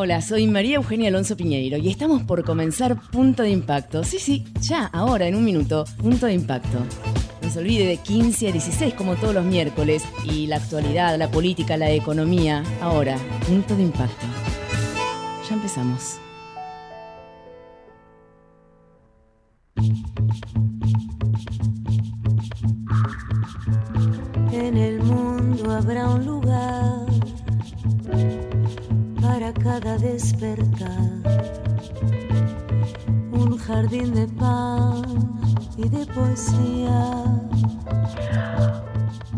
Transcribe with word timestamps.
Hola, 0.00 0.22
soy 0.22 0.46
María 0.46 0.76
Eugenia 0.76 1.08
Alonso 1.08 1.36
Piñeiro 1.36 1.76
y 1.76 1.88
estamos 1.88 2.22
por 2.22 2.44
comenzar 2.44 3.00
Punto 3.10 3.42
de 3.42 3.50
Impacto. 3.50 4.04
Sí, 4.04 4.20
sí, 4.20 4.44
ya, 4.60 4.84
ahora, 4.84 5.26
en 5.26 5.34
un 5.34 5.44
minuto, 5.44 5.86
Punto 6.00 6.26
de 6.26 6.34
Impacto. 6.34 6.78
No 7.42 7.50
se 7.50 7.58
olvide 7.58 7.84
de 7.84 7.96
15 7.96 8.46
a 8.46 8.52
16 8.52 8.94
como 8.94 9.16
todos 9.16 9.34
los 9.34 9.44
miércoles 9.44 10.04
y 10.22 10.46
la 10.46 10.58
actualidad, 10.58 11.18
la 11.18 11.28
política, 11.32 11.76
la 11.76 11.90
economía. 11.90 12.62
Ahora, 12.80 13.16
Punto 13.48 13.74
de 13.74 13.82
Impacto. 13.82 14.24
Ya 15.48 15.56
empezamos. 15.56 16.20
En 24.52 24.76
el 24.76 25.02
mundo 25.02 25.72
habrá 25.72 26.08
un 26.08 26.24
lugar 26.24 26.97
cada 29.62 29.98
despertar, 29.98 31.22
un 33.32 33.58
jardín 33.58 34.14
de 34.14 34.26
pan 34.28 35.04
y 35.76 35.88
de 35.88 36.06
poesía. 36.06 37.24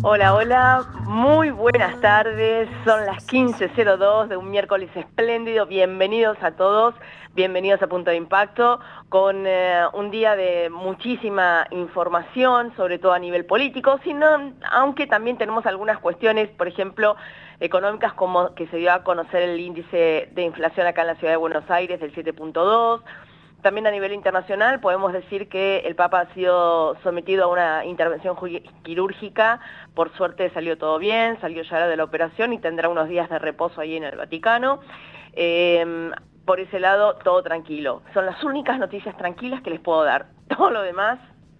Hola, 0.03 0.35
hola, 0.35 0.87
muy 1.05 1.51
buenas 1.51 2.01
tardes. 2.01 2.71
Son 2.87 3.05
las 3.05 3.27
15.02 3.27 4.29
de 4.29 4.37
un 4.39 4.51
miércoles 4.51 4.89
espléndido. 4.95 5.67
Bienvenidos 5.67 6.39
a 6.41 6.53
todos, 6.53 6.95
bienvenidos 7.35 7.83
a 7.83 7.87
Punto 7.87 8.11
de 8.11 8.17
Impacto, 8.17 8.81
con 9.11 9.47
eh, 9.47 9.83
un 9.93 10.11
día 10.11 10.37
de 10.37 10.71
muchísima 10.71 11.67
información, 11.71 12.75
sobre 12.77 12.99
todo 12.99 13.13
a 13.13 13.19
nivel 13.19 13.45
político, 13.45 14.01
sino, 14.03 14.55
aunque 14.73 15.07
también 15.07 15.37
tenemos 15.37 15.67
algunas 15.67 15.99
cuestiones, 15.99 16.49
por 16.49 16.67
ejemplo, 16.67 17.17
económicas, 17.61 18.15
como 18.15 18.55
que 18.55 18.69
se 18.69 18.79
dio 18.79 18.95
a 18.95 19.05
conocer 19.05 19.43
el 19.43 19.61
índice 19.61 20.30
de 20.33 20.43
inflación 20.43 20.87
acá 20.87 21.03
en 21.03 21.09
la 21.09 21.17
ciudad 21.17 21.35
de 21.35 21.37
Buenos 21.37 21.71
Aires 21.71 22.01
del 22.01 22.15
7.2 22.15 23.03
también 23.63 23.87
a 23.87 23.91
nivel 23.91 24.13
internacional 24.13 24.80
podemos 24.80 25.13
decir 25.13 25.49
que 25.49 25.79
el 25.80 25.95
Papa 25.95 26.21
ha 26.21 26.35
sido 26.35 26.97
sometido 27.03 27.45
a 27.45 27.47
una 27.49 27.85
intervención 27.85 28.37
quirúrgica, 28.83 29.61
por 29.95 30.13
suerte 30.17 30.51
salió 30.51 30.79
todo 30.79 30.99
bien, 30.99 31.41
salió 31.41 31.63
ya 31.63 31.87
de 31.87 31.97
la 31.97 32.05
operación 32.05 32.52
y 32.52 32.59
tendrá 32.59 32.89
unos 32.89 33.09
días 33.09 33.29
de 33.29 33.39
reposo 33.39 33.80
ahí 33.80 33.97
en 33.97 34.05
el 34.05 34.17
Vaticano. 34.17 34.80
Em, 35.33 36.11
por 36.45 36.59
ese 36.59 36.80
lado, 36.80 37.17
todo 37.17 37.43
tranquilo. 37.43 38.02
Son 38.13 38.27
las 38.27 38.43
únicas 38.43 38.79
noticias 38.79 39.17
tranquilas 39.17 39.63
que 39.63 39.71
les 39.71 39.80
puedo 39.80 40.02
dar. 40.02 40.27
Todo 40.57 40.71
lo 40.71 40.83
demás, 40.83 41.19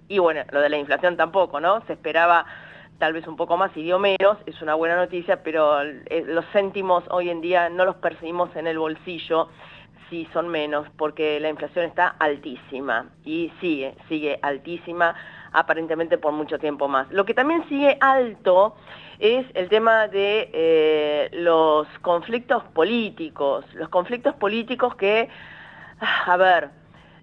y 0.09 0.19
bueno, 0.19 0.42
lo 0.51 0.61
de 0.61 0.69
la 0.69 0.79
inflación 0.79 1.17
tampoco, 1.17 1.61
¿no? 1.61 1.81
Se 1.87 1.92
esperaba 1.92 2.45
tal 2.98 3.12
vez 3.12 3.27
un 3.27 3.37
poco 3.37 3.57
más 3.57 3.70
y 3.77 3.83
dio 3.83 3.98
menos, 3.98 4.37
es 4.47 4.61
una 4.62 4.75
buena 4.75 4.97
noticia, 4.97 5.42
pero 5.42 5.81
eh, 5.83 6.25
los 6.27 6.45
céntimos 6.53 7.05
hoy 7.11 7.31
en 7.31 7.41
día 7.41 7.69
no 7.69 7.85
los 7.85 7.97
percibimos 7.97 8.55
en 8.57 8.67
el 8.67 8.79
bolsillo 8.79 9.48
sí 10.11 10.28
son 10.33 10.48
menos 10.48 10.86
porque 10.98 11.41
la 11.41 11.48
inflación 11.48 11.86
está 11.86 12.08
altísima 12.19 13.06
y 13.25 13.50
sigue, 13.61 13.94
sigue 14.08 14.39
altísima 14.42 15.14
aparentemente 15.52 16.19
por 16.19 16.33
mucho 16.33 16.58
tiempo 16.58 16.89
más. 16.89 17.11
Lo 17.11 17.25
que 17.25 17.34
también 17.34 17.67
sigue 17.69 17.97
alto 18.00 18.77
es 19.19 19.47
el 19.55 19.69
tema 19.69 20.08
de 20.08 20.50
eh, 20.52 21.30
los 21.33 21.86
conflictos 22.02 22.62
políticos, 22.75 23.64
los 23.75 23.89
conflictos 23.89 24.34
políticos 24.34 24.94
que, 24.97 25.28
a 26.27 26.36
ver, 26.36 26.70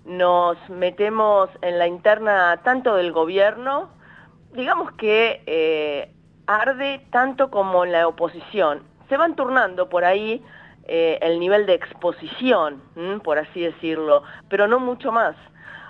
nos 0.05 0.57
metemos 0.69 1.49
en 1.61 1.77
la 1.77 1.87
interna 1.87 2.61
tanto 2.63 2.95
del 2.95 3.11
gobierno, 3.11 3.89
digamos 4.53 4.91
que 4.93 5.43
eh, 5.45 6.13
arde 6.47 7.05
tanto 7.11 7.51
como 7.51 7.83
en 7.83 7.91
la 7.91 8.07
oposición. 8.07 8.83
Se 9.09 9.17
van 9.17 9.35
turnando 9.35 9.89
por 9.89 10.05
ahí 10.05 10.43
eh, 10.87 11.19
el 11.21 11.39
nivel 11.39 11.65
de 11.65 11.73
exposición, 11.73 12.81
por 13.23 13.37
así 13.37 13.61
decirlo, 13.61 14.23
pero 14.49 14.67
no 14.67 14.79
mucho 14.79 15.11
más, 15.11 15.35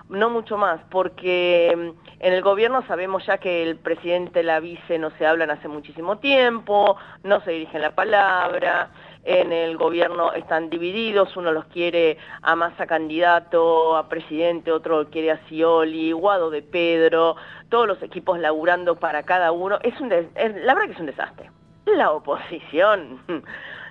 no 0.09 0.29
mucho 0.29 0.57
más, 0.57 0.79
porque 0.89 1.73
mm, 1.75 2.07
en 2.19 2.33
el 2.33 2.41
gobierno 2.41 2.83
sabemos 2.87 3.25
ya 3.25 3.37
que 3.37 3.63
el 3.63 3.77
presidente, 3.77 4.41
la 4.41 4.59
vice 4.59 4.97
no 4.97 5.11
se 5.11 5.27
hablan 5.27 5.51
hace 5.51 5.67
muchísimo 5.67 6.17
tiempo, 6.17 6.97
no 7.23 7.41
se 7.41 7.51
dirigen 7.51 7.81
la 7.81 7.91
palabra, 7.91 8.89
en 9.23 9.51
el 9.51 9.77
gobierno 9.77 10.31
están 10.33 10.69
divididos, 10.69 11.35
uno 11.35 11.51
los 11.51 11.65
quiere 11.65 12.17
a 12.41 12.55
Massa 12.55 12.87
candidato, 12.87 13.97
a 13.97 14.07
presidente, 14.07 14.71
otro 14.71 15.09
quiere 15.09 15.31
a 15.31 15.37
Scioli, 15.45 16.11
Guado 16.13 16.49
de 16.49 16.61
Pedro, 16.61 17.35
todos 17.69 17.87
los 17.87 18.01
equipos 18.01 18.39
laburando 18.39 18.95
para 18.95 19.23
cada 19.23 19.51
uno, 19.51 19.79
es 19.83 19.99
la 19.99 20.73
verdad 20.73 20.85
que 20.87 20.93
es 20.93 20.99
un 20.99 21.05
desastre. 21.05 21.51
La 21.85 22.11
oposición 22.11 23.21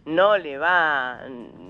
no 0.06 0.38
le 0.38 0.56
va, 0.56 1.20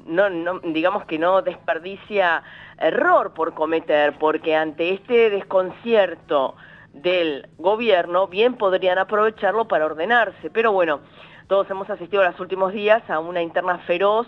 no, 0.04 0.60
digamos 0.60 1.04
que 1.06 1.18
no 1.18 1.42
desperdicia 1.42 2.42
error 2.78 3.34
por 3.34 3.54
cometer, 3.54 4.16
porque 4.18 4.54
ante 4.54 4.92
este 4.92 5.30
desconcierto 5.30 6.54
del 6.92 7.48
gobierno, 7.58 8.28
bien 8.28 8.54
podrían 8.54 8.98
aprovecharlo 8.98 9.66
para 9.66 9.86
ordenarse. 9.86 10.50
Pero 10.50 10.72
bueno, 10.72 11.00
todos 11.48 11.68
hemos 11.70 11.88
asistido 11.90 12.22
los 12.24 12.38
últimos 12.38 12.72
días 12.72 13.08
a 13.10 13.18
una 13.18 13.42
interna 13.42 13.78
feroz 13.78 14.26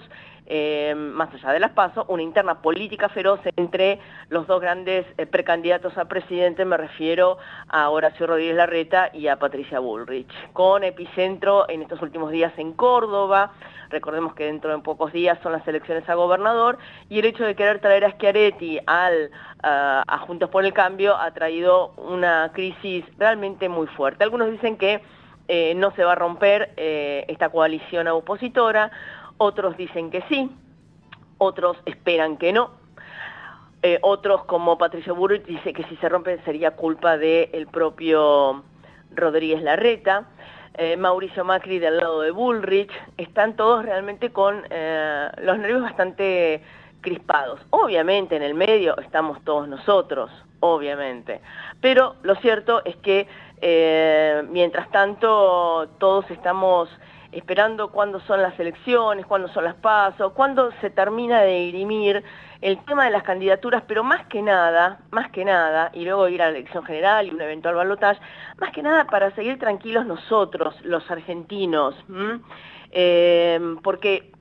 eh, 0.51 0.95
más 0.97 1.33
allá 1.35 1.53
de 1.53 1.61
las 1.61 1.73
pasos, 1.73 2.07
una 2.09 2.23
interna 2.23 2.63
política 2.63 3.11
feroz 3.11 3.39
entre 3.57 4.01
los 4.31 4.47
dos 4.47 4.63
grandes 4.63 5.05
eh, 5.19 5.27
precandidatos 5.27 5.99
a 5.99 6.07
presidente, 6.07 6.65
me 6.65 6.79
refiero 6.79 7.37
a 7.69 7.91
Horacio 7.91 8.27
Rodríguez 8.27 8.57
Larreta 8.57 9.11
y 9.13 9.29
a 9.29 9.39
Patricia 9.39 9.79
Bullrich, 9.79 10.33
con 10.55 10.85
epicentro 10.85 11.69
en 11.69 11.83
estos 11.83 12.01
últimos 12.01 12.31
días 12.33 12.55
en 12.57 12.73
Córdoba, 12.73 13.53
recordemos 13.91 14.35
que 14.35 14.45
dentro 14.45 14.75
de 14.75 14.79
pocos 14.83 15.13
días 15.13 15.39
son 15.43 15.53
las 15.53 15.69
elecciones 15.69 16.09
a 16.09 16.15
gobernador, 16.15 16.79
y 17.11 17.19
el 17.19 17.27
hecho 17.27 17.45
de 17.45 17.55
querer 17.55 17.81
traer 17.81 18.07
a 18.07 18.13
Schiaretti 18.13 18.79
al, 18.87 19.31
a 19.63 20.19
Juntos 20.27 20.49
por 20.49 20.65
el 20.65 20.73
Cambio 20.73 21.15
ha 21.15 21.31
traído 21.33 21.93
una 21.99 22.53
crisis 22.55 23.05
realmente 23.19 23.69
muy 23.69 23.87
fuerte. 23.89 24.25
Algunos 24.25 24.51
dicen 24.51 24.79
que 24.79 25.03
eh, 25.49 25.75
no 25.75 25.91
se 25.93 26.05
va 26.05 26.13
a 26.13 26.15
romper 26.15 26.73
esta 26.77 27.49
coalición 27.49 28.09
opositora, 28.09 28.91
otros 29.39 29.77
dicen 29.77 30.11
que 30.11 30.23
sí, 30.29 30.51
otros 31.39 31.77
esperan 31.87 32.37
que 32.37 32.53
no, 32.53 32.71
eh, 33.83 33.99
otros 34.03 34.45
como 34.45 34.77
Patricio 34.77 35.15
Burrich 35.15 35.45
dice 35.47 35.73
que 35.73 35.85
si 35.85 35.97
se 35.97 36.09
rompe 36.09 36.39
sería 36.45 36.73
culpa 36.73 37.17
del 37.17 37.69
propio 37.69 38.65
Rodríguez 39.15 39.63
Larreta, 39.63 40.27
eh, 40.75 40.97
Mauricio 40.97 41.45
Macri 41.45 41.79
del 41.79 41.99
lado 41.99 42.23
de 42.23 42.33
Bullrich, 42.33 42.91
están 43.17 43.55
todos 43.55 43.85
realmente 43.85 44.31
con 44.31 44.65
eh, 44.71 45.29
los 45.43 45.59
nervios 45.59 45.83
bastante 45.83 46.61
crispados. 47.01 47.61
Obviamente 47.71 48.35
en 48.35 48.43
el 48.43 48.55
medio 48.55 48.99
estamos 48.99 49.41
todos 49.45 49.69
nosotros, 49.69 50.31
obviamente, 50.59 51.41
pero 51.81 52.17
lo 52.23 52.35
cierto 52.37 52.85
es 52.85 52.97
que 52.97 53.29
mientras 54.51 54.91
tanto 54.91 55.89
todos 55.99 56.31
estamos 56.31 56.89
esperando 57.33 57.91
cuándo 57.91 58.21
son 58.21 58.41
las 58.41 58.59
elecciones, 58.59 59.27
cuándo 59.27 59.49
son 59.49 59.65
las 59.65 59.75
pasos, 59.75 60.33
cuándo 60.33 60.71
se 60.81 60.91
termina 60.91 61.43
de 61.43 61.61
dirimir 61.61 62.25
el 62.61 62.83
tema 62.85 63.05
de 63.05 63.11
las 63.11 63.23
candidaturas, 63.23 63.83
pero 63.87 64.03
más 64.03 64.27
que 64.27 64.43
nada, 64.43 65.01
más 65.11 65.31
que 65.31 65.45
nada, 65.45 65.91
y 65.93 66.05
luego 66.05 66.29
ir 66.29 66.43
a 66.43 66.51
la 66.51 66.59
elección 66.59 66.85
general 66.85 67.27
y 67.27 67.31
un 67.31 67.41
eventual 67.41 67.75
balotaje, 67.75 68.21
más 68.59 68.73
que 68.73 68.83
nada 68.83 69.07
para 69.07 69.31
seguir 69.35 69.59
tranquilos 69.59 70.07
nosotros, 70.07 70.75
los 70.83 71.09
argentinos, 71.11 71.95
eh, 72.91 73.61
porque 73.83 74.33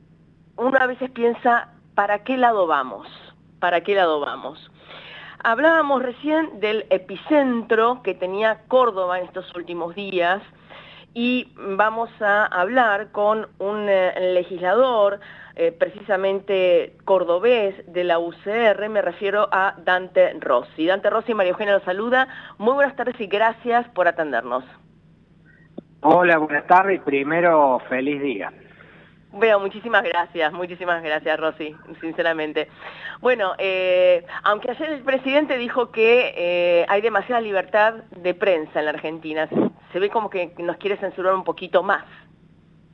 uno 0.55 0.77
a 0.79 0.87
veces 0.87 1.11
piensa, 1.11 1.73
¿para 1.93 2.23
qué 2.23 2.37
lado 2.37 2.65
vamos? 2.67 3.07
¿Para 3.59 3.81
qué 3.81 3.95
lado 3.95 4.19
vamos? 4.19 4.71
Hablábamos 5.43 6.01
recién 6.03 6.59
del 6.59 6.85
epicentro 6.89 8.01
que 8.03 8.13
tenía 8.13 8.61
Córdoba 8.67 9.19
en 9.19 9.25
estos 9.25 9.53
últimos 9.55 9.95
días, 9.95 10.41
y 11.19 11.51
vamos 11.55 12.11
a 12.21 12.45
hablar 12.45 13.11
con 13.11 13.47
un 13.57 13.89
eh, 13.89 14.13
legislador, 14.33 15.19
eh, 15.55 15.71
precisamente 15.71 16.95
cordobés 17.05 17.73
de 17.91 18.03
la 18.03 18.19
UCR, 18.19 18.87
me 18.87 19.01
refiero 19.01 19.49
a 19.51 19.73
Dante 19.83 20.33
Rossi. 20.39 20.85
Dante 20.85 21.09
Rossi, 21.09 21.33
María 21.33 21.53
Eugenia 21.53 21.73
los 21.73 21.83
saluda. 21.83 22.27
Muy 22.59 22.75
buenas 22.75 22.95
tardes 22.95 23.19
y 23.19 23.25
gracias 23.25 23.89
por 23.89 24.07
atendernos. 24.07 24.63
Hola, 26.01 26.37
buenas 26.37 26.67
tardes. 26.67 27.01
Primero, 27.01 27.81
feliz 27.89 28.21
día. 28.21 28.53
Bueno, 29.31 29.59
muchísimas 29.59 30.03
gracias, 30.03 30.53
muchísimas 30.53 31.03
gracias 31.03 31.39
Rosy, 31.39 31.75
sinceramente. 31.99 32.69
Bueno, 33.19 33.53
eh, 33.57 34.25
aunque 34.43 34.71
ayer 34.71 34.89
el 34.89 35.01
presidente 35.01 35.57
dijo 35.57 35.91
que 35.91 36.33
eh, 36.35 36.85
hay 36.87 37.01
demasiada 37.01 37.41
libertad 37.41 37.95
de 38.15 38.33
prensa 38.33 38.79
en 38.79 38.85
la 38.85 38.91
Argentina, 38.91 39.49
se 39.91 39.99
ve 39.99 40.09
como 40.09 40.29
que 40.29 40.53
nos 40.59 40.77
quiere 40.77 40.97
censurar 40.97 41.33
un 41.33 41.43
poquito 41.43 41.83
más, 41.83 42.05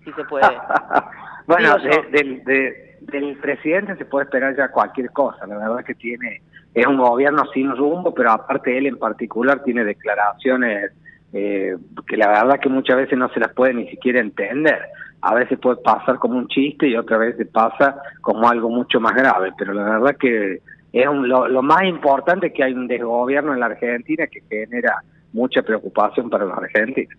si 0.03 0.11
se 0.13 0.23
puede. 0.25 0.47
bueno, 1.47 1.77
del 1.77 3.37
presidente 3.37 3.95
se 3.97 4.05
puede 4.05 4.25
esperar 4.25 4.55
ya 4.55 4.69
cualquier 4.69 5.11
cosa, 5.11 5.45
la 5.45 5.57
verdad 5.57 5.85
que 5.85 5.93
tiene, 5.93 6.41
es 6.73 6.87
un 6.87 6.97
gobierno 6.97 7.43
sin 7.53 7.75
rumbo, 7.75 8.11
pero 8.13 8.31
aparte 8.31 8.75
él 8.75 8.87
en 8.87 8.97
particular 8.97 9.63
tiene 9.63 9.83
declaraciones 9.83 10.91
eh, 11.31 11.75
que 12.07 12.17
la 12.17 12.27
verdad 12.27 12.59
que 12.59 12.69
muchas 12.69 12.97
veces 12.97 13.17
no 13.17 13.29
se 13.29 13.39
las 13.39 13.53
puede 13.53 13.73
ni 13.73 13.87
siquiera 13.89 14.19
entender 14.19 14.81
a 15.23 15.33
veces 15.33 15.57
puede 15.57 15.77
pasar 15.77 16.19
como 16.19 16.37
un 16.37 16.47
chiste 16.47 16.87
y 16.87 16.97
otra 16.97 17.17
vez 17.17 17.35
pasa 17.51 17.95
como 18.21 18.47
algo 18.49 18.69
mucho 18.69 18.99
más 18.99 19.15
grave, 19.15 19.53
pero 19.57 19.73
la 19.73 19.83
verdad 19.83 20.17
que 20.19 20.61
es 20.91 21.05
lo, 21.05 21.47
lo 21.47 21.61
más 21.61 21.83
importante 21.85 22.47
es 22.47 22.53
que 22.53 22.63
hay 22.63 22.73
un 22.73 22.87
desgobierno 22.87 23.53
en 23.53 23.61
la 23.61 23.67
Argentina 23.67 24.27
que 24.27 24.41
genera 24.49 25.01
mucha 25.31 25.61
preocupación 25.61 26.29
para 26.29 26.45
los 26.45 26.57
argentinos. 26.57 27.17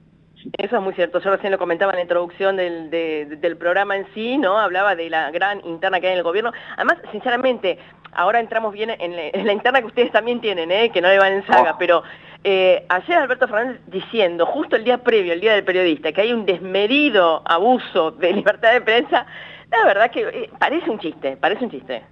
Eso 0.58 0.76
es 0.76 0.82
muy 0.82 0.94
cierto. 0.94 1.20
Yo 1.20 1.30
recién 1.30 1.52
lo 1.52 1.58
comentaba 1.58 1.92
en 1.92 1.96
la 1.96 2.02
introducción 2.02 2.56
del, 2.56 2.90
del 2.90 3.56
programa 3.56 3.96
en 3.96 4.06
sí, 4.14 4.36
¿no? 4.36 4.58
Hablaba 4.58 4.94
de 4.94 5.08
la 5.10 5.30
gran 5.30 5.64
interna 5.64 6.00
que 6.00 6.06
hay 6.06 6.12
en 6.12 6.18
el 6.18 6.24
gobierno. 6.24 6.52
Además, 6.76 6.98
sinceramente, 7.12 7.78
ahora 8.12 8.40
entramos 8.40 8.72
bien 8.72 8.90
en 8.90 9.46
la, 9.46 9.52
interna 9.52 9.80
que 9.80 9.86
ustedes 9.86 10.12
también 10.12 10.40
tienen, 10.40 10.70
¿eh? 10.70 10.90
Que 10.90 11.00
no 11.00 11.08
le 11.08 11.18
van 11.18 11.32
en 11.32 11.46
saga, 11.46 11.72
oh. 11.72 11.76
pero 11.78 12.02
eh, 12.42 12.84
ayer 12.88 13.16
Alberto 13.16 13.48
Fernández 13.48 13.80
diciendo, 13.86 14.46
justo 14.46 14.76
el 14.76 14.84
día 14.84 14.98
previo, 14.98 15.32
el 15.32 15.40
día 15.40 15.54
del 15.54 15.64
periodista, 15.64 16.12
que 16.12 16.20
hay 16.20 16.32
un 16.32 16.46
desmedido 16.46 17.42
abuso 17.44 18.12
de 18.12 18.32
libertad 18.32 18.72
de 18.72 18.80
prensa, 18.80 19.26
la 19.70 19.84
verdad 19.86 20.10
que 20.10 20.22
eh, 20.22 20.50
parece 20.58 20.90
un 20.90 20.98
chiste, 20.98 21.36
parece 21.36 21.64
un 21.64 21.70
chiste. 21.70 22.02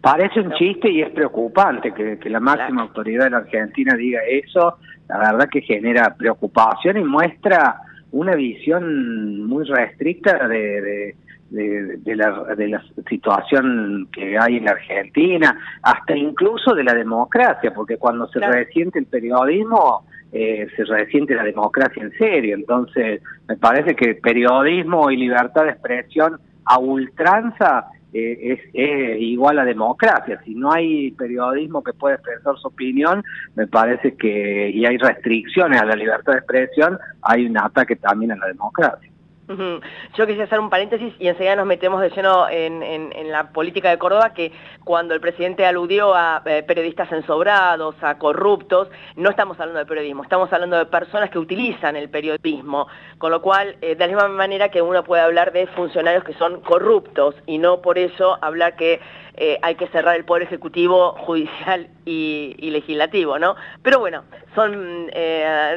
Parece 0.00 0.40
un 0.40 0.52
chiste 0.54 0.90
y 0.90 1.02
es 1.02 1.10
preocupante 1.10 1.92
que, 1.92 2.30
la 2.30 2.40
máxima 2.40 2.82
autoridad 2.82 3.24
de 3.24 3.30
la 3.30 3.38
Argentina 3.38 3.94
diga 3.94 4.20
eso. 4.28 4.78
La 5.08 5.18
verdad 5.18 5.48
que 5.50 5.60
genera 5.60 6.14
preocupación 6.16 6.96
y 6.96 7.04
muestra 7.04 7.76
una 8.12 8.34
visión 8.34 9.46
muy 9.46 9.64
restricta 9.64 10.48
de, 10.48 11.14
de, 11.50 12.16
la, 12.16 12.54
de 12.56 12.68
la 12.68 12.82
situación 13.08 14.08
que 14.12 14.38
hay 14.38 14.56
en 14.56 14.64
la 14.64 14.72
Argentina, 14.72 15.58
hasta 15.82 16.16
incluso 16.16 16.74
de 16.74 16.84
la 16.84 16.94
democracia, 16.94 17.72
porque 17.74 17.98
cuando 17.98 18.26
se 18.28 18.40
resiente 18.40 18.98
el 18.98 19.06
periodismo, 19.06 20.06
eh, 20.32 20.68
se 20.76 20.84
resiente 20.84 21.34
la 21.34 21.44
democracia 21.44 22.02
en 22.02 22.12
serio. 22.12 22.54
Entonces, 22.54 23.20
me 23.48 23.56
parece 23.56 23.94
que 23.94 24.14
periodismo 24.14 25.10
y 25.10 25.16
libertad 25.16 25.64
de 25.64 25.70
expresión 25.70 26.38
a 26.64 26.78
ultranza 26.78 27.86
eh, 28.12 28.58
es, 28.72 29.20
igual 29.20 29.58
a 29.58 29.64
democracia. 29.64 30.40
Si 30.44 30.54
no 30.54 30.72
hay 30.72 31.10
periodismo 31.12 31.82
que 31.82 31.92
pueda 31.92 32.16
expresar 32.16 32.56
su 32.58 32.68
opinión, 32.68 33.22
me 33.54 33.66
parece 33.66 34.14
que, 34.16 34.70
y 34.70 34.84
hay 34.84 34.96
restricciones 34.96 35.80
a 35.80 35.84
la 35.84 35.94
libertad 35.94 36.32
de 36.32 36.38
expresión, 36.38 36.98
hay 37.22 37.46
un 37.46 37.58
ataque 37.58 37.96
también 37.96 38.32
a 38.32 38.36
la 38.36 38.46
democracia. 38.46 39.10
Yo 39.50 40.26
quisiera 40.26 40.44
hacer 40.44 40.60
un 40.60 40.70
paréntesis 40.70 41.12
y 41.18 41.26
enseguida 41.26 41.56
nos 41.56 41.66
metemos 41.66 42.00
de 42.00 42.10
lleno 42.10 42.48
en, 42.48 43.30
la 43.30 43.52
política 43.52 43.90
de 43.90 43.98
Córdoba, 43.98 44.32
que 44.32 44.52
cuando 44.84 45.14
el 45.14 45.20
presidente 45.20 45.66
aludió 45.66 46.14
a 46.14 46.42
eh, 46.44 46.62
periodistas 46.62 47.10
ensobrados, 47.10 47.96
a 48.00 48.18
corruptos, 48.18 48.88
no 49.16 49.30
estamos 49.30 49.58
hablando 49.58 49.80
de 49.80 49.86
periodismo, 49.86 50.22
estamos 50.22 50.52
hablando 50.52 50.76
de 50.78 50.86
personas 50.86 51.30
que 51.30 51.38
utilizan 51.38 51.96
el 51.96 52.08
periodismo, 52.10 52.86
con 53.18 53.30
lo 53.30 53.42
cual, 53.42 53.76
eh, 53.80 53.94
de 53.94 53.98
la 53.98 54.06
misma 54.06 54.28
manera 54.28 54.68
que 54.68 54.82
uno 54.82 55.02
puede 55.02 55.22
hablar 55.22 55.52
de 55.52 55.66
funcionarios 55.68 56.22
que 56.22 56.34
son 56.34 56.60
corruptos 56.60 57.34
y 57.46 57.58
no 57.58 57.80
por 57.80 57.98
eso 57.98 58.38
hablar 58.42 58.76
que 58.76 59.00
eh, 59.34 59.58
hay 59.62 59.74
que 59.74 59.88
cerrar 59.88 60.16
el 60.16 60.24
poder 60.24 60.42
ejecutivo, 60.44 61.12
judicial 61.12 61.88
y, 62.04 62.56
legislativo, 62.60 63.38
¿no? 63.38 63.56
Pero 63.82 63.98
bueno, 63.98 64.24
son 64.54 65.10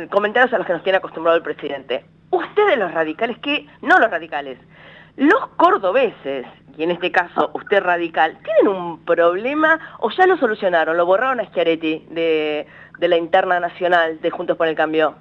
comentarios 0.10 0.54
a 0.54 0.58
los 0.58 0.68
que 0.68 0.74
nos 0.74 0.84
tiene 0.84 0.98
acostumbrado 0.98 1.38
el 1.38 1.44
presidente 1.44 2.06
ustedes 2.34 2.78
los 2.78 2.92
radicales, 2.92 3.38
que 3.40 3.68
no 3.82 4.00
los 4.00 4.10
radicales, 4.10 4.58
los 5.16 5.48
cordobeses, 5.56 6.46
y 6.78 6.84
en 6.84 6.92
este 6.92 7.12
caso 7.12 7.52
usted 7.54 7.84
radical, 7.84 8.38
¿tienen 8.44 8.68
un 8.68 9.06
problema 9.06 9.80
o 10.00 10.10
ya 10.10 10.26
lo 10.26 10.38
solucionaron? 10.38 10.98
¿Lo 10.98 11.06
borraron 11.06 11.40
a 11.40 11.46
Schiaretti 11.46 12.08
de, 12.10 12.68
la 13.00 13.18
interna 13.18 13.60
nacional 13.60 14.20
de 14.22 14.30
Juntos 14.32 14.58
por 14.58 14.68
el 14.68 14.76
Cambio? 14.76 15.16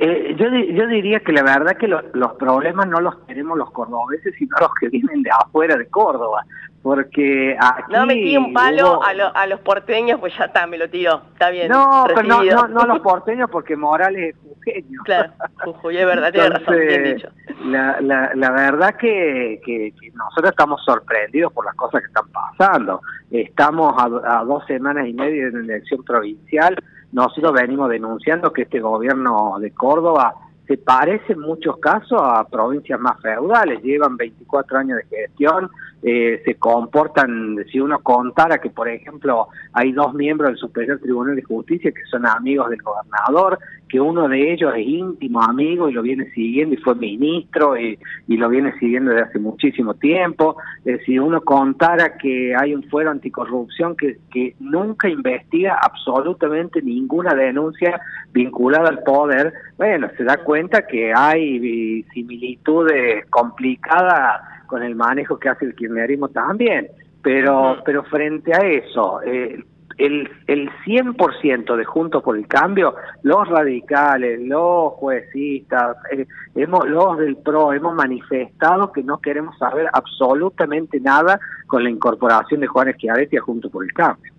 Eh, 0.00 0.34
yo, 0.36 0.46
yo 0.48 0.86
diría 0.88 1.20
que 1.20 1.32
la 1.32 1.42
verdad 1.42 1.76
que 1.76 1.86
los 1.86 2.32
problemas 2.38 2.88
no 2.88 3.00
los 3.00 3.24
tenemos 3.26 3.56
los 3.56 3.70
cordobeses, 3.70 4.34
sino 4.36 4.56
los 4.58 4.74
que 4.80 4.88
vienen 4.88 5.22
de 5.22 5.30
afuera 5.30 5.76
de 5.76 5.86
Córdoba 5.88 6.44
porque 6.82 7.56
aquí 7.60 7.92
no 7.92 8.06
metí 8.06 8.36
un 8.36 8.52
palo 8.52 9.00
a, 9.02 9.46
los 9.46 9.60
porteños 9.60 10.18
pues 10.18 10.36
ya 10.36 10.46
está 10.46 10.66
me 10.66 10.76
lo 10.78 10.90
tiro 10.90 11.22
está 11.32 11.50
bien 11.50 11.68
no 11.68 12.04
pero 12.08 12.22
no, 12.22 12.42
no, 12.42 12.68
no 12.68 12.86
los 12.86 12.98
porteños 13.02 13.48
porque 13.50 13.76
Morales 13.76 14.34
es 14.34 14.42
jujeño. 14.42 15.00
Claro 15.04 15.32
Jujuy 15.64 15.96
es 15.96 16.06
verdad 16.06 16.32
tiene 16.32 16.48
razón 16.48 16.76
bien 16.76 17.04
dicho. 17.04 17.28
la, 17.66 18.00
la, 18.00 18.32
la 18.34 18.50
verdad 18.50 18.96
que, 18.96 19.60
que, 19.64 19.92
nosotros 20.14 20.50
estamos 20.50 20.84
sorprendidos 20.84 21.52
por 21.52 21.64
las 21.64 21.74
cosas 21.74 22.00
que 22.00 22.06
están 22.08 22.28
pasando. 22.30 23.00
Estamos 23.30 23.94
a, 23.98 24.40
a 24.40 24.44
dos 24.44 24.64
semanas 24.66 25.06
y 25.06 25.12
media 25.12 25.46
de 25.46 25.52
la 25.52 25.74
elección 25.74 26.02
provincial. 26.04 26.76
Nosotros 27.12 27.52
venimos 27.52 27.90
denunciando 27.90 28.52
que 28.52 28.62
este 28.62 28.80
gobierno 28.80 29.56
de 29.58 29.72
Córdoba 29.72 30.34
se 30.72 30.78
parece 30.78 31.34
en 31.34 31.40
muchos 31.40 31.76
casos 31.76 32.18
a 32.18 32.48
provincias 32.48 32.98
más 32.98 33.20
feudales, 33.20 33.82
llevan 33.82 34.16
24 34.16 34.78
años 34.78 35.00
de 35.00 35.16
gestión, 35.16 35.68
eh, 36.02 36.40
se 36.46 36.54
comportan, 36.54 37.62
si 37.70 37.78
uno 37.78 37.98
contara 37.98 38.56
que, 38.56 38.70
por 38.70 38.88
ejemplo, 38.88 39.48
hay 39.74 39.92
dos 39.92 40.14
miembros 40.14 40.48
del 40.50 40.58
Superior 40.58 40.98
Tribunal 40.98 41.36
de 41.36 41.42
Justicia 41.42 41.92
que 41.92 42.06
son 42.10 42.24
amigos 42.24 42.70
del 42.70 42.80
gobernador, 42.80 43.58
que 43.92 44.00
uno 44.00 44.26
de 44.26 44.54
ellos 44.54 44.72
es 44.74 44.86
íntimo 44.86 45.42
amigo 45.42 45.86
y 45.86 45.92
lo 45.92 46.00
viene 46.00 46.24
siguiendo 46.30 46.74
y 46.74 46.78
fue 46.78 46.94
ministro 46.94 47.76
y, 47.76 47.98
lo 48.26 48.48
viene 48.48 48.72
siguiendo 48.78 49.10
desde 49.10 49.24
hace 49.24 49.38
muchísimo 49.38 49.92
tiempo, 49.92 50.56
eh, 50.86 50.98
si 51.04 51.18
uno 51.18 51.42
contara 51.42 52.16
que 52.16 52.54
hay 52.56 52.74
un 52.74 52.84
fuero 52.84 53.10
anticorrupción 53.10 53.94
que, 53.94 54.16
que 54.32 54.56
nunca 54.60 55.10
investiga 55.10 55.78
absolutamente 55.82 56.80
ninguna 56.80 57.34
denuncia 57.34 58.00
vinculada 58.32 58.88
al 58.88 59.02
poder, 59.02 59.52
bueno, 59.76 60.08
se 60.16 60.24
da 60.24 60.38
cuenta 60.38 60.86
que 60.86 61.12
hay 61.14 62.02
similitudes 62.14 63.26
complicadas 63.28 64.40
con 64.68 64.82
el 64.82 64.94
manejo 64.96 65.38
que 65.38 65.50
hace 65.50 65.66
el 65.66 65.74
kirchnerismo 65.74 66.28
también. 66.28 66.88
Pero, 67.22 67.76
pero 67.84 68.02
frente 68.04 68.52
a 68.54 68.66
eso, 68.66 69.20
eh, 69.22 69.62
el, 70.02 70.30
el 70.48 70.70
100% 70.84 71.76
de 71.76 71.84
Juntos 71.84 72.22
por 72.22 72.36
el 72.36 72.46
Cambio, 72.48 72.94
los 73.22 73.48
radicales, 73.48 74.40
los 74.40 74.94
juecistas, 74.94 75.96
eh, 76.10 76.26
hemos, 76.56 76.88
los 76.88 77.18
del 77.18 77.36
PRO, 77.36 77.72
hemos 77.72 77.94
manifestado 77.94 78.90
que 78.92 79.02
no 79.02 79.18
queremos 79.18 79.56
saber 79.58 79.88
absolutamente 79.92 80.98
nada 81.00 81.38
con 81.66 81.84
la 81.84 81.90
incorporación 81.90 82.60
de 82.60 82.66
Juan 82.66 82.92
Schiaretti 82.92 83.36
a 83.36 83.42
Juntos 83.42 83.70
por 83.70 83.84
el 83.84 83.92
Cambio. 83.92 84.32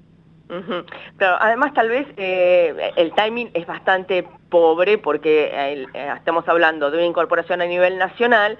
Claro, 1.17 1.37
además 1.39 1.73
tal 1.73 1.89
vez 1.89 2.05
eh, 2.15 2.91
el 2.95 3.11
timing 3.13 3.49
es 3.55 3.65
bastante 3.65 4.27
pobre 4.49 4.99
porque 4.99 5.87
estamos 6.15 6.47
hablando 6.47 6.91
de 6.91 6.97
una 6.97 7.07
incorporación 7.07 7.61
a 7.61 7.65
nivel 7.65 7.97
nacional 7.97 8.59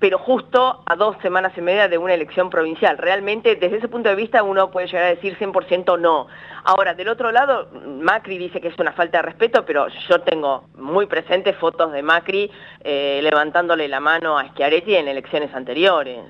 pero 0.00 0.18
justo 0.18 0.82
a 0.86 0.96
dos 0.96 1.16
semanas 1.20 1.52
y 1.56 1.60
media 1.60 1.86
de 1.86 1.98
una 1.98 2.14
elección 2.14 2.48
provincial. 2.48 2.96
Realmente, 2.96 3.54
desde 3.54 3.76
ese 3.76 3.88
punto 3.88 4.08
de 4.08 4.16
vista, 4.16 4.42
uno 4.42 4.70
puede 4.70 4.86
llegar 4.86 5.04
a 5.04 5.10
decir 5.10 5.36
100% 5.38 6.00
no. 6.00 6.26
Ahora, 6.64 6.94
del 6.94 7.08
otro 7.08 7.30
lado, 7.30 7.68
Macri 7.86 8.38
dice 8.38 8.62
que 8.62 8.68
es 8.68 8.78
una 8.78 8.92
falta 8.92 9.18
de 9.18 9.22
respeto, 9.22 9.64
pero 9.66 9.88
yo 10.08 10.22
tengo 10.22 10.64
muy 10.76 11.04
presentes 11.06 11.54
fotos 11.56 11.92
de 11.92 12.02
Macri 12.02 12.50
eh, 12.82 13.20
levantándole 13.22 13.88
la 13.88 14.00
mano 14.00 14.38
a 14.38 14.48
Schiaretti 14.48 14.96
en 14.96 15.06
elecciones 15.06 15.54
anteriores. 15.54 16.24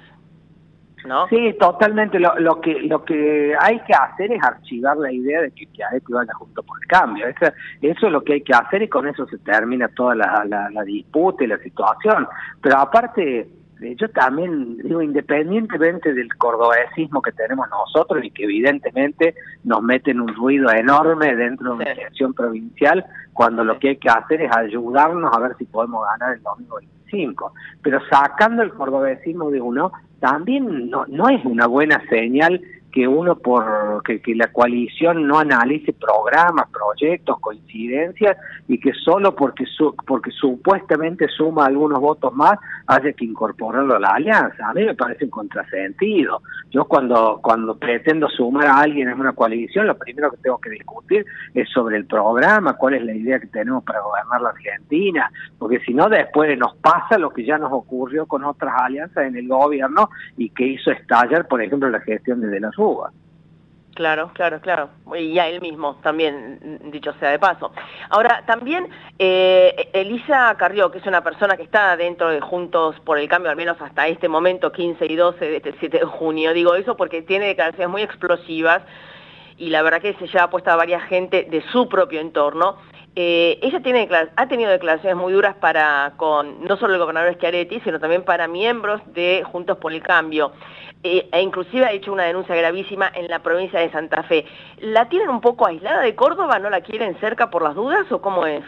¿No? 1.07 1.29
Sí, 1.29 1.57
totalmente. 1.59 2.19
Lo, 2.19 2.61
que 2.61 2.75
lo 2.81 3.05
que 3.05 3.55
hay 3.59 3.79
que 3.81 3.95
hacer 3.95 4.33
es 4.33 4.43
archivar 4.43 4.99
la 4.99 5.11
idea 5.11 5.43
de 5.43 5.51
que 5.53 5.67
Schiaretti 5.67 6.13
vaya 6.13 6.33
junto 6.35 6.63
por 6.65 6.77
el 6.83 6.87
cambio. 6.89 7.29
Eso, 7.29 7.53
eso, 7.81 8.07
es 8.07 8.13
lo 8.13 8.23
que 8.23 8.35
hay 8.35 8.41
que 8.43 8.53
hacer 8.53 8.83
y 8.83 8.89
con 8.89 9.07
eso 9.07 9.27
se 9.27 9.39
termina 9.39 9.89
toda 9.89 10.17
la, 10.17 10.45
la 10.45 10.83
disputa 10.83 11.45
y 11.45 11.47
la 11.47 11.59
situación. 11.59 12.27
Pero 12.61 12.77
aparte, 12.77 13.49
yo 13.97 14.09
también 14.11 14.79
digo, 14.79 15.01
independientemente 15.01 16.13
del 16.13 16.35
cordobesismo 16.37 17.23
que 17.23 17.33
tenemos 17.33 17.69
nosotros 17.71 18.23
y 18.25 18.31
que 18.31 18.45
evidentemente 18.45 19.35
nos 19.65 19.83
meten 19.83 20.21
un 20.21 20.35
ruido 20.35 20.71
enorme 20.71 21.35
dentro 21.35 21.71
de 21.71 21.77
una 21.77 21.93
elección 21.93 22.35
provincial, 22.35 23.05
cuando 23.33 23.65
lo 23.65 23.79
que 23.79 23.91
hay 23.91 23.97
que 23.97 24.11
hacer 24.11 24.43
es 24.43 24.55
ayudarnos 24.55 25.31
a 25.35 25.41
ver 25.41 25.57
si 25.57 25.65
podemos 25.65 26.05
ganar 26.05 26.37
el 26.37 26.43
domingo 26.43 26.77
25. 26.77 27.53
Pero 27.83 28.01
sacando 28.11 28.63
el 28.63 28.73
cordobesismo 28.73 29.51
de 29.51 29.61
uno, 29.61 29.93
también 30.21 30.91
no, 30.91 31.07
no 31.09 31.29
es 31.29 31.45
una 31.45 31.67
buena 31.67 32.03
señal 32.09 32.61
que 32.93 33.07
uno 33.07 33.37
por 33.37 34.03
que, 34.03 34.21
la 34.35 34.49
coalición 34.49 35.27
no 35.27 35.39
analice 35.39 35.93
programas, 35.93 36.69
proyectos, 36.71 37.39
coincidencias 37.41 38.37
y 38.69 38.79
que 38.79 38.93
solo 38.93 39.35
porque 39.35 39.65
su, 39.67 39.95
porque 40.07 40.31
supuestamente 40.31 41.29
suma 41.29 41.67
algunos 41.67 42.01
votos 42.01 42.33
más 42.35 42.59
haya 42.87 43.13
que 43.13 43.25
incorporarlo 43.25 43.97
a 43.97 44.01
la 44.01 44.09
alianza. 44.11 44.69
A 44.69 44.75
mí 44.75 44.85
me 44.85 44.95
parece 44.95 45.25
un 45.25 45.31
contrasentido. 45.31 46.43
Yo 46.71 46.85
cuando 46.85 47.41
cuando 47.43 47.77
pretendo 47.79 48.29
sumar 48.29 48.67
a 48.67 48.81
alguien 48.81 49.09
en 49.09 49.21
una 49.21 49.33
coalición, 49.33 49.87
lo 49.87 49.97
primero 49.97 50.31
que 50.31 50.39
tengo 50.39 50.59
que 50.59 50.71
discutir 50.71 51.25
es 51.55 51.69
sobre 51.71 51.97
el 51.97 52.07
programa, 52.07 52.75
cuál 52.75 52.95
es 52.95 53.05
la 53.05 53.15
idea 53.15 53.41
que 53.41 53.47
tenemos 53.47 53.85
para 53.85 54.01
gobernar 54.01 54.41
la 54.41 54.51
Argentina, 54.51 55.31
porque 55.59 55.81
si 55.81 55.95
no 55.95 56.09
después 56.09 56.57
nos 56.59 56.77
pasa 56.77 57.19
lo 57.19 57.31
que 57.31 57.45
ya 57.45 57.59
nos 57.59 57.73
ocurrió 57.73 58.27
con 58.27 58.45
otras 58.45 58.75
alianzas 58.81 59.27
en 59.27 59.37
el 59.37 59.49
gobierno 59.49 60.11
y 60.37 60.51
que 60.51 60.67
hizo 60.67 60.91
estallar, 60.91 61.47
por 61.49 61.63
ejemplo, 61.63 61.89
la 61.89 62.01
gestión 62.01 62.41
de 62.41 62.49
De 62.49 62.61
la 62.81 63.13
Claro, 63.95 64.31
claro, 64.33 64.61
claro. 64.61 64.89
Y 65.19 65.39
a 65.39 65.49
él 65.49 65.61
mismo 65.61 65.97
también, 66.03 66.81
dicho 66.91 67.13
sea 67.21 67.31
de 67.31 67.39
paso. 67.39 67.73
Ahora, 68.09 68.45
también 68.47 68.89
eh, 69.19 69.91
Elisa 69.93 70.55
Carrió, 70.57 70.91
que 70.91 70.99
es 70.99 71.07
una 71.07 71.23
persona 71.23 71.57
que 71.57 71.65
está 71.65 71.97
dentro 71.97 72.31
de 72.31 72.41
Juntos 72.41 72.97
por 73.05 73.19
el 73.19 73.29
Cambio, 73.29 73.51
al 73.51 73.57
menos 73.57 73.77
hasta 73.81 74.09
este 74.09 74.29
momento, 74.29 74.73
15 74.73 75.05
y 75.07 75.17
12 75.17 75.45
de 75.45 75.57
este 75.57 75.75
7 75.81 75.99
de 75.99 76.05
junio, 76.05 76.55
digo 76.55 76.75
eso 76.77 76.97
porque 76.97 77.23
tiene 77.23 77.47
declaraciones 77.47 77.91
muy 77.91 78.03
explosivas 78.03 78.83
y 79.59 79.69
la 79.69 79.83
verdad 79.83 80.01
que 80.01 80.15
se 80.15 80.27
lleva 80.29 80.49
puesta 80.49 80.73
a 80.73 80.77
varias 80.77 81.03
gente 81.05 81.47
de 81.51 81.63
su 81.71 81.89
propio 81.89 82.21
entorno. 82.21 82.79
Eh, 83.17 83.59
ella 83.61 83.83
tiene, 83.83 84.09
ha 84.37 84.49
tenido 84.49 84.71
declaraciones 84.71 85.17
muy 85.17 85.33
duras 85.33 85.57
para 85.57 86.15
con 86.17 86.65
no 86.65 86.77
solo 86.77 86.95
el 86.95 87.01
gobernador 87.01 87.35
Schiaretti, 87.35 87.81
sino 87.81 87.99
también 87.99 88.25
para 88.25 88.49
miembros 88.49 89.03
de 89.13 89.43
Juntos 89.45 89.77
por 89.79 89.93
el 89.93 90.03
Cambio. 90.03 90.53
Eh, 91.03 91.29
e 91.33 91.41
inclusive 91.41 91.87
ha 91.87 91.93
hecho 91.93 92.13
una 92.13 92.25
denuncia 92.25 92.55
gravísima 92.55 93.11
en 93.15 93.29
la 93.29 93.39
provincia 93.39 93.81
de 93.81 93.91
Santa 93.91 94.23
Fe. 94.25 94.45
¿La 94.81 95.09
tienen 95.09 95.31
un 95.31 95.41
poco 95.41 95.67
aislada 95.67 96.03
de 96.03 96.15
Córdoba? 96.15 96.59
¿No 96.59 96.69
la 96.69 96.83
quieren 96.83 97.19
cerca 97.21 97.49
por 97.49 97.63
las 97.63 97.75
dudas 97.75 98.11
o 98.13 98.21
cómo 98.21 98.47
es? 98.47 98.63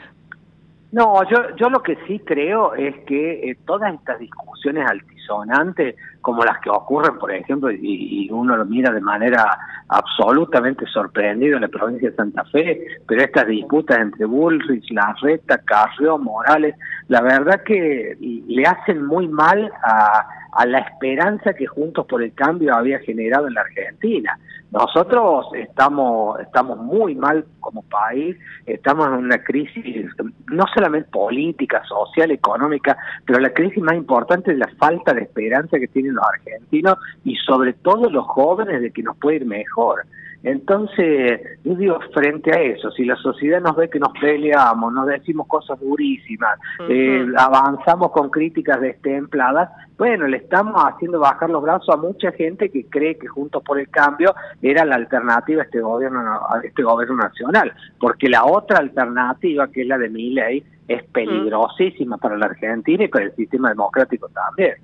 No, 0.92 1.22
yo, 1.30 1.56
yo 1.56 1.70
lo 1.70 1.82
que 1.82 1.96
sí 2.06 2.20
creo 2.20 2.74
es 2.74 2.94
que 3.06 3.50
eh, 3.50 3.56
todas 3.66 3.94
estas 3.94 4.18
discusiones 4.18 4.86
altisonantes, 4.86 5.96
como 6.20 6.44
las 6.44 6.58
que 6.60 6.68
ocurren, 6.68 7.18
por 7.18 7.32
ejemplo, 7.32 7.70
y, 7.70 8.28
uno 8.30 8.56
lo 8.56 8.64
mira 8.66 8.92
de 8.92 9.00
manera 9.00 9.58
absolutamente 9.88 10.86
sorprendido 10.86 11.56
en 11.56 11.62
la 11.62 11.68
provincia 11.68 12.10
de 12.10 12.16
Santa 12.16 12.44
Fe, 12.44 12.78
pero 13.06 13.22
estas 13.22 13.46
disputas 13.46 13.98
entre 13.98 14.26
Bullrich, 14.26 14.90
Larreta, 14.90 15.58
Carrió, 15.64 16.18
Morales, 16.18 16.74
la 17.08 17.22
verdad 17.22 17.62
que 17.62 18.16
le 18.20 18.62
hacen 18.64 19.04
muy 19.04 19.28
mal 19.28 19.72
a 19.84 20.26
a 20.52 20.66
la 20.66 20.78
esperanza 20.78 21.54
que 21.54 21.66
Juntos 21.66 22.06
por 22.06 22.22
el 22.22 22.34
Cambio 22.34 22.74
había 22.74 22.98
generado 23.00 23.48
en 23.48 23.54
la 23.54 23.62
Argentina. 23.62 24.38
Nosotros 24.70 25.46
estamos, 25.54 26.40
estamos 26.40 26.78
muy 26.78 27.14
mal 27.14 27.44
como 27.60 27.82
país, 27.82 28.36
estamos 28.64 29.06
en 29.08 29.14
una 29.14 29.42
crisis 29.42 30.06
no 30.46 30.64
solamente 30.74 31.10
política, 31.10 31.82
social, 31.84 32.30
económica, 32.30 32.96
pero 33.26 33.38
la 33.38 33.50
crisis 33.50 33.82
más 33.82 33.96
importante 33.96 34.52
es 34.52 34.58
la 34.58 34.68
falta 34.78 35.12
de 35.12 35.22
esperanza 35.22 35.78
que 35.78 35.88
tienen 35.88 36.14
los 36.14 36.24
argentinos 36.24 36.96
y 37.24 37.36
sobre 37.36 37.74
todo 37.74 38.08
los 38.08 38.26
jóvenes 38.26 38.80
de 38.80 38.90
que 38.90 39.02
nos 39.02 39.16
puede 39.18 39.36
ir 39.36 39.46
mejor. 39.46 40.04
Entonces, 40.44 41.40
yo 41.62 41.74
digo, 41.76 42.00
frente 42.12 42.50
a 42.50 42.60
eso, 42.60 42.90
si 42.90 43.04
la 43.04 43.14
sociedad 43.16 43.60
nos 43.60 43.76
ve 43.76 43.88
que 43.88 44.00
nos 44.00 44.12
peleamos, 44.20 44.92
nos 44.92 45.06
decimos 45.06 45.46
cosas 45.46 45.78
durísimas, 45.78 46.58
eh, 46.88 47.24
avanzamos 47.36 48.10
con 48.10 48.28
críticas 48.28 48.80
destempladas, 48.80 49.70
bueno, 49.96 50.26
le 50.26 50.38
estamos 50.42 50.74
haciendo 50.76 51.18
bajar 51.20 51.50
los 51.50 51.62
brazos 51.62 51.88
a 51.88 51.96
mucha 51.96 52.32
gente 52.32 52.70
que 52.70 52.86
cree 52.86 53.18
que 53.18 53.26
Juntos 53.26 53.62
por 53.62 53.78
el 53.78 53.88
Cambio 53.88 54.34
era 54.60 54.84
la 54.84 54.96
alternativa 54.96 55.62
a 55.62 55.64
este 55.64 55.80
gobierno, 55.80 56.20
a 56.20 56.60
este 56.62 56.82
gobierno 56.82 57.16
nacional, 57.16 57.72
porque 57.98 58.28
la 58.28 58.44
otra 58.44 58.78
alternativa, 58.78 59.68
que 59.68 59.82
es 59.82 59.86
la 59.86 59.98
de 59.98 60.08
mi 60.08 60.30
ley, 60.30 60.64
es 60.88 61.02
peligrosísima 61.04 62.18
para 62.18 62.36
la 62.36 62.46
Argentina 62.46 63.04
y 63.04 63.08
para 63.08 63.24
el 63.24 63.34
sistema 63.36 63.70
democrático 63.70 64.28
también. 64.28 64.74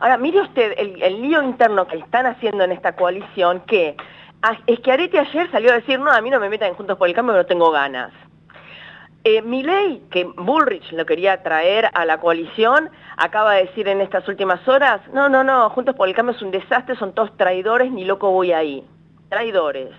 Ahora, 0.00 0.16
mire 0.16 0.40
usted 0.40 0.74
el, 0.78 1.02
el 1.02 1.22
lío 1.22 1.42
interno 1.42 1.86
que 1.86 1.98
están 1.98 2.26
haciendo 2.26 2.64
en 2.64 2.72
esta 2.72 2.94
coalición, 2.94 3.60
que 3.66 3.96
Ah, 4.44 4.58
es 4.66 4.80
que 4.80 4.90
Arete 4.90 5.20
ayer 5.20 5.48
salió 5.52 5.70
a 5.70 5.76
decir, 5.76 6.00
no, 6.00 6.10
a 6.10 6.20
mí 6.20 6.28
no 6.28 6.40
me 6.40 6.48
metan 6.48 6.70
en 6.70 6.74
Juntos 6.74 6.98
por 6.98 7.08
el 7.08 7.14
Cambio, 7.14 7.36
no 7.36 7.46
tengo 7.46 7.70
ganas. 7.70 8.12
Eh, 9.24 9.40
ley, 9.42 10.02
que 10.10 10.24
Bullrich 10.24 10.90
lo 10.92 11.06
quería 11.06 11.42
traer 11.44 11.88
a 11.94 12.04
la 12.04 12.18
coalición, 12.18 12.90
acaba 13.16 13.54
de 13.54 13.66
decir 13.66 13.86
en 13.86 14.00
estas 14.00 14.26
últimas 14.26 14.66
horas, 14.66 15.00
no, 15.12 15.28
no, 15.28 15.44
no, 15.44 15.70
Juntos 15.70 15.94
por 15.94 16.08
el 16.08 16.14
Cambio 16.14 16.34
es 16.34 16.42
un 16.42 16.50
desastre, 16.50 16.96
son 16.96 17.14
todos 17.14 17.36
traidores, 17.36 17.92
ni 17.92 18.04
loco 18.04 18.32
voy 18.32 18.52
ahí. 18.52 18.84
Traidores. 19.28 19.90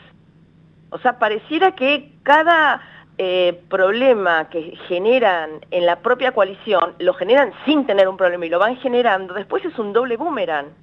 O 0.89 0.97
sea, 0.99 1.19
pareciera 1.19 1.73
que 1.73 2.11
cada 2.23 2.81
eh, 3.17 3.61
problema 3.69 4.49
que 4.49 4.75
generan 4.89 5.61
en 5.71 5.85
la 5.85 5.99
propia 5.99 6.33
coalición, 6.33 6.93
lo 6.99 7.13
generan 7.13 7.53
sin 7.65 7.85
tener 7.85 8.09
un 8.09 8.17
problema 8.17 8.45
y 8.45 8.49
lo 8.49 8.59
van 8.59 8.75
generando, 8.77 9.33
después 9.35 9.63
es 9.63 9.79
un 9.79 9.93
doble 9.93 10.17
boomerang. 10.17 10.82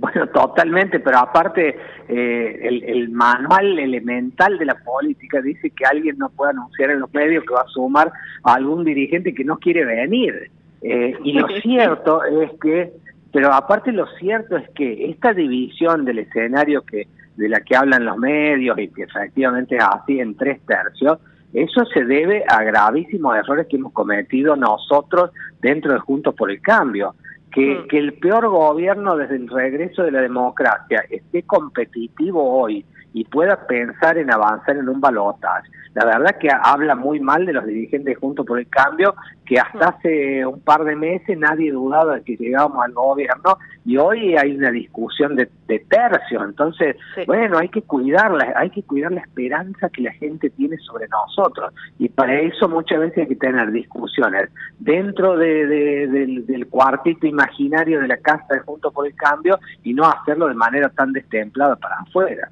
Bueno, 0.00 0.26
totalmente, 0.28 0.98
pero 0.98 1.18
aparte 1.18 1.76
eh, 2.08 2.82
el, 2.86 3.10
manual 3.10 3.78
elemental 3.78 4.56
de 4.56 4.64
la 4.64 4.74
política 4.76 5.42
dice 5.42 5.68
que 5.68 5.84
alguien 5.84 6.16
no 6.16 6.30
puede 6.30 6.52
anunciar 6.52 6.90
en 6.90 7.00
los 7.00 7.12
medios 7.12 7.44
que 7.44 7.52
va 7.52 7.60
a 7.60 7.68
sumar 7.68 8.10
a 8.44 8.54
algún 8.54 8.82
dirigente 8.82 9.34
que 9.34 9.44
no 9.44 9.58
quiere 9.58 9.84
venir. 9.84 10.50
Eh, 10.80 11.14
y 11.22 11.34
lo 11.34 11.46
cierto 11.62 12.24
es 12.24 12.50
que, 12.62 12.94
pero 13.30 13.52
aparte 13.52 13.92
lo 13.92 14.06
cierto 14.18 14.56
es 14.56 14.70
que 14.70 15.10
esta 15.10 15.34
división 15.34 16.06
del 16.06 16.20
escenario 16.20 16.80
que 16.80 17.06
de 17.36 17.48
la 17.50 17.60
que 17.60 17.76
hablan 17.76 18.06
los 18.06 18.16
medios 18.16 18.78
y 18.78 18.88
que 18.88 19.02
efectivamente 19.02 19.76
es 19.76 19.84
así 19.84 20.18
en 20.18 20.34
tres 20.34 20.60
tercios, 20.66 21.18
eso 21.52 21.84
se 21.86 22.04
debe 22.04 22.44
a 22.48 22.62
gravísimos 22.62 23.36
errores 23.36 23.66
que 23.68 23.76
hemos 23.76 23.92
cometido 23.92 24.56
nosotros 24.56 25.30
dentro 25.60 25.92
de 25.92 25.98
Juntos 25.98 26.34
por 26.34 26.50
el 26.50 26.60
Cambio. 26.62 27.14
Mm. 27.56 27.88
que, 27.88 27.98
el 27.98 28.14
peor 28.14 28.48
gobierno 28.48 29.16
desde 29.16 29.36
el 29.36 29.48
regreso 29.48 30.02
de 30.02 30.12
la 30.12 30.20
democracia 30.20 31.04
esté 31.10 31.42
competitivo 31.42 32.60
hoy 32.60 32.84
y 33.12 33.24
pueda 33.24 33.66
pensar 33.66 34.18
en 34.18 34.32
avanzar 34.32 34.76
en 34.76 34.88
un 34.88 35.00
balotaje. 35.00 35.68
La 35.94 36.04
verdad 36.04 36.36
que 36.38 36.48
habla 36.50 36.94
muy 36.94 37.18
mal 37.18 37.44
de 37.44 37.52
los 37.52 37.66
dirigentes 37.66 38.16
Juntos 38.18 38.46
por 38.46 38.60
el 38.60 38.68
Cambio, 38.68 39.14
que 39.44 39.58
hasta 39.58 39.78
mm. 39.78 39.94
hace 39.94 40.46
un 40.46 40.60
par 40.60 40.84
de 40.84 40.94
meses 40.94 41.36
nadie 41.36 41.72
dudaba 41.72 42.16
de 42.16 42.22
que 42.22 42.36
llegábamos 42.36 42.84
al 42.84 42.92
gobierno 42.92 43.58
y 43.84 43.96
hoy 43.96 44.36
hay 44.36 44.54
una 44.56 44.70
discusión 44.70 45.34
de, 45.34 45.50
tercio. 45.66 46.44
Entonces, 46.44 46.96
bueno, 47.26 47.58
hay 47.58 47.68
que 47.68 47.82
cuidarla, 47.82 48.52
hay 48.56 48.70
que 48.70 48.82
cuidar 48.82 49.12
la 49.12 49.20
esperanza 49.20 49.88
que 49.88 50.02
la 50.02 50.12
gente 50.12 50.50
tiene 50.50 50.76
sobre 50.78 51.08
nosotros 51.08 51.72
y 51.98 52.08
para 52.08 52.40
eso 52.40 52.68
muchas 52.68 53.00
veces 53.00 53.18
hay 53.18 53.28
que 53.28 53.36
tener 53.36 53.70
discusiones 53.72 54.50
dentro 54.78 55.36
del, 55.36 56.46
del 56.46 56.66
cuartito 56.68 57.26
imaginario 57.26 58.00
de 58.00 58.08
la 58.08 58.16
casa 58.18 58.54
de 58.54 58.60
Juntos 58.60 58.92
por 58.92 59.06
el 59.06 59.14
Cambio 59.14 59.58
y 59.82 59.94
no 59.94 60.04
hacerlo 60.04 60.48
de 60.48 60.54
manera 60.54 60.88
tan 60.88 61.12
destemplada 61.12 61.76
para 61.76 61.96
afuera. 62.00 62.48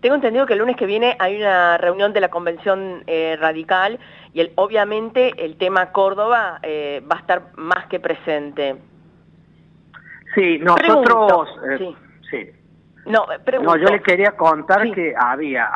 Tengo 0.00 0.14
entendido 0.14 0.46
que 0.46 0.54
el 0.54 0.60
lunes 0.60 0.76
que 0.76 0.86
viene 0.86 1.16
hay 1.18 1.36
una 1.36 1.76
reunión 1.76 2.12
de 2.12 2.20
la 2.20 2.28
Convención 2.28 3.04
eh, 3.06 3.36
Radical 3.38 3.98
y 4.32 4.40
el, 4.40 4.52
obviamente 4.54 5.32
el 5.44 5.56
tema 5.56 5.92
Córdoba 5.92 6.58
eh, 6.62 7.02
va 7.10 7.16
a 7.16 7.20
estar 7.20 7.42
más 7.56 7.86
que 7.86 8.00
presente. 8.00 8.76
Sí, 10.34 10.58
nosotros... 10.58 11.48
Eh, 11.68 11.94
sí. 12.30 12.50
No, 13.06 13.26
no, 13.62 13.76
yo 13.76 13.88
le 13.88 14.02
quería 14.02 14.32
contar 14.32 14.82
que 14.92 15.14
había, 15.18 15.68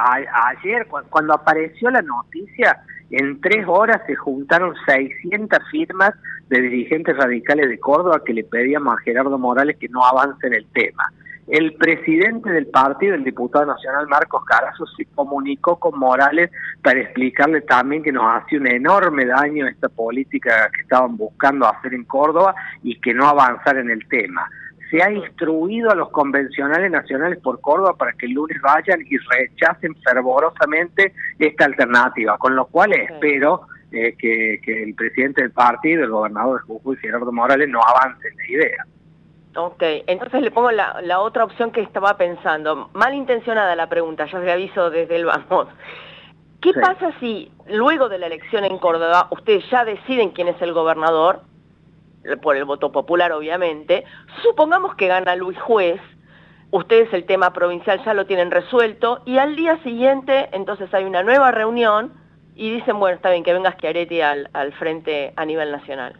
ayer 0.52 0.86
cuando 0.86 1.32
apareció 1.32 1.90
la 1.90 2.02
noticia, 2.02 2.82
en 3.10 3.40
tres 3.40 3.64
horas 3.66 4.02
se 4.06 4.14
juntaron 4.14 4.74
600 4.86 5.58
firmas 5.70 6.12
de 6.48 6.60
dirigentes 6.60 7.16
radicales 7.16 7.68
de 7.68 7.78
Córdoba 7.78 8.22
que 8.24 8.34
le 8.34 8.44
pedíamos 8.44 8.94
a 8.94 9.00
Gerardo 9.02 9.38
Morales 9.38 9.76
que 9.78 9.88
no 9.88 10.04
avance 10.04 10.46
en 10.46 10.54
el 10.54 10.66
tema. 10.66 11.10
El 11.46 11.74
presidente 11.74 12.50
del 12.50 12.68
partido, 12.68 13.14
el 13.14 13.22
diputado 13.22 13.66
nacional 13.66 14.08
Marcos 14.08 14.44
Carazo, 14.46 14.86
se 14.86 15.04
comunicó 15.14 15.78
con 15.78 15.98
Morales 15.98 16.50
para 16.82 17.00
explicarle 17.00 17.60
también 17.60 18.02
que 18.02 18.12
nos 18.12 18.24
hace 18.24 18.56
un 18.56 18.66
enorme 18.66 19.26
daño 19.26 19.66
esta 19.66 19.90
política 19.90 20.70
que 20.74 20.82
estaban 20.82 21.18
buscando 21.18 21.66
hacer 21.66 21.92
en 21.92 22.04
Córdoba 22.04 22.54
y 22.82 22.98
que 22.98 23.12
no 23.12 23.26
avanzar 23.28 23.76
en 23.76 23.90
el 23.90 24.08
tema. 24.08 24.48
Se 24.90 25.02
ha 25.02 25.10
instruido 25.10 25.90
a 25.90 25.94
los 25.94 26.08
convencionales 26.10 26.90
nacionales 26.90 27.38
por 27.40 27.60
Córdoba 27.60 27.94
para 27.96 28.12
que 28.12 28.24
el 28.24 28.32
lunes 28.32 28.60
vayan 28.62 29.00
y 29.06 29.18
rechacen 29.18 29.94
fervorosamente 29.96 31.12
esta 31.38 31.66
alternativa, 31.66 32.38
con 32.38 32.56
lo 32.56 32.66
cual 32.66 32.94
espero 32.94 33.66
eh, 33.92 34.14
que, 34.18 34.82
el 34.82 34.94
presidente 34.94 35.42
del 35.42 35.50
partido, 35.50 36.04
el 36.04 36.10
gobernador 36.10 36.60
de 36.60 36.66
Jujuy, 36.66 36.96
Gerardo 36.96 37.30
Morales, 37.32 37.68
no 37.68 37.80
avance 37.80 38.28
en 38.28 38.36
la 38.36 38.46
idea. 38.46 38.86
Ok, 39.56 39.82
entonces 40.06 40.42
le 40.42 40.50
pongo 40.50 40.72
la, 40.72 41.20
otra 41.20 41.44
opción 41.44 41.70
que 41.70 41.80
estaba 41.80 42.16
pensando. 42.16 42.90
Malintencionada 42.92 43.76
la 43.76 43.88
pregunta, 43.88 44.26
ya 44.26 44.38
le 44.40 44.52
aviso 44.52 44.90
desde 44.90 45.16
el 45.16 45.26
vamos. 45.26 45.68
¿Qué 46.60 46.72
pasa 46.72 47.12
si 47.20 47.52
luego 47.68 48.08
de 48.08 48.18
la 48.18 48.26
elección 48.26 48.64
en 48.64 48.78
Córdoba 48.78 49.28
ustedes 49.30 49.68
ya 49.70 49.84
deciden 49.84 50.30
quién 50.30 50.48
es 50.48 50.60
el 50.62 50.72
gobernador, 50.72 51.42
por 52.42 52.56
el 52.56 52.64
voto 52.64 52.90
popular 52.90 53.32
obviamente, 53.32 54.04
supongamos 54.42 54.94
que 54.96 55.08
gana 55.08 55.36
Luis 55.36 55.60
Juez, 55.60 56.00
ustedes 56.70 57.12
el 57.12 57.26
tema 57.26 57.52
provincial 57.52 58.02
ya 58.04 58.14
lo 58.14 58.26
tienen 58.26 58.50
resuelto 58.50 59.20
y 59.26 59.36
al 59.36 59.56
día 59.56 59.80
siguiente 59.82 60.48
entonces 60.52 60.92
hay 60.94 61.04
una 61.04 61.22
nueva 61.22 61.50
reunión 61.50 62.14
y 62.56 62.70
dicen, 62.70 62.98
bueno, 62.98 63.16
está 63.16 63.30
bien 63.30 63.44
que 63.44 63.52
venga 63.52 63.72
Schiaretti 63.72 64.20
al, 64.22 64.48
al 64.52 64.72
frente 64.72 65.34
a 65.36 65.44
nivel 65.44 65.70
nacional. 65.70 66.18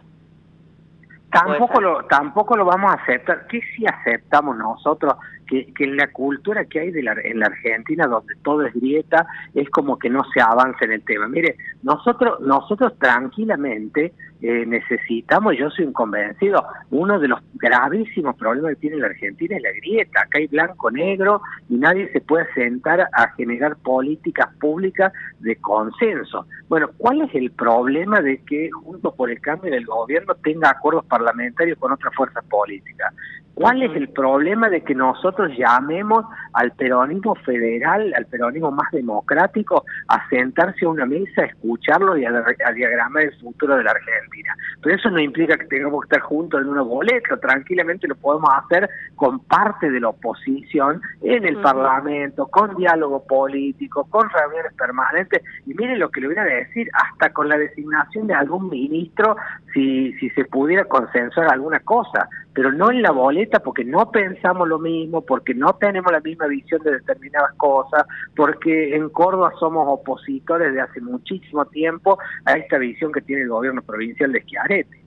Tampoco 1.34 1.80
lo, 1.80 2.04
tampoco 2.04 2.56
lo 2.56 2.64
vamos 2.64 2.92
a 2.92 3.02
aceptar. 3.02 3.46
¿Qué 3.48 3.60
si 3.74 3.84
aceptamos 3.86 4.56
nosotros 4.56 5.14
que, 5.46 5.72
en 5.78 5.96
la 5.96 6.08
cultura 6.08 6.64
que 6.64 6.80
hay 6.80 6.90
de 6.90 7.02
la, 7.02 7.14
en 7.22 7.38
la 7.38 7.46
Argentina, 7.46 8.06
donde 8.06 8.34
todo 8.42 8.64
es 8.66 8.74
grieta, 8.74 9.26
es 9.54 9.68
como 9.70 9.98
que 9.98 10.10
no 10.10 10.22
se 10.32 10.40
avanza 10.40 10.84
en 10.84 10.92
el 10.92 11.02
tema. 11.02 11.28
Mire, 11.28 11.56
nosotros, 11.82 12.40
nosotros 12.40 12.98
tranquilamente 12.98 14.12
eh, 14.42 14.66
necesitamos, 14.66 15.56
yo 15.56 15.70
soy 15.70 15.86
un 15.86 15.92
convencido, 15.92 16.64
uno 16.90 17.18
de 17.18 17.28
los 17.28 17.40
gravísimos 17.54 18.36
problemas 18.36 18.74
que 18.74 18.80
tiene 18.80 18.96
la 18.98 19.06
Argentina 19.06 19.56
es 19.56 19.62
la 19.62 19.72
grieta. 19.72 20.20
Acá 20.20 20.38
hay 20.38 20.46
blanco-negro 20.48 21.40
y 21.68 21.76
nadie 21.76 22.10
se 22.12 22.20
puede 22.20 22.52
sentar 22.52 23.00
a 23.00 23.28
generar 23.36 23.76
políticas 23.76 24.54
públicas 24.60 25.12
de 25.40 25.56
consenso. 25.56 26.46
Bueno, 26.68 26.90
¿cuál 26.98 27.22
es 27.22 27.34
el 27.34 27.52
problema 27.52 28.20
de 28.20 28.38
que 28.38 28.70
junto 28.70 29.14
por 29.14 29.30
el 29.30 29.40
cambio 29.40 29.70
del 29.70 29.86
gobierno 29.86 30.34
tenga 30.34 30.70
acuerdos 30.70 31.04
parlamentarios 31.06 31.78
con 31.78 31.92
otras 31.92 32.14
fuerzas 32.14 32.44
políticas? 32.44 33.14
¿Cuál 33.54 33.84
es 33.84 33.94
el 33.94 34.08
problema 34.08 34.68
de 34.68 34.82
que 34.82 34.96
nosotros 34.96 35.52
llamemos 35.56 36.24
al 36.54 36.72
peronismo 36.72 37.36
federal, 37.36 38.12
al 38.16 38.26
peronismo 38.26 38.72
más 38.72 38.90
democrático, 38.90 39.84
a 40.08 40.28
sentarse 40.28 40.84
a 40.84 40.88
una 40.88 41.06
mesa, 41.06 41.42
a 41.42 41.46
escucharlo 41.46 42.16
y 42.16 42.24
a, 42.24 42.32
diagramar 42.74 43.22
el 43.22 43.36
futuro 43.40 43.76
de 43.76 43.84
la 43.84 43.92
Argentina? 43.92 44.56
Pero 44.82 44.96
eso 44.96 45.08
no 45.08 45.20
implica 45.20 45.56
que 45.56 45.66
tengamos 45.66 46.00
que 46.00 46.16
estar 46.16 46.28
juntos 46.28 46.62
en 46.62 46.68
una 46.68 46.82
boleta, 46.82 47.36
tranquilamente 47.36 48.08
lo 48.08 48.16
podemos 48.16 48.50
hacer 48.64 48.90
con 49.14 49.38
parte 49.38 49.88
de 49.88 50.00
la 50.00 50.08
oposición 50.08 51.00
en 51.22 51.44
el 51.44 51.60
Parlamento, 51.60 52.48
con 52.48 52.74
diálogo 52.74 53.24
político, 53.24 54.04
con 54.10 54.28
reuniones 54.30 54.72
permanentes, 54.74 55.42
y 55.64 55.74
miren 55.74 56.00
lo 56.00 56.10
que 56.10 56.20
le 56.20 56.26
voy 56.26 56.38
a 56.38 56.44
decir, 56.44 56.90
hasta 56.92 57.32
con 57.32 57.48
la 57.48 57.56
designación 57.56 58.26
de 58.26 58.34
algún 58.34 58.68
ministro, 58.68 59.36
si, 59.72 60.12
si 60.14 60.28
se 60.30 60.44
pudiera 60.44 60.84
consensuar 60.86 61.52
alguna 61.52 61.78
cosa 61.80 62.28
pero 62.54 62.72
no 62.72 62.90
en 62.90 63.02
la 63.02 63.10
boleta 63.10 63.58
porque 63.58 63.84
no 63.84 64.10
pensamos 64.10 64.68
lo 64.68 64.78
mismo, 64.78 65.22
porque 65.22 65.54
no 65.54 65.74
tenemos 65.74 66.12
la 66.12 66.20
misma 66.20 66.46
visión 66.46 66.80
de 66.82 66.92
determinadas 66.92 67.52
cosas, 67.56 68.04
porque 68.36 68.94
en 68.94 69.08
Córdoba 69.10 69.52
somos 69.58 69.86
opositores 69.88 70.72
de 70.72 70.80
hace 70.80 71.00
muchísimo 71.00 71.64
tiempo 71.66 72.16
a 72.44 72.52
esta 72.52 72.78
visión 72.78 73.12
que 73.12 73.20
tiene 73.22 73.42
el 73.42 73.48
gobierno 73.48 73.82
provincial 73.82 74.30
de 74.32 74.40
Schiaretti. 74.42 74.98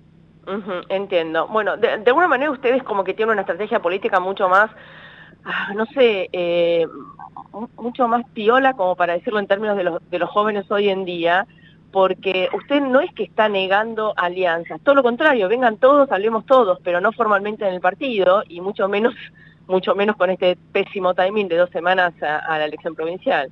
entiendo. 0.89 1.47
Bueno, 1.47 1.77
de, 1.77 1.89
alguna 2.05 2.27
manera 2.27 2.51
ustedes 2.51 2.83
como 2.83 3.05
que 3.05 3.13
tienen 3.13 3.33
una 3.33 3.41
estrategia 3.41 3.81
política 3.81 4.19
mucho 4.19 4.49
más, 4.49 4.69
ah, 5.45 5.73
no 5.73 5.85
sé, 5.87 6.29
eh, 6.33 6.85
mucho 7.77 8.09
más 8.09 8.25
piola, 8.33 8.73
como 8.73 8.97
para 8.97 9.13
decirlo 9.13 9.39
en 9.39 9.47
términos 9.47 9.77
de 9.77 9.85
los, 9.85 10.09
de 10.09 10.19
los 10.19 10.29
jóvenes 10.29 10.69
hoy 10.69 10.89
en 10.89 11.05
día, 11.05 11.47
porque 11.91 12.49
usted 12.53 12.81
no 12.81 12.99
es 12.99 13.13
que 13.13 13.23
está 13.23 13.47
negando 13.49 14.13
alianzas, 14.17 14.81
todo 14.81 14.95
lo 14.95 15.03
contrario, 15.03 15.47
vengan 15.47 15.77
todos, 15.77 16.11
hablemos 16.11 16.45
todos, 16.45 16.79
pero 16.83 17.01
no 17.01 17.11
formalmente 17.11 17.67
en 17.67 17.73
el 17.73 17.81
partido 17.81 18.43
y 18.47 18.61
mucho 18.61 18.87
menos, 18.87 19.13
mucho 19.67 19.95
menos 19.95 20.15
con 20.15 20.29
este 20.29 20.57
pésimo 20.71 21.13
timing 21.13 21.47
de 21.47 21.57
dos 21.57 21.69
semanas 21.69 22.13
a, 22.21 22.57
la 22.57 22.65
elección 22.65 22.95
provincial. 22.95 23.49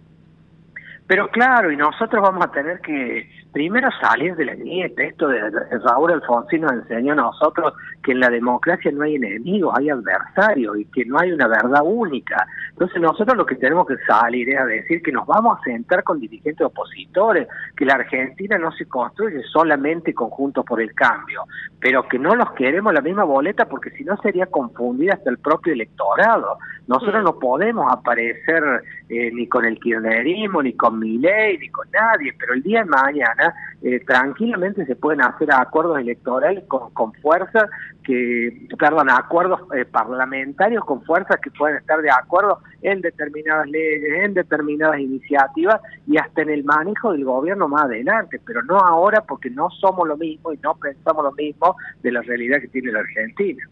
Pero 1.08 1.30
claro, 1.30 1.72
y 1.72 1.78
nosotros 1.78 2.22
vamos 2.22 2.46
a 2.46 2.52
tener 2.52 2.80
que 2.82 3.30
primero 3.56 3.88
salir 4.02 4.36
de 4.36 4.44
la 4.44 4.54
nieta. 4.54 5.02
Esto 5.02 5.30
de 5.30 5.40
Raúl 5.86 6.12
Alfonsín 6.12 6.60
nos 6.60 6.74
enseñó 6.74 7.14
a 7.14 7.16
nosotros 7.16 7.74
que 8.04 8.12
en 8.12 8.20
la 8.20 8.30
democracia 8.30 8.92
no 8.92 9.04
hay 9.04 9.16
enemigos, 9.16 9.74
hay 9.78 9.90
adversarios 9.90 10.78
y 10.78 10.84
que 10.92 11.06
no 11.06 11.18
hay 11.18 11.32
una 11.32 11.48
verdad 11.48 11.80
única. 11.86 12.46
Entonces 12.72 13.02
nosotros 13.02 13.38
lo 13.38 13.46
que 13.46 13.56
tenemos 13.56 13.88
que 13.88 13.96
salir 14.06 14.50
es 14.50 14.60
a 14.60 14.66
decir 14.66 15.02
que 15.02 15.14
nos 15.14 15.26
vamos 15.26 15.58
a 15.58 15.64
sentar 15.64 16.04
con 16.04 16.20
dirigentes 16.20 16.68
opositores, 16.68 17.48
que 17.78 17.86
la 17.86 17.94
Argentina 17.94 18.58
no 18.58 18.74
se 18.74 18.90
construye 18.90 19.42
solamente 19.44 20.14
conjuntos 20.14 20.66
por 20.66 20.82
el 20.82 20.94
cambio, 20.94 21.44
pero 21.80 22.10
que 22.10 22.20
no 22.20 22.36
los 22.36 22.52
queremos 22.56 22.94
la 22.94 23.00
misma 23.00 23.24
boleta 23.24 23.70
porque 23.70 23.92
si 23.92 24.04
no 24.04 24.18
sería 24.18 24.48
confundida 24.48 25.14
hasta 25.14 25.30
el 25.30 25.38
propio 25.38 25.72
electorado. 25.72 26.58
Nosotros 26.88 27.22
mm. 27.22 27.26
no 27.26 27.40
podemos 27.40 27.92
aparecer 27.92 28.64
eh, 29.08 29.32
ni 29.34 29.48
con 29.48 29.66
el 29.66 29.80
kirchnerismo, 29.80 30.62
ni 30.62 30.74
con 30.74 31.00
Milei, 31.00 31.58
ni 31.58 31.70
con 31.70 31.90
nadie, 31.92 32.34
pero 32.38 32.54
el 32.54 32.62
día 32.62 32.84
de 32.84 32.90
mañana 32.90 33.45
eh, 33.82 34.00
tranquilamente 34.06 34.86
se 34.86 34.96
pueden 34.96 35.22
hacer 35.22 35.50
acuerdos 35.52 36.00
electorales 36.00 36.64
con, 36.68 36.92
con 36.94 37.14
fuerza 37.14 37.68
que, 38.04 38.68
perdón, 38.78 39.10
acuerdos 39.10 39.62
eh, 39.76 39.86
parlamentarios 39.86 40.86
con 40.86 41.04
fuerzas 41.04 41.38
que 41.42 41.52
pueden 41.52 41.78
estar 41.78 42.02
de 42.02 42.12
acuerdo 42.12 42.60
en 42.82 43.02
determinadas 43.02 43.68
leyes, 43.68 44.24
en 44.24 44.34
determinadas 44.34 45.00
iniciativas 45.00 45.82
y 46.08 46.18
hasta 46.18 46.44
en 46.44 46.50
el 46.50 46.64
manejo 46.64 47.12
del 47.12 47.26
gobierno 47.26 47.68
más 47.68 47.84
adelante, 47.84 48.40
pero 48.46 48.62
no 48.64 48.78
ahora 48.78 49.22
porque 49.22 49.50
no 49.50 49.70
somos 49.70 50.08
lo 50.08 50.18
mismo 50.18 50.54
y 50.54 50.58
no 50.58 50.76
pensamos 50.76 51.24
lo 51.24 51.32
mismo 51.34 51.76
de 52.04 52.12
la 52.12 52.22
realidad 52.22 52.60
que 52.62 52.68
tiene 52.68 52.92
la 52.92 53.00
Argentina. 53.00 53.64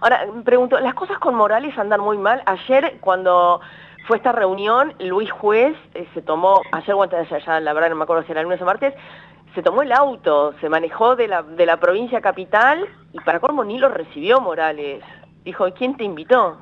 Ahora, 0.00 0.26
pregunto, 0.44 0.78
las 0.80 0.94
cosas 0.94 1.18
con 1.18 1.34
Morales 1.34 1.76
andan 1.76 2.00
muy 2.00 2.18
mal. 2.18 2.42
Ayer, 2.46 2.98
cuando 3.00 3.60
fue 4.06 4.16
esta 4.16 4.32
reunión, 4.32 4.94
Luis 5.00 5.30
Juez 5.30 5.76
eh, 5.94 6.06
se 6.14 6.22
tomó, 6.22 6.60
ayer 6.72 6.94
o 6.94 7.02
antes 7.02 7.18
de 7.18 7.26
ayer, 7.26 7.46
ya 7.46 7.60
la 7.60 7.72
verdad 7.72 7.90
no 7.90 7.96
me 7.96 8.04
acuerdo 8.04 8.24
si 8.24 8.32
era 8.32 8.42
lunes 8.42 8.60
o 8.60 8.64
martes, 8.64 8.94
se 9.54 9.62
tomó 9.62 9.82
el 9.82 9.92
auto, 9.92 10.54
se 10.60 10.68
manejó 10.68 11.14
de 11.14 11.28
la, 11.28 11.42
de 11.42 11.66
la 11.66 11.78
provincia 11.78 12.20
capital 12.20 12.86
y 13.12 13.20
para 13.20 13.40
colmo 13.40 13.64
ni 13.64 13.78
lo 13.78 13.88
recibió 13.88 14.40
Morales. 14.40 15.02
Dijo, 15.44 15.66
¿quién 15.74 15.96
te 15.96 16.04
invitó? 16.04 16.58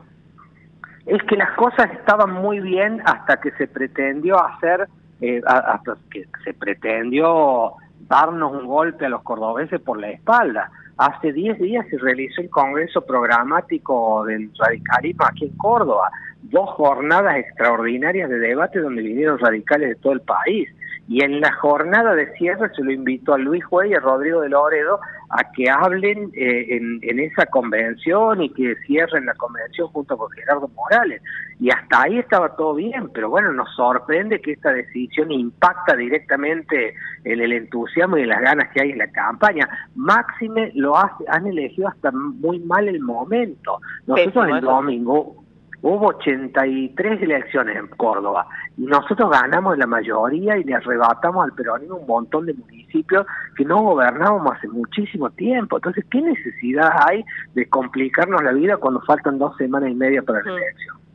Es 1.07 1.23
que 1.25 1.37
las 1.37 1.53
cosas 1.53 1.91
estaban 1.93 2.33
muy 2.33 2.61
bien 2.61 3.01
hasta 3.05 3.41
que 3.41 3.53
se 3.53 3.67
pretendió 3.69 4.45
hacer, 4.45 4.89
eh, 5.21 5.41
hasta 5.47 5.97
que 6.11 6.27
se 6.45 6.53
pretendió 6.55 7.75
darnos 8.09 8.53
un 8.53 8.67
golpe 8.67 9.07
a 9.07 9.09
los 9.09 9.23
cordobeses 9.23 9.81
por 9.81 10.01
la 10.01 10.11
espalda. 10.11 10.71
Hace 10.97 11.33
10 11.33 11.59
días 11.59 11.87
se 11.89 11.97
realizó 11.99 12.43
el 12.43 12.51
Congreso 12.51 13.03
Programático 13.03 14.25
del 14.25 14.51
Radicalismo 14.59 15.25
aquí 15.27 15.47
en 15.47 15.57
Córdoba, 15.57 16.11
dos 16.43 16.71
jornadas 16.71 17.37
extraordinarias 17.37 18.29
de 18.29 18.39
debate 18.39 18.81
donde 18.81 19.03
vinieron 19.03 19.39
radicales 19.39 19.91
de 19.91 19.95
todo 19.97 20.13
el 20.13 20.21
país. 20.21 20.69
Y 21.09 21.25
en 21.25 21.41
la 21.41 21.53
jornada 21.55 22.15
de 22.15 22.33
cierre 22.35 22.71
se 22.75 22.85
lo 22.85 22.93
invitó 22.93 23.35
a 23.35 23.39
Luis 23.39 23.65
Juez 23.65 23.91
y 23.91 23.95
a 23.95 24.01
Rodrigo 24.01 24.43
de 24.43 24.49
Loredo 24.49 25.01
a 25.31 25.53
que 25.53 25.69
hablen 25.69 26.31
eh, 26.35 26.77
en, 26.77 27.21
esa 27.21 27.47
convención 27.47 28.43
y 28.43 28.51
que 28.51 28.77
cierren 28.87 29.27
la 29.27 29.35
convención 29.35 29.89
junto 29.89 30.17
con 30.17 30.31
Gerardo 30.31 30.69
Morales. 30.69 31.21
Y 31.59 31.71
hasta 31.71 32.03
ahí 32.03 32.19
estaba 32.19 32.55
todo 32.55 32.75
bien, 32.75 33.11
pero 33.13 33.29
bueno, 33.29 33.53
nos 33.53 33.75
sorprende 33.75 34.41
que 34.41 34.53
esta 34.53 34.73
decisión 34.73 35.33
impacta 35.33 35.97
directamente 35.97 36.95
en 37.25 37.41
el 37.41 37.53
entusiasmo 37.53 38.17
y 38.17 38.23
en 38.23 38.29
las 38.29 38.41
ganas 38.41 38.71
que 38.73 38.81
hay 38.81 38.91
en 38.91 38.99
la 38.99 39.11
campaña. 39.11 39.69
Máxime 39.97 40.71
lo 40.75 40.97
hace, 40.97 41.25
han 41.29 41.47
elegido 41.47 41.89
hasta 41.89 42.13
muy 42.13 42.61
mal 42.61 42.89
el 42.89 43.01
momento. 43.01 43.81
Nosotros 44.07 44.49
el 44.49 44.61
domingo 44.61 45.40
hubo 45.83 46.09
83 46.09 47.23
elecciones 47.23 47.77
en 47.77 47.87
Córdoba 47.89 48.47
y 48.77 48.83
nosotros 48.83 49.31
ganamos 49.31 49.79
la 49.79 49.87
mayoría 49.87 50.57
y 50.57 50.65
le 50.65 50.75
arrebatamos 50.75 51.45
al 51.45 51.53
peronismo 51.53 51.97
un 51.97 52.07
montón 52.07 52.47
de 52.47 52.55
municipios 52.55 53.27
que 53.57 53.65
no 53.65 53.83
gobernábamos 53.83 54.53
hace 54.57 54.69
muchísimo 54.69 55.31
tiempo. 55.31 55.77
Entonces, 55.77 56.05
¿qué 56.11 56.21
necesidad 56.21 56.91
hay 57.09 57.25
de 57.55 57.69
complicarnos 57.69 58.43
la 58.43 58.53
vida 58.53 58.77
cuando 58.77 59.01
faltan 59.03 59.39
dos 59.39 59.57
semanas 59.57 59.91
y 59.91 59.95
media 59.95 60.23
para 60.23 60.43
la 60.43 60.53
elección? 60.53 61.10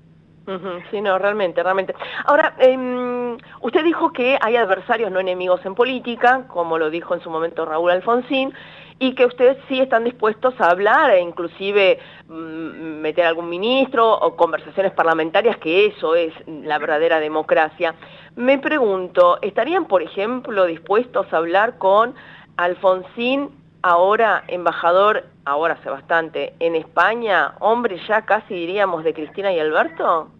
Sí, 0.91 1.01
no, 1.01 1.17
realmente, 1.17 1.63
realmente. 1.63 1.95
Ahora, 2.25 2.55
eh, 2.59 3.37
usted 3.61 3.83
dijo 3.83 4.13
que 4.13 4.37
hay 4.39 4.55
adversarios 4.55 5.11
no 5.11 5.19
enemigos 5.19 5.65
en 5.65 5.73
política, 5.73 6.45
como 6.47 6.77
lo 6.77 6.89
dijo 6.91 7.15
en 7.15 7.21
su 7.21 7.31
momento 7.31 7.65
Raúl 7.65 7.89
Alfonsín, 7.91 8.53
y 8.99 9.13
que 9.13 9.25
ustedes 9.25 9.57
sí 9.67 9.81
están 9.81 10.03
dispuestos 10.03 10.53
a 10.61 10.69
hablar 10.69 11.11
e 11.11 11.19
inclusive 11.19 11.99
mm, 12.27 13.01
meter 13.01 13.25
algún 13.25 13.49
ministro 13.49 14.13
o 14.13 14.35
conversaciones 14.35 14.93
parlamentarias, 14.93 15.57
que 15.57 15.87
eso 15.87 16.15
es 16.15 16.33
la 16.47 16.77
verdadera 16.77 17.19
democracia. 17.19 17.95
Me 18.35 18.59
pregunto, 18.59 19.39
¿estarían, 19.41 19.85
por 19.85 20.01
ejemplo, 20.01 20.65
dispuestos 20.65 21.31
a 21.33 21.37
hablar 21.37 21.77
con 21.77 22.15
Alfonsín, 22.57 23.49
ahora 23.85 24.43
embajador, 24.47 25.25
ahora 25.45 25.75
hace 25.75 25.91
bastante, 25.91 26.53
en 26.59 26.73
España, 26.73 27.53
hombre 27.59 27.99
ya 28.07 28.23
casi 28.23 28.55
diríamos 28.55 29.03
de 29.03 29.13
Cristina 29.13 29.53
y 29.53 29.59
Alberto? 29.59 30.31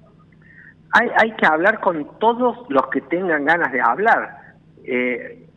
Hay, 0.94 1.10
hay 1.16 1.32
que 1.34 1.46
hablar 1.46 1.80
con 1.80 2.18
todos 2.18 2.58
los 2.70 2.88
que 2.88 3.02
tengan 3.02 3.46
ganas 3.46 3.72
de 3.72 3.82
hablar. 3.82 4.56
Eh, 4.84 5.48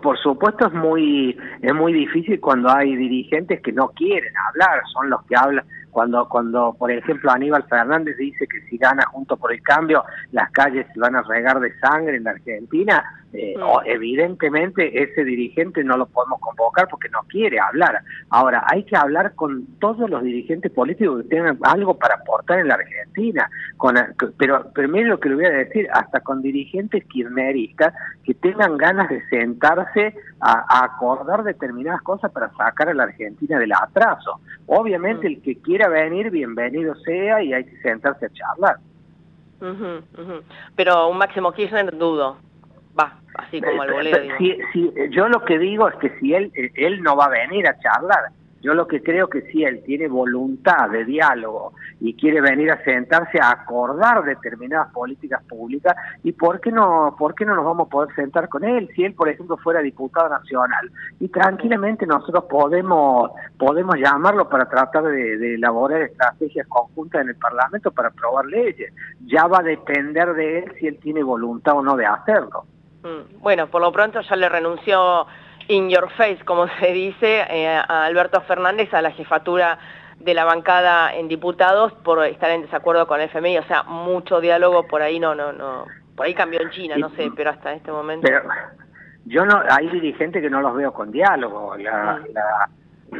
por 0.00 0.16
supuesto 0.18 0.68
es 0.68 0.72
muy 0.72 1.36
es 1.60 1.74
muy 1.74 1.92
difícil 1.92 2.38
cuando 2.38 2.70
hay 2.70 2.94
dirigentes 2.94 3.60
que 3.60 3.72
no 3.72 3.88
quieren 3.88 4.32
hablar, 4.48 4.80
son 4.92 5.10
los 5.10 5.24
que 5.24 5.34
hablan 5.36 5.64
cuando 5.90 6.28
cuando 6.28 6.76
por 6.78 6.92
ejemplo 6.92 7.32
Aníbal 7.32 7.64
Fernández 7.64 8.16
dice 8.16 8.46
que 8.46 8.60
si 8.68 8.78
gana 8.78 9.04
junto 9.06 9.36
por 9.36 9.52
el 9.52 9.60
cambio 9.60 10.04
las 10.30 10.52
calles 10.52 10.86
se 10.94 11.00
van 11.00 11.16
a 11.16 11.22
regar 11.22 11.58
de 11.58 11.76
sangre 11.80 12.16
en 12.16 12.22
la 12.22 12.30
Argentina, 12.30 13.23
eh, 13.34 13.54
evidentemente 13.84 15.02
ese 15.02 15.24
dirigente 15.24 15.84
no 15.84 15.96
lo 15.96 16.06
podemos 16.06 16.40
convocar 16.40 16.88
porque 16.88 17.10
no 17.10 17.20
quiere 17.28 17.60
hablar. 17.60 18.00
Ahora, 18.30 18.64
hay 18.66 18.84
que 18.84 18.96
hablar 18.96 19.34
con 19.34 19.66
todos 19.78 20.08
los 20.08 20.22
dirigentes 20.22 20.72
políticos 20.72 21.22
que 21.22 21.28
tengan 21.28 21.58
algo 21.62 21.98
para 21.98 22.14
aportar 22.14 22.60
en 22.60 22.68
la 22.68 22.74
Argentina. 22.74 23.50
Con, 23.76 23.96
pero 24.38 24.72
primero 24.72 25.08
lo 25.08 25.20
que 25.20 25.28
le 25.28 25.34
voy 25.34 25.44
a 25.46 25.50
decir, 25.50 25.86
hasta 25.92 26.20
con 26.20 26.40
dirigentes 26.40 27.04
kirchneristas 27.06 27.92
que 28.24 28.32
tengan 28.34 28.78
ganas 28.78 29.10
de 29.10 29.22
sentarse 29.28 30.14
a, 30.40 30.84
acordar 30.84 31.44
determinadas 31.44 32.00
cosas 32.02 32.32
para 32.32 32.50
sacar 32.54 32.88
a 32.88 32.94
la 32.94 33.04
Argentina 33.04 33.58
del 33.58 33.72
atraso. 33.72 34.40
Obviamente 34.66 35.28
mm. 35.28 35.32
el 35.32 35.42
que 35.42 35.56
quiera 35.58 35.74
quiera 35.74 35.88
venir, 35.88 36.30
bienvenido 36.30 36.94
sea 36.94 37.42
y 37.42 37.52
hay 37.52 37.64
que 37.64 37.76
sentarse 37.78 38.26
a 38.26 38.28
charlar. 38.30 38.76
Pero 40.76 41.08
un 41.08 41.18
Máximo 41.18 41.50
Kirchner 41.50 41.98
dudo, 41.98 42.36
va, 42.98 43.18
así 43.34 43.60
como 43.60 43.82
el 43.84 43.92
bolero. 43.92 44.36
Si, 44.38 44.58
si, 44.72 44.92
yo 45.10 45.28
lo 45.28 45.44
que 45.44 45.58
digo 45.58 45.88
es 45.88 45.94
que 45.96 46.10
si 46.18 46.34
él, 46.34 46.52
él 46.74 47.02
no 47.02 47.16
va 47.16 47.26
a 47.26 47.30
venir 47.30 47.66
a 47.66 47.78
charlar, 47.78 48.30
yo 48.64 48.72
lo 48.72 48.88
que 48.88 49.02
creo 49.02 49.28
que 49.28 49.42
si 49.52 49.62
él 49.62 49.82
tiene 49.84 50.08
voluntad 50.08 50.88
de 50.88 51.04
diálogo 51.04 51.74
y 52.00 52.14
quiere 52.14 52.40
venir 52.40 52.72
a 52.72 52.82
sentarse 52.82 53.38
a 53.38 53.50
acordar 53.50 54.24
determinadas 54.24 54.90
políticas 54.90 55.44
públicas, 55.44 55.94
¿y 56.22 56.32
por 56.32 56.62
qué 56.62 56.72
no, 56.72 57.14
por 57.18 57.34
qué 57.34 57.44
no 57.44 57.54
nos 57.54 57.66
vamos 57.66 57.88
a 57.88 57.90
poder 57.90 58.14
sentar 58.14 58.48
con 58.48 58.64
él? 58.64 58.88
Si 58.96 59.04
él, 59.04 59.12
por 59.12 59.28
ejemplo, 59.28 59.58
fuera 59.58 59.82
diputado 59.82 60.30
nacional 60.30 60.90
y 61.20 61.28
tranquilamente 61.28 62.06
nosotros 62.06 62.44
podemos, 62.44 63.32
podemos 63.58 63.96
llamarlo 63.96 64.48
para 64.48 64.66
tratar 64.66 65.04
de, 65.04 65.56
elaborar 65.56 66.00
estrategias 66.00 66.66
conjuntas 66.66 67.20
en 67.20 67.28
el 67.28 67.36
Parlamento 67.36 67.90
para 67.90 68.08
aprobar 68.08 68.46
leyes. 68.46 68.94
Ya 69.26 69.46
va 69.46 69.58
a 69.58 69.62
depender 69.62 70.32
de 70.32 70.60
él 70.60 70.72
si 70.80 70.86
él 70.86 70.98
tiene 71.02 71.22
voluntad 71.22 71.76
o 71.76 71.82
no 71.82 71.98
de 71.98 72.06
hacerlo. 72.06 72.64
Mm, 73.04 73.40
bueno, 73.40 73.66
por 73.66 73.82
lo 73.82 73.92
pronto 73.92 74.22
ya 74.22 74.34
le 74.34 74.48
renunció 74.48 75.26
in 75.68 75.90
your 75.90 76.10
face, 76.10 76.38
como 76.44 76.66
se 76.80 76.92
dice, 76.92 77.44
eh, 77.48 77.68
a 77.68 78.06
Alberto 78.06 78.40
Fernández 78.42 78.92
a 78.94 79.02
la 79.02 79.10
jefatura 79.10 79.78
de 80.18 80.32
la 80.32 80.44
bancada 80.44 81.14
en 81.14 81.28
diputados 81.28 81.92
por 81.92 82.24
estar 82.24 82.50
en 82.50 82.62
desacuerdo 82.62 83.06
con 83.06 83.20
el 83.20 83.28
FMI, 83.28 83.58
o 83.58 83.64
sea, 83.64 83.82
mucho 83.82 84.40
diálogo 84.40 84.86
por 84.86 85.02
ahí 85.02 85.20
no, 85.20 85.34
no, 85.34 85.52
no, 85.52 85.84
por 86.16 86.26
ahí 86.26 86.34
cambió 86.34 86.62
en 86.62 86.70
China, 86.70 86.96
no 86.96 87.10
sé, 87.10 87.30
pero 87.36 87.50
hasta 87.50 87.74
este 87.74 87.92
momento. 87.92 88.26
Pero 88.26 88.42
yo 89.26 89.44
no, 89.44 89.62
hay 89.68 89.88
dirigentes 89.88 90.40
que 90.40 90.48
no 90.48 90.62
los 90.62 90.74
veo 90.74 90.92
con 90.94 91.10
diálogo, 91.10 91.76
la, 91.76 92.22
mm. 93.10 93.16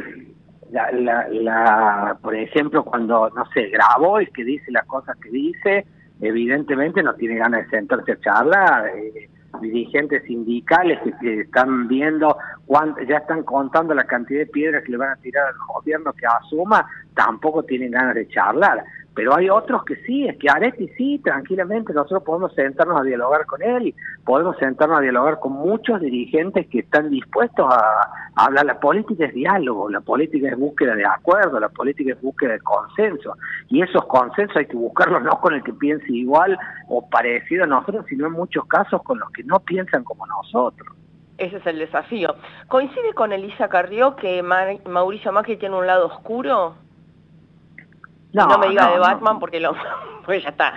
la, 0.71 0.91
la, 0.91 1.27
la, 1.29 2.17
por 2.21 2.33
ejemplo, 2.33 2.83
cuando, 2.83 3.29
no 3.35 3.45
sé, 3.51 3.67
grabó 3.67 4.19
y 4.19 4.27
que 4.27 4.43
dice 4.43 4.71
las 4.71 4.85
cosas 4.85 5.15
que 5.17 5.29
dice, 5.29 5.85
evidentemente 6.21 7.03
no 7.03 7.13
tiene 7.13 7.35
ganas 7.35 7.65
de 7.65 7.77
sentarse 7.77 8.13
a 8.13 8.19
charlar, 8.19 8.87
eh, 8.87 9.29
dirigentes 9.61 10.23
sindicales 10.23 10.99
que, 11.19 11.41
están 11.41 11.87
viendo, 11.87 12.37
ya 13.07 13.17
están 13.17 13.43
contando 13.43 13.93
la 13.93 14.05
cantidad 14.05 14.39
de 14.39 14.45
piedras 14.47 14.83
que 14.83 14.91
le 14.91 14.97
van 14.97 15.11
a 15.11 15.15
tirar 15.17 15.47
al 15.47 15.53
gobierno 15.67 16.13
que 16.13 16.25
asuma, 16.25 16.87
tampoco 17.13 17.63
tienen 17.63 17.91
ganas 17.91 18.15
de 18.15 18.27
charlar. 18.27 18.83
Pero 19.15 19.33
hay 19.33 19.49
otros 19.49 19.85
que 19.85 19.95
sí, 20.05 20.27
es 20.27 20.37
que 20.37 20.49
Areti 20.49 20.89
sí, 20.89 21.21
tranquilamente, 21.23 21.93
nosotros 21.93 22.23
podemos 22.23 22.53
sentarnos 22.53 22.99
a 22.99 23.03
dialogar 23.03 23.45
con 23.45 23.63
él 23.63 23.87
y 23.87 23.95
podemos 24.25 24.57
sentarnos 24.57 24.99
a 24.99 25.01
dialogar 25.01 25.39
con 25.39 25.53
muchos 25.53 26.01
dirigentes 26.01 26.67
que 26.67 26.79
están 26.79 27.09
dispuestos 27.09 27.65
a, 27.65 28.11
hablar. 28.35 28.65
La 28.65 28.77
política 28.77 29.25
es 29.25 29.33
diálogo, 29.33 29.89
la 29.89 30.01
política 30.01 30.49
es 30.49 30.57
búsqueda 30.57 30.95
de 30.95 31.05
acuerdo, 31.05 31.61
la 31.61 31.69
política 31.69 32.11
es 32.11 32.21
búsqueda 32.21 32.53
de 32.53 32.59
consenso. 32.59 33.37
Y 33.69 33.81
esos 33.81 34.05
consensos 34.05 34.57
hay 34.57 34.65
que 34.65 34.75
buscarlos 34.75 35.23
no 35.23 35.39
con 35.39 35.53
el 35.53 35.63
que 35.63 35.71
piense 35.71 36.11
igual 36.11 36.57
o 36.89 37.07
parecido 37.09 37.63
a 37.63 37.67
nosotros, 37.67 38.05
sino 38.09 38.27
en 38.27 38.33
muchos 38.33 38.65
casos 38.65 39.01
con 39.03 39.19
los 39.19 39.31
que 39.31 39.43
no 39.43 39.61
piensan 39.61 40.03
como 40.03 40.27
nosotros. 40.27 40.93
Ese 41.37 41.57
es 41.57 41.65
el 41.65 41.79
desafío. 41.79 42.35
¿Coincide 42.67 43.13
con 43.13 43.31
Elisa 43.31 43.69
Carrió 43.69 44.17
que 44.17 44.43
Mauricio 44.43 45.31
Macri 45.31 45.55
tiene 45.57 45.77
un 45.77 45.87
lado 45.87 46.07
oscuro? 46.07 46.84
No, 48.35 48.57
me 48.57 48.67
diga 48.67 48.91
de 48.91 48.99
Batman 48.99 49.39
porque 49.39 49.59
lo 49.59 49.73
pues 50.25 50.43
ya 50.43 50.49
está. 50.49 50.73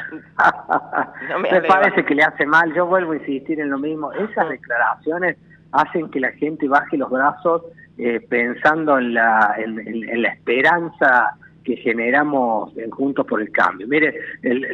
me, 1.41 1.61
parece 1.69 2.05
que 2.05 2.15
le 2.15 2.23
hace 2.23 2.47
mal. 2.47 2.73
Yo 2.75 2.87
vuelvo 2.87 3.13
a 3.13 3.17
insistir 3.17 3.61
en 3.61 3.71
lo 3.71 3.79
mismo. 3.79 4.13
Esas 4.13 4.49
declaraciones 4.49 5.37
hacen 5.73 6.09
que 6.11 6.21
la 6.21 6.31
gente 6.33 6.69
baje 6.69 6.97
los 6.97 7.11
brazos 7.11 7.63
eh, 7.99 8.21
pensando 8.21 8.99
en 8.99 9.15
la, 9.15 9.55
en 9.59 10.23
la 10.23 10.29
esperanza 10.29 11.37
que 11.69 11.77
generamos 11.77 12.75
en 12.79 12.91
Juntos 12.91 13.27
por 13.27 13.43
el 13.43 13.53
Cambio. 13.53 13.87
Mire, 13.87 14.15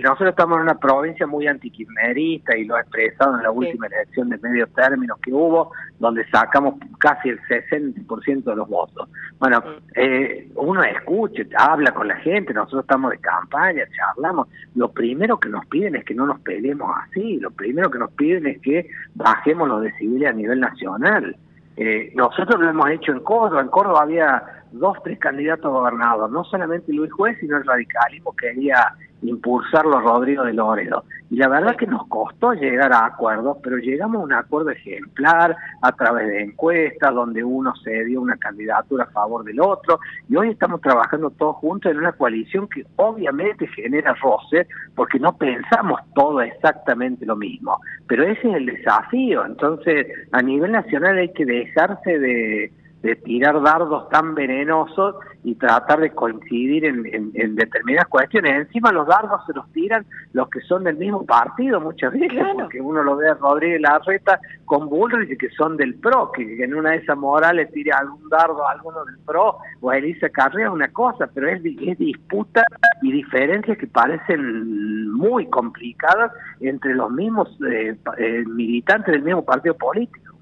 nosotros 0.01 0.31
estamos 0.31 0.59
en 0.59 0.63
una 0.63 0.79
provincia 0.79 1.27
muy 1.27 1.49
antikirchnerista 1.49 2.57
y 2.57 2.67
lo 2.67 2.77
he 2.77 2.83
expresado 2.83 3.37
en 3.37 3.43
la 3.43 3.51
última 3.51 3.89
elección 3.89 4.29
de 4.29 4.39
medio 4.39 4.69
término 4.69 5.17
que 5.21 5.33
hubo, 5.33 5.73
donde 5.99 6.25
sacamos 6.29 6.77
casi 7.01 7.31
el 7.31 7.41
60% 7.49 8.45
de 8.45 8.55
los 8.55 8.69
votos. 8.69 9.09
Bueno, 9.41 9.61
eh, 9.97 10.49
uno 10.55 10.85
escucha, 10.85 11.43
habla 11.59 11.93
con 11.93 12.07
la 12.07 12.15
gente, 12.19 12.55
nosotros 12.55 12.85
estamos 12.85 13.11
de 13.11 13.19
campaña, 13.19 13.83
charlamos. 13.97 14.47
Lo 14.77 14.93
primero 14.93 15.41
que 15.41 15.49
nos 15.49 15.67
piden 15.67 15.97
es 15.97 16.05
que 16.05 16.15
no 16.15 16.29
nos 16.29 16.39
peleemos 16.43 16.95
así, 17.09 17.41
lo 17.41 17.51
primero 17.51 17.91
que 17.91 17.99
nos 17.99 18.13
piden 18.13 18.47
es 18.47 18.61
que 18.61 18.89
bajemos 19.17 19.67
los 19.67 19.83
decibeles 19.83 20.29
a 20.29 20.33
nivel 20.33 20.61
nacional. 20.61 21.37
Eh, 21.77 22.13
nosotros 22.15 22.61
lo 22.61 22.71
hemos 22.71 22.89
hecho 22.91 23.11
en 23.11 23.19
Córdoba, 23.19 23.63
en 23.63 23.69
Córdoba 23.69 24.03
había 24.03 24.64
dos, 24.79 24.99
tres 25.03 25.19
candidatos 25.19 25.73
a 25.87 26.29
no 26.29 26.45
solamente 26.45 26.93
Luis 26.93 27.13
Juez, 27.13 27.37
sino 27.41 27.57
el 27.57 27.65
radicalismo 27.65 28.35
quería 28.37 28.95
impulsarlo 29.23 30.01
Rodrigo 30.01 30.45
de 30.45 30.53
Loredo. 30.53 31.05
Y 31.31 31.37
la 31.37 31.49
verdad 31.49 31.77
que 31.77 31.87
nos 31.87 32.07
costó 32.09 32.53
llegar 32.53 32.93
a 32.93 33.07
acuerdos, 33.07 33.57
pero 33.63 33.79
llegamos 33.79 34.21
a 34.21 34.25
un 34.25 34.33
acuerdo 34.33 34.71
ejemplar 34.71 35.57
a 35.81 35.93
través 35.93 36.29
de 36.29 36.43
encuestas, 36.43 37.15
donde 37.15 37.43
uno 37.43 37.75
se 37.77 38.05
dio 38.05 38.21
una 38.21 38.37
candidatura 38.37 39.05
a 39.05 39.11
favor 39.11 39.45
del 39.45 39.61
otro, 39.61 39.99
y 40.29 40.37
hoy 40.37 40.51
estamos 40.51 40.81
trabajando 40.81 41.31
todos 41.31 41.57
juntos 41.57 41.91
en 41.91 41.99
una 41.99 42.13
coalición 42.13 42.69
que 42.69 42.85
obviamente 42.97 43.67
genera 43.69 44.15
roce, 44.15 44.67
porque 44.95 45.19
no 45.19 45.37
pensamos 45.37 46.01
todo 46.15 46.43
exactamente 46.43 47.25
lo 47.25 47.37
mismo. 47.37 47.79
Pero 48.07 48.25
ese 48.25 48.51
es 48.51 48.57
el 48.57 48.67
desafío, 48.67 49.45
entonces 49.47 50.07
a 50.33 50.43
nivel 50.43 50.73
nacional 50.73 51.17
hay 51.17 51.33
que 51.33 51.47
dejarse 51.47 52.19
de 52.19 52.71
de 53.05 53.17
tirar 53.17 53.61
dardos 53.61 54.09
tan 54.09 54.35
venenosos 54.35 55.17
y 55.45 55.55
tratar 55.57 56.01
de 56.01 56.11
coincidir 56.13 56.87
en, 56.87 57.55
determinadas 57.55 58.09
cuestiones. 58.09 58.67
Encima 58.67 58.93
los 58.93 59.07
dardos 59.07 59.43
se 59.47 59.53
los 59.53 59.71
tiran 59.73 60.07
los 60.33 60.49
que 60.49 60.61
son 60.61 60.85
del 60.85 60.97
mismo 60.97 61.27
partido 61.27 61.83
muchas 61.83 62.15
veces, 62.15 62.43
porque 62.55 62.81
uno 62.81 63.03
lo 63.03 63.17
ve 63.17 63.29
a 63.29 63.35
Rodríguez 63.35 63.83
Larreta 63.83 64.41
con 64.65 64.89
Bullrich 64.89 65.39
que 65.39 65.51
son 65.51 65.77
del 65.77 65.97
PRO, 65.97 66.33
que, 66.33 66.65
en 66.65 66.75
una 66.75 66.93
de 66.93 66.97
esas 66.97 67.19
morales 67.19 67.71
tire 67.73 67.93
algún 67.93 68.27
dardo 68.31 68.67
a 68.67 68.73
alguno 68.73 69.05
del 69.05 69.19
PRO 69.19 69.59
o 69.83 69.91
a 69.91 69.99
Elisa 69.99 70.31
Carrera, 70.31 70.71
una 70.71 70.89
cosa, 70.89 71.29
pero 71.35 71.51
es, 71.51 71.63
es 71.63 71.99
disputa 71.99 72.63
y 73.03 73.13
diferencias 73.13 73.77
que 73.77 73.87
parecen 73.87 75.13
muy 75.13 75.45
complicadas 75.51 76.33
entre 76.61 76.95
los 76.95 77.11
mismos 77.11 77.55
eh, 77.71 77.95
eh, 78.17 78.45
militantes 78.47 79.13
del 79.13 79.23
mismo 79.23 79.45
partido 79.45 79.77
político 79.77 80.34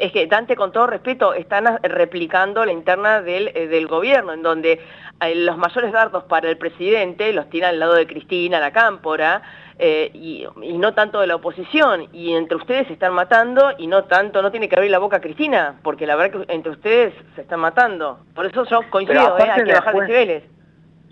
es 0.00 0.12
que 0.12 0.26
Dante, 0.26 0.56
con 0.56 0.72
todo 0.72 0.86
respeto, 0.86 1.34
están 1.34 1.78
replicando 1.82 2.64
la 2.64 2.72
interna 2.72 3.22
del, 3.22 3.48
eh, 3.54 3.68
del 3.68 3.86
gobierno, 3.86 4.32
en 4.32 4.42
donde 4.42 4.80
eh, 5.20 5.34
los 5.34 5.58
mayores 5.58 5.92
dardos 5.92 6.24
para 6.24 6.48
el 6.48 6.56
presidente 6.56 7.32
los 7.32 7.48
tiran 7.50 7.70
al 7.70 7.78
lado 7.78 7.94
de 7.94 8.06
Cristina, 8.06 8.58
la 8.58 8.72
cámpora, 8.72 9.42
eh, 9.78 10.10
y, 10.14 10.46
no 10.78 10.94
tanto 10.94 11.20
de 11.20 11.26
la 11.26 11.36
oposición. 11.36 12.08
Y 12.12 12.32
entre 12.32 12.56
ustedes 12.56 12.86
se 12.86 12.94
están 12.94 13.12
matando 13.12 13.72
y 13.78 13.86
no 13.86 14.04
tanto, 14.04 14.42
no 14.42 14.50
tiene 14.50 14.68
que 14.68 14.76
abrir 14.76 14.90
la 14.90 14.98
boca 14.98 15.20
Cristina, 15.20 15.78
porque 15.82 16.06
la 16.06 16.16
verdad 16.16 16.46
que 16.46 16.52
entre 16.52 16.72
ustedes 16.72 17.14
se 17.34 17.42
están 17.42 17.60
matando. 17.60 18.20
Por 18.34 18.46
eso 18.46 18.64
yo 18.64 18.80
coincido, 18.90 19.36
hay 19.36 19.64
que 19.64 19.72
bajar 19.72 19.94
decibeles. 19.94 20.44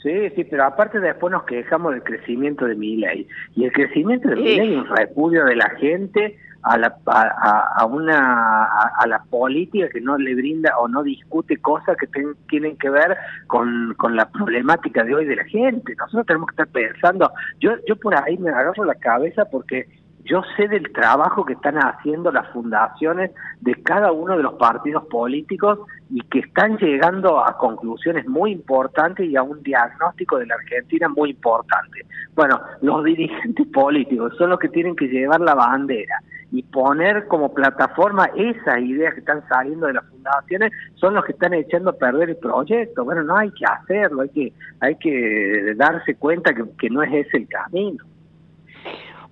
Sí, 0.03 0.31
sí, 0.31 0.45
pero 0.45 0.65
aparte 0.65 1.01
después 1.01 1.33
nos 1.33 1.43
quejamos 1.43 1.93
del 1.93 2.05
crecimiento 2.05 2.67
de 2.67 2.77
mi 2.77 2.97
ley. 2.97 3.27
Y 3.57 3.65
el 3.65 3.73
crecimiento 3.73 4.29
de 4.29 4.37
mi 4.37 4.57
ley 4.57 4.73
es 4.73 4.79
un 4.79 4.97
repudio 4.97 5.45
de 5.45 5.57
la 5.57 5.71
gente 5.71 6.37
a 6.63 6.77
la, 6.77 6.97
a, 7.07 7.87
una, 7.87 8.65
a, 8.65 9.07
la 9.07 9.23
política 9.31 9.89
que 9.89 10.01
no 10.01 10.19
le 10.19 10.35
brinda 10.35 10.77
o 10.79 10.89
no 10.89 11.03
discute 11.03 11.57
cosas 11.59 11.97
que 11.97 12.09
tienen 12.49 12.77
que 12.77 12.91
ver 12.91 13.17
con, 13.47 13.95
con 13.97 14.17
la 14.17 14.29
problemática 14.29 15.05
de 15.05 15.15
hoy 15.15 15.25
de 15.25 15.37
la 15.37 15.45
gente. 15.45 15.95
Nosotros 15.97 16.27
tenemos 16.27 16.49
que 16.49 16.63
estar 16.63 16.69
pensando, 16.69 17.33
yo, 17.61 17.73
yo 17.87 17.97
por 17.97 18.15
ahí 18.17 18.37
me 18.39 18.51
agarro 18.51 18.85
la 18.85 18.97
cabeza 18.97 19.45
porque 19.45 19.87
yo 20.29 20.43
sé 20.57 20.69
del 20.69 20.93
trabajo 20.93 21.45
que 21.45 21.55
están 21.55 21.77
haciendo 21.79 22.31
las 22.31 22.47
fundaciones 22.51 23.31
de 23.61 23.75
cada 23.83 24.13
uno 24.13 24.37
de 24.37 24.43
los 24.43 24.55
partidos 24.55 25.07
políticos 25.07 25.79
y 26.11 26.21
que 26.21 26.41
están 26.41 26.77
llegando 26.77 27.43
a 27.43 27.57
conclusiones 27.57 28.29
muy 28.29 28.53
importantes 28.53 29.27
y 29.27 29.37
a 29.37 29.43
un 29.43 29.63
diagnóstico 29.63 30.39
de 30.39 30.47
la 30.47 30.57
Argentina 30.57 31.09
muy 31.09 31.31
importante. 31.31 32.05
Bueno, 32.35 32.61
los 32.83 33.05
dirigentes 33.05 33.67
políticos 33.73 34.35
son 34.37 34.51
los 34.51 34.59
que 34.59 34.69
tienen 34.69 34.95
que 34.95 35.09
llevar 35.09 35.41
la 35.41 35.55
bandera 35.55 36.21
y 36.53 36.63
poner 36.63 37.27
como 37.27 37.55
plataforma 37.55 38.27
esas 38.37 38.81
ideas 38.81 39.15
que 39.15 39.21
están 39.21 39.47
saliendo 39.49 39.87
de 39.87 39.95
las 39.95 40.05
fundaciones 40.07 40.73
son 40.95 41.15
los 41.15 41.25
que 41.25 41.33
están 41.33 41.55
echando 41.55 41.91
a 41.91 41.99
perder 41.99 42.31
el 42.31 42.37
proyecto. 42.37 43.05
Bueno, 43.05 43.23
no 43.23 43.37
hay 43.37 43.51
que 43.53 43.65
hacerlo, 43.65 44.23
hay 44.23 44.29
que, 44.29 44.53
hay 44.81 44.95
que 44.97 45.75
darse 45.77 46.17
cuenta 46.17 46.55
que, 46.55 46.65
que 46.79 46.91
no 46.91 47.03
es 47.03 47.27
ese 47.27 47.39
el 47.39 47.49
camino. 47.49 48.05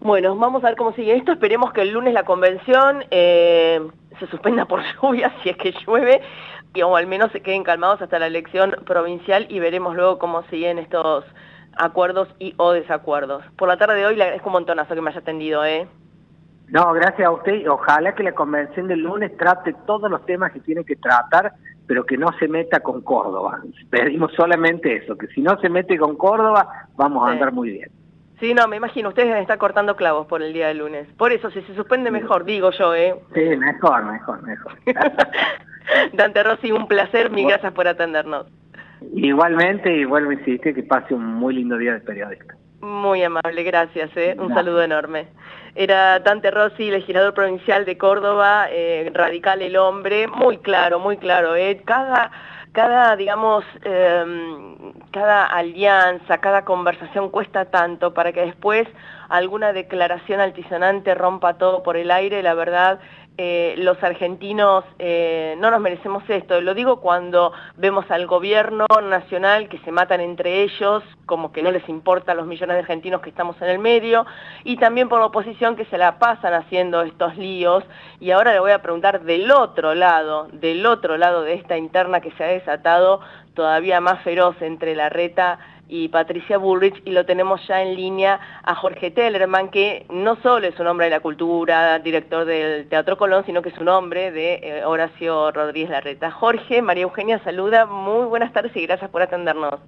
Bueno, 0.06 0.36
vamos 0.36 0.62
a 0.62 0.68
ver 0.68 0.76
cómo 0.76 0.92
sigue 0.92 1.16
esto. 1.16 1.32
Esperemos 1.32 1.72
que 1.72 1.82
el 1.82 1.90
lunes 1.90 2.14
la 2.14 2.22
convención 2.22 3.04
eh, 3.10 3.84
se 4.20 4.28
suspenda 4.28 4.64
por 4.64 4.80
lluvia, 5.02 5.34
si 5.42 5.48
es 5.48 5.56
que 5.56 5.74
llueve, 5.84 6.20
y, 6.74 6.82
o 6.82 6.94
al 6.94 7.08
menos 7.08 7.32
se 7.32 7.40
queden 7.40 7.64
calmados 7.64 8.00
hasta 8.00 8.20
la 8.20 8.28
elección 8.28 8.76
provincial 8.86 9.46
y 9.48 9.58
veremos 9.58 9.96
luego 9.96 10.20
cómo 10.20 10.44
siguen 10.44 10.78
estos 10.78 11.24
acuerdos 11.76 12.28
y 12.38 12.54
o 12.56 12.70
desacuerdos. 12.70 13.42
Por 13.56 13.66
la 13.66 13.78
tarde 13.78 13.96
de 13.96 14.06
hoy 14.06 14.14
le 14.14 14.22
agradezco 14.22 14.48
un 14.48 14.52
montonazo 14.52 14.94
que 14.94 15.00
me 15.00 15.10
haya 15.10 15.18
atendido, 15.18 15.64
¿eh? 15.64 15.88
No, 16.68 16.92
gracias 16.92 17.26
a 17.26 17.32
usted. 17.32 17.68
Ojalá 17.68 18.14
que 18.14 18.22
la 18.22 18.32
convención 18.32 18.86
del 18.86 19.00
lunes 19.00 19.36
trate 19.36 19.74
todos 19.88 20.08
los 20.08 20.24
temas 20.24 20.52
que 20.52 20.60
tiene 20.60 20.84
que 20.84 20.94
tratar 20.94 21.52
pero 21.88 22.04
que 22.04 22.16
no 22.16 22.32
se 22.40 22.48
meta 22.48 22.80
con 22.80 23.00
Córdoba. 23.02 23.60
Pedimos 23.90 24.32
solamente 24.34 24.96
eso, 24.96 25.16
que 25.16 25.28
si 25.28 25.40
no 25.40 25.56
se 25.60 25.68
mete 25.68 25.96
con 25.96 26.16
Córdoba, 26.16 26.88
vamos 26.96 27.26
a 27.26 27.30
andar 27.30 27.52
muy 27.52 27.70
bien. 27.70 27.90
Sí, 28.40 28.52
no, 28.52 28.68
me 28.68 28.76
imagino, 28.76 29.08
ustedes 29.08 29.34
estar 29.36 29.56
cortando 29.56 29.96
clavos 29.96 30.26
por 30.26 30.42
el 30.42 30.52
día 30.52 30.68
de 30.68 30.74
lunes. 30.74 31.08
Por 31.16 31.32
eso, 31.32 31.50
si 31.50 31.62
se 31.62 31.74
suspende 31.74 32.10
mejor, 32.10 32.44
digo 32.44 32.70
yo, 32.70 32.94
¿eh? 32.94 33.14
Sí, 33.32 33.40
mejor, 33.56 34.04
mejor, 34.04 34.42
mejor. 34.42 34.72
Dante 36.12 36.42
Rossi, 36.42 36.70
un 36.70 36.86
placer, 36.86 37.30
mil 37.30 37.48
gracias 37.48 37.72
por 37.72 37.88
atendernos. 37.88 38.46
Igualmente, 39.14 40.04
vuelvo 40.04 40.30
a 40.30 40.34
insistir, 40.34 40.74
que 40.74 40.82
pase 40.82 41.14
un 41.14 41.24
muy 41.24 41.54
lindo 41.54 41.78
día 41.78 41.94
de 41.94 42.00
periodista. 42.00 42.54
Muy 42.80 43.22
amable, 43.22 43.62
gracias, 43.62 44.10
¿eh? 44.16 44.36
un 44.38 44.52
saludo 44.52 44.82
enorme. 44.82 45.28
Era 45.74 46.18
Dante 46.20 46.50
Rossi, 46.50 46.90
legislador 46.90 47.32
provincial 47.34 47.84
de 47.84 47.96
Córdoba, 47.96 48.66
eh, 48.70 49.10
radical 49.14 49.62
el 49.62 49.76
hombre, 49.76 50.26
muy 50.26 50.58
claro, 50.58 50.98
muy 50.98 51.16
claro. 51.16 51.56
¿eh? 51.56 51.80
Cada, 51.84 52.30
cada, 52.76 53.16
digamos, 53.16 53.64
em, 53.84 54.92
cada 55.10 55.46
alianza, 55.46 56.36
cada 56.42 56.66
conversación 56.66 57.30
cuesta 57.30 57.64
tanto 57.64 58.12
para 58.12 58.32
que 58.32 58.42
después 58.42 58.86
alguna 59.30 59.72
declaración 59.72 60.40
altisonante 60.40 61.14
rompa 61.14 61.54
todo 61.54 61.82
por 61.82 61.96
el 61.96 62.10
aire, 62.10 62.42
la 62.42 62.52
verdad 62.52 63.00
eh, 63.38 63.74
los 63.76 64.02
argentinos 64.02 64.84
eh, 64.98 65.56
no 65.58 65.70
nos 65.70 65.80
merecemos 65.80 66.22
esto. 66.28 66.60
Lo 66.62 66.74
digo 66.74 67.00
cuando 67.00 67.52
vemos 67.76 68.10
al 68.10 68.26
gobierno 68.26 68.86
nacional 69.02 69.68
que 69.68 69.78
se 69.80 69.92
matan 69.92 70.20
entre 70.20 70.62
ellos, 70.62 71.02
como 71.26 71.52
que 71.52 71.62
no 71.62 71.70
les 71.70 71.86
importa 71.88 72.32
a 72.32 72.34
los 72.34 72.46
millones 72.46 72.76
de 72.76 72.80
argentinos 72.80 73.20
que 73.20 73.28
estamos 73.28 73.60
en 73.60 73.68
el 73.68 73.78
medio, 73.78 74.24
y 74.64 74.78
también 74.78 75.10
por 75.10 75.20
la 75.20 75.26
oposición 75.26 75.76
que 75.76 75.84
se 75.84 75.98
la 75.98 76.18
pasan 76.18 76.54
haciendo 76.54 77.02
estos 77.02 77.36
líos. 77.36 77.84
Y 78.20 78.30
ahora 78.30 78.54
le 78.54 78.60
voy 78.60 78.72
a 78.72 78.80
preguntar 78.80 79.22
del 79.22 79.50
otro 79.50 79.94
lado, 79.94 80.48
del 80.52 80.86
otro 80.86 81.18
lado 81.18 81.42
de 81.42 81.54
esta 81.54 81.76
interna 81.76 82.20
que 82.20 82.30
se 82.32 82.44
ha 82.44 82.48
desatado 82.48 83.20
todavía 83.52 84.00
más 84.00 84.22
feroz 84.22 84.60
entre 84.62 84.94
la 84.94 85.08
reta 85.08 85.58
y 85.88 86.08
Patricia 86.08 86.58
Bullrich 86.58 87.00
y 87.04 87.12
lo 87.12 87.24
tenemos 87.24 87.66
ya 87.68 87.82
en 87.82 87.94
línea 87.94 88.40
a 88.62 88.74
Jorge 88.74 89.10
Tellerman, 89.10 89.70
que 89.70 90.06
no 90.10 90.36
solo 90.36 90.66
es 90.66 90.78
un 90.80 90.86
hombre 90.86 91.06
de 91.06 91.10
la 91.10 91.20
cultura, 91.20 91.98
director 92.00 92.44
del 92.44 92.88
Teatro 92.88 93.16
Colón, 93.16 93.44
sino 93.46 93.62
que 93.62 93.68
es 93.68 93.78
un 93.78 93.88
hombre 93.88 94.32
de 94.32 94.54
eh, 94.54 94.84
Horacio 94.84 95.52
Rodríguez 95.52 95.90
Larreta. 95.90 96.30
Jorge, 96.30 96.82
María 96.82 97.04
Eugenia 97.04 97.38
saluda, 97.44 97.86
muy 97.86 98.26
buenas 98.26 98.52
tardes 98.52 98.76
y 98.76 98.86
gracias 98.86 99.10
por 99.10 99.22
atendernos. 99.22 99.80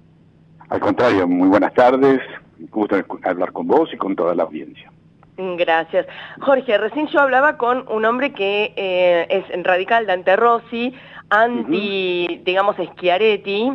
Al 0.69 0.79
contrario, 0.79 1.27
muy 1.27 1.49
buenas 1.49 1.73
tardes, 1.73 2.21
gusto 2.69 2.95
hablar 3.23 3.51
con 3.51 3.67
vos 3.67 3.89
y 3.93 3.97
con 3.97 4.15
toda 4.15 4.35
la 4.35 4.43
audiencia. 4.43 4.91
Gracias. 5.37 6.05
Jorge, 6.41 6.77
recién 6.77 7.07
yo 7.07 7.19
hablaba 7.21 7.57
con 7.57 7.85
un 7.89 8.03
hombre 8.03 8.33
que 8.33 8.73
eh, 8.75 9.25
es 9.29 9.63
radical 9.63 10.05
Dante 10.05 10.35
Rossi, 10.35 10.93
anti, 11.29 12.41
digamos, 12.43 12.75
Schiaretti, 12.75 13.71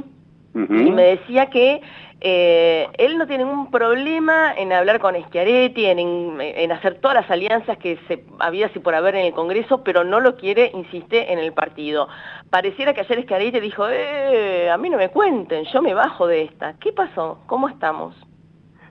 y 0.55 0.91
me 0.91 1.03
decía 1.03 1.47
que 1.47 1.81
eh, 2.27 2.89
él 2.97 3.19
no 3.19 3.27
tiene 3.27 3.45
ningún 3.45 3.71
problema 3.71 4.55
en 4.55 4.73
hablar 4.73 4.99
con 4.99 5.15
Schiaretti, 5.15 5.85
en, 5.85 6.73
hacer 6.73 6.95
todas 6.95 7.17
las 7.17 7.31
alianzas 7.31 7.77
que 7.77 7.99
se 8.09 8.25
había 8.39 8.69
así 8.69 8.79
por 8.79 8.95
haber 8.95 9.15
en 9.17 9.27
el 9.27 9.35
Congreso, 9.35 9.85
pero 9.85 10.05
no 10.05 10.21
lo 10.21 10.39
quiere, 10.39 10.71
insiste, 10.73 11.35
en 11.35 11.39
el 11.39 11.53
partido. 11.53 12.09
Pareciera 12.49 12.95
que 12.95 13.03
ayer 13.03 13.25
Schiaretti 13.25 13.61
dijo, 13.61 13.87
eh, 13.91 14.71
a 14.71 14.79
mí 14.79 14.89
no 14.89 14.97
me 14.97 15.11
cuenten, 15.11 15.67
yo 15.71 15.83
me 15.83 15.93
bajo 15.93 16.27
de 16.27 16.45
esta. 16.45 16.79
¿Qué 16.79 16.95
pasó? 16.95 17.43
¿Cómo 17.47 17.69
estamos? 17.69 18.17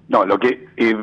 No, 0.09 0.25
lo 0.25 0.37
que... 0.37 0.67
Eh, 0.77 0.95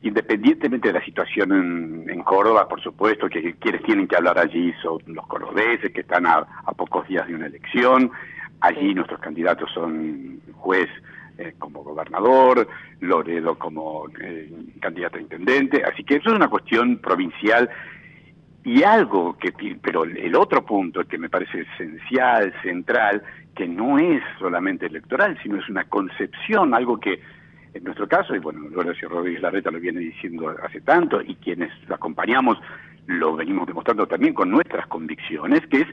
independientemente 0.00 0.88
de 0.88 0.94
la 0.94 1.04
situación 1.04 2.08
en, 2.08 2.22
Córdoba, 2.22 2.66
por 2.68 2.80
supuesto 2.82 3.28
que 3.28 3.54
quienes 3.56 3.82
tienen 3.82 4.08
que 4.08 4.16
hablar 4.16 4.38
allí 4.38 4.72
son 4.82 4.98
los 5.08 5.26
cordobeses 5.26 5.92
que 5.92 6.00
están 6.00 6.24
a, 6.26 6.46
pocos 6.74 7.06
días 7.06 7.26
de 7.26 7.34
una 7.34 7.46
elección. 7.46 8.10
Allí 8.60 8.94
nuestros 8.94 9.20
candidatos 9.20 9.70
son 9.72 10.40
juez 10.54 10.88
eh, 11.38 11.54
como 11.58 11.82
gobernador, 11.82 12.66
Loredo 13.00 13.58
como 13.58 14.06
eh, 14.20 14.50
candidato 14.80 15.18
a 15.18 15.20
intendente, 15.20 15.82
así 15.84 16.04
que 16.04 16.16
eso 16.16 16.30
es 16.30 16.36
una 16.36 16.48
cuestión 16.48 16.98
provincial 16.98 17.68
y 18.64 18.82
algo 18.82 19.36
que, 19.36 19.52
pero 19.82 20.04
el 20.04 20.34
otro 20.36 20.64
punto 20.64 21.04
que 21.04 21.18
me 21.18 21.28
parece 21.28 21.66
esencial, 21.74 22.52
central, 22.62 23.22
que 23.54 23.68
no 23.68 23.98
es 23.98 24.22
solamente 24.38 24.86
electoral, 24.86 25.38
sino 25.42 25.58
es 25.58 25.68
una 25.68 25.84
concepción, 25.84 26.72
algo 26.74 26.98
que 26.98 27.20
en 27.74 27.84
nuestro 27.84 28.08
caso, 28.08 28.34
y 28.34 28.38
bueno, 28.38 28.68
Lorenzo 28.70 29.08
Rodríguez 29.08 29.42
Larreta 29.42 29.70
lo 29.70 29.80
viene 29.80 30.00
diciendo 30.00 30.54
hace 30.62 30.80
tanto, 30.80 31.20
y 31.20 31.34
quienes 31.34 31.70
lo 31.88 31.96
acompañamos 31.96 32.58
lo 33.06 33.36
venimos 33.36 33.66
demostrando 33.66 34.06
también 34.06 34.32
con 34.32 34.50
nuestras 34.50 34.86
convicciones, 34.86 35.60
que 35.66 35.82
es 35.82 35.88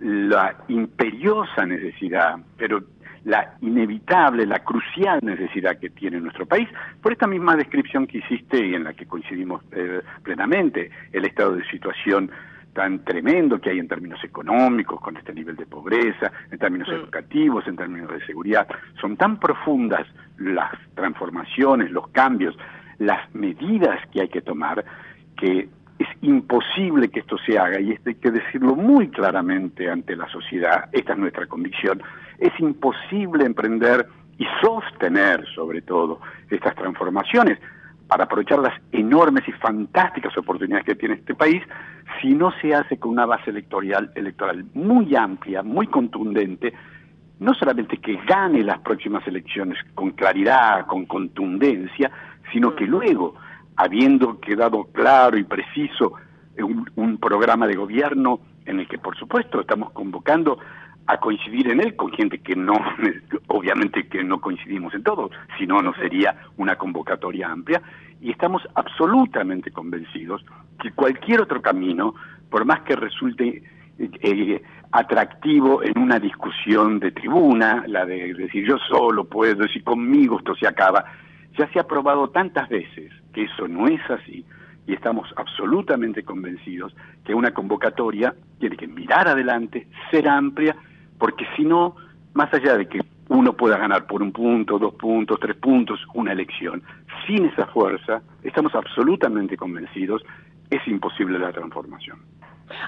la 0.00 0.56
imperiosa 0.68 1.66
necesidad, 1.66 2.36
pero 2.56 2.82
la 3.26 3.56
inevitable, 3.60 4.46
la 4.46 4.60
crucial 4.60 5.18
necesidad 5.20 5.78
que 5.78 5.90
tiene 5.90 6.20
nuestro 6.20 6.46
país, 6.46 6.68
por 7.02 7.12
esta 7.12 7.26
misma 7.26 7.56
descripción 7.56 8.06
que 8.06 8.18
hiciste 8.18 8.64
y 8.64 8.74
en 8.74 8.84
la 8.84 8.94
que 8.94 9.06
coincidimos 9.06 9.62
eh, 9.72 10.00
plenamente, 10.22 10.90
el 11.12 11.24
estado 11.24 11.56
de 11.56 11.64
situación 11.68 12.30
tan 12.72 13.04
tremendo 13.04 13.60
que 13.60 13.70
hay 13.70 13.80
en 13.80 13.88
términos 13.88 14.22
económicos, 14.22 15.00
con 15.00 15.16
este 15.16 15.32
nivel 15.32 15.56
de 15.56 15.66
pobreza, 15.66 16.30
en 16.52 16.58
términos 16.58 16.88
educativos, 16.88 17.66
en 17.66 17.76
términos 17.76 18.10
de 18.10 18.24
seguridad, 18.26 18.68
son 19.00 19.16
tan 19.16 19.40
profundas 19.40 20.06
las 20.38 20.72
transformaciones, 20.94 21.90
los 21.90 22.06
cambios, 22.08 22.56
las 22.98 23.34
medidas 23.34 23.98
que 24.12 24.20
hay 24.20 24.28
que 24.28 24.42
tomar, 24.42 24.84
que 25.36 25.68
es 25.98 26.08
imposible 26.22 27.08
que 27.08 27.20
esto 27.20 27.36
se 27.38 27.58
haga, 27.58 27.80
y 27.80 27.92
esto 27.92 28.10
hay 28.10 28.16
que 28.16 28.30
decirlo 28.30 28.74
muy 28.74 29.08
claramente 29.08 29.90
ante 29.90 30.14
la 30.14 30.28
sociedad, 30.28 30.88
esta 30.92 31.12
es 31.12 31.18
nuestra 31.18 31.46
convicción, 31.46 32.02
es 32.38 32.52
imposible 32.60 33.44
emprender 33.44 34.06
y 34.38 34.46
sostener 34.60 35.46
sobre 35.54 35.80
todo 35.82 36.20
estas 36.50 36.74
transformaciones 36.74 37.58
para 38.06 38.24
aprovechar 38.24 38.58
las 38.58 38.74
enormes 38.92 39.48
y 39.48 39.52
fantásticas 39.52 40.36
oportunidades 40.36 40.84
que 40.84 40.94
tiene 40.94 41.14
este 41.16 41.34
país 41.34 41.62
si 42.20 42.34
no 42.34 42.52
se 42.60 42.74
hace 42.74 42.98
con 42.98 43.12
una 43.12 43.26
base 43.26 43.50
electoral, 43.50 44.12
electoral 44.14 44.64
muy 44.74 45.14
amplia, 45.16 45.62
muy 45.62 45.86
contundente, 45.88 46.72
no 47.40 47.52
solamente 47.54 47.98
que 47.98 48.16
gane 48.26 48.62
las 48.62 48.78
próximas 48.80 49.26
elecciones 49.26 49.78
con 49.94 50.12
claridad, 50.12 50.86
con 50.86 51.06
contundencia, 51.06 52.10
sino 52.52 52.74
que 52.76 52.86
luego 52.86 53.34
habiendo 53.76 54.40
quedado 54.40 54.84
claro 54.92 55.36
y 55.38 55.44
preciso 55.44 56.14
un, 56.58 56.90
un, 56.96 57.18
programa 57.18 57.66
de 57.66 57.76
gobierno 57.76 58.40
en 58.64 58.80
el 58.80 58.88
que, 58.88 58.98
por 58.98 59.16
supuesto, 59.16 59.60
estamos 59.60 59.92
convocando 59.92 60.58
a 61.06 61.18
coincidir 61.18 61.70
en 61.70 61.80
él 61.80 61.94
con 61.94 62.10
gente 62.12 62.38
que 62.38 62.56
no, 62.56 62.74
obviamente 63.48 64.08
que 64.08 64.24
no 64.24 64.40
coincidimos 64.40 64.94
en 64.94 65.02
todo, 65.02 65.30
si 65.58 65.66
no, 65.66 65.80
no 65.80 65.94
sería 65.94 66.36
una 66.56 66.76
convocatoria 66.76 67.48
amplia, 67.48 67.80
y 68.20 68.30
estamos 68.30 68.62
absolutamente 68.74 69.70
convencidos 69.70 70.44
que 70.80 70.90
cualquier 70.92 71.42
otro 71.42 71.62
camino, 71.62 72.14
por 72.50 72.64
más 72.64 72.80
que 72.80 72.96
resulte 72.96 73.62
eh, 73.98 74.62
atractivo 74.92 75.82
en 75.82 75.98
una 75.98 76.18
discusión 76.18 76.98
de 76.98 77.12
tribuna, 77.12 77.84
la 77.86 78.04
de 78.04 78.34
decir 78.34 78.66
yo 78.66 78.78
solo 78.78 79.24
puedo, 79.24 79.62
decir 79.62 79.84
conmigo 79.84 80.38
esto 80.38 80.54
se 80.54 80.66
acaba, 80.66 81.04
ya 81.56 81.68
se 81.72 81.80
ha 81.80 81.86
probado 81.86 82.28
tantas 82.30 82.68
veces 82.68 83.12
que 83.32 83.44
eso 83.44 83.68
no 83.68 83.86
es 83.86 84.00
así 84.10 84.44
y 84.86 84.94
estamos 84.94 85.28
absolutamente 85.36 86.22
convencidos 86.22 86.94
que 87.24 87.34
una 87.34 87.52
convocatoria 87.52 88.34
tiene 88.58 88.76
que 88.76 88.86
mirar 88.86 89.28
adelante, 89.28 89.88
ser 90.10 90.28
amplia, 90.28 90.76
porque 91.18 91.46
si 91.56 91.64
no, 91.64 91.96
más 92.34 92.52
allá 92.54 92.76
de 92.76 92.86
que 92.86 93.00
uno 93.28 93.54
pueda 93.54 93.76
ganar 93.76 94.06
por 94.06 94.22
un 94.22 94.32
punto, 94.32 94.78
dos 94.78 94.94
puntos, 94.94 95.40
tres 95.40 95.56
puntos 95.56 96.00
una 96.14 96.32
elección, 96.32 96.82
sin 97.26 97.46
esa 97.46 97.66
fuerza, 97.66 98.22
estamos 98.42 98.74
absolutamente 98.74 99.56
convencidos, 99.56 100.22
es 100.70 100.86
imposible 100.86 101.38
la 101.38 101.52
transformación. 101.52 102.18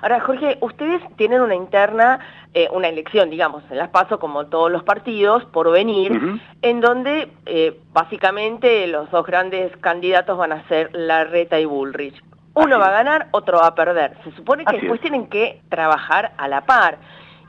Ahora, 0.02 0.20
Jorge, 0.20 0.58
ustedes 0.60 1.02
tienen 1.16 1.40
una 1.40 1.54
interna, 1.54 2.20
eh, 2.54 2.68
una 2.72 2.88
elección, 2.88 3.30
digamos, 3.30 3.62
en 3.70 3.78
las 3.78 3.90
paso 3.90 4.18
como 4.18 4.46
todos 4.46 4.70
los 4.70 4.82
partidos, 4.82 5.44
por 5.46 5.70
venir, 5.70 6.40
en 6.62 6.80
donde 6.80 7.28
eh, 7.46 7.78
básicamente 7.92 8.86
los 8.86 9.10
dos 9.10 9.26
grandes 9.26 9.76
candidatos 9.78 10.36
van 10.36 10.52
a 10.52 10.66
ser 10.68 10.90
Larreta 10.92 11.58
y 11.60 11.64
Bullrich. 11.64 12.22
Uno 12.54 12.78
va 12.78 12.88
a 12.88 12.92
ganar, 12.92 13.28
otro 13.30 13.58
va 13.58 13.68
a 13.68 13.74
perder. 13.74 14.16
Se 14.24 14.32
supone 14.32 14.64
que 14.64 14.78
después 14.78 15.00
tienen 15.00 15.28
que 15.28 15.62
trabajar 15.68 16.32
a 16.38 16.48
la 16.48 16.62
par. 16.62 16.98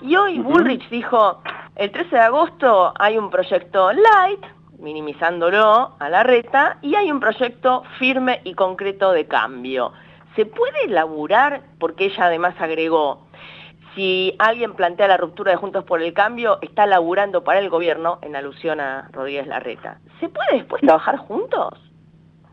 Y 0.01 0.15
hoy 0.15 0.39
Bullrich 0.39 0.87
dijo, 0.89 1.41
el 1.75 1.91
13 1.91 2.15
de 2.15 2.21
agosto 2.21 2.93
hay 2.99 3.17
un 3.17 3.29
proyecto 3.29 3.91
light, 3.91 4.45
minimizándolo 4.77 5.95
a 5.99 6.09
Larreta, 6.09 6.77
y 6.81 6.95
hay 6.95 7.11
un 7.11 7.19
proyecto 7.19 7.83
firme 7.97 8.41
y 8.43 8.53
concreto 8.53 9.11
de 9.11 9.25
cambio. 9.27 9.91
¿Se 10.39 10.45
puede 10.45 10.85
elaborar, 10.85 11.63
porque 11.79 12.05
ella 12.05 12.27
además 12.27 12.55
agregó, 12.59 13.27
si 13.93 14.33
alguien 14.39 14.73
plantea 14.73 15.09
la 15.09 15.17
ruptura 15.17 15.51
de 15.51 15.57
Juntos 15.57 15.83
por 15.83 16.01
el 16.01 16.13
Cambio, 16.13 16.59
está 16.61 16.85
laburando 16.85 17.43
para 17.43 17.59
el 17.59 17.69
gobierno, 17.69 18.19
en 18.21 18.37
alusión 18.37 18.79
a 18.79 19.09
Rodríguez 19.11 19.47
Larreta. 19.47 19.99
¿Se 20.21 20.29
puede 20.29 20.59
después 20.59 20.81
trabajar 20.81 21.17
juntos? 21.17 21.73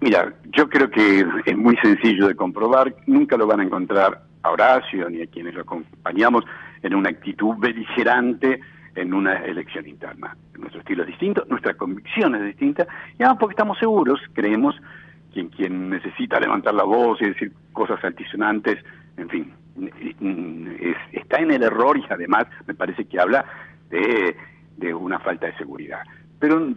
Mira, 0.00 0.34
yo 0.46 0.68
creo 0.68 0.90
que 0.90 1.24
es 1.44 1.56
muy 1.56 1.76
sencillo 1.76 2.26
de 2.26 2.34
comprobar, 2.34 2.92
nunca 3.06 3.36
lo 3.36 3.46
van 3.46 3.60
a 3.60 3.62
encontrar 3.62 4.20
a 4.42 4.50
Horacio 4.50 5.08
ni 5.08 5.22
a 5.22 5.28
quienes 5.28 5.54
lo 5.54 5.60
acompañamos 5.60 6.42
en 6.82 6.92
una 6.92 7.10
actitud 7.10 7.54
beligerante 7.58 8.58
en 8.96 9.14
una 9.14 9.44
elección 9.44 9.86
interna. 9.86 10.36
Nuestro 10.58 10.80
estilo 10.80 11.04
es 11.04 11.10
distinto, 11.10 11.44
nuestra 11.48 11.74
convicción 11.74 12.34
es 12.34 12.46
distinta, 12.46 12.84
y 13.16 13.22
además 13.22 13.38
porque 13.38 13.52
estamos 13.52 13.78
seguros, 13.78 14.18
creemos, 14.32 14.74
quien, 15.36 15.48
quien 15.50 15.90
necesita 15.90 16.40
levantar 16.40 16.72
la 16.72 16.84
voz 16.84 17.20
y 17.20 17.26
decir 17.26 17.52
cosas 17.74 18.02
altisonantes, 18.02 18.82
en 19.18 19.28
fin, 19.28 19.52
está 21.12 21.36
en 21.38 21.50
el 21.50 21.62
error 21.62 21.98
y 21.98 22.04
además 22.08 22.46
me 22.66 22.72
parece 22.72 23.04
que 23.04 23.20
habla 23.20 23.44
de, 23.90 24.34
de 24.78 24.94
una 24.94 25.18
falta 25.18 25.46
de 25.46 25.56
seguridad. 25.58 26.00
Pero 26.38 26.68
eh, 26.68 26.74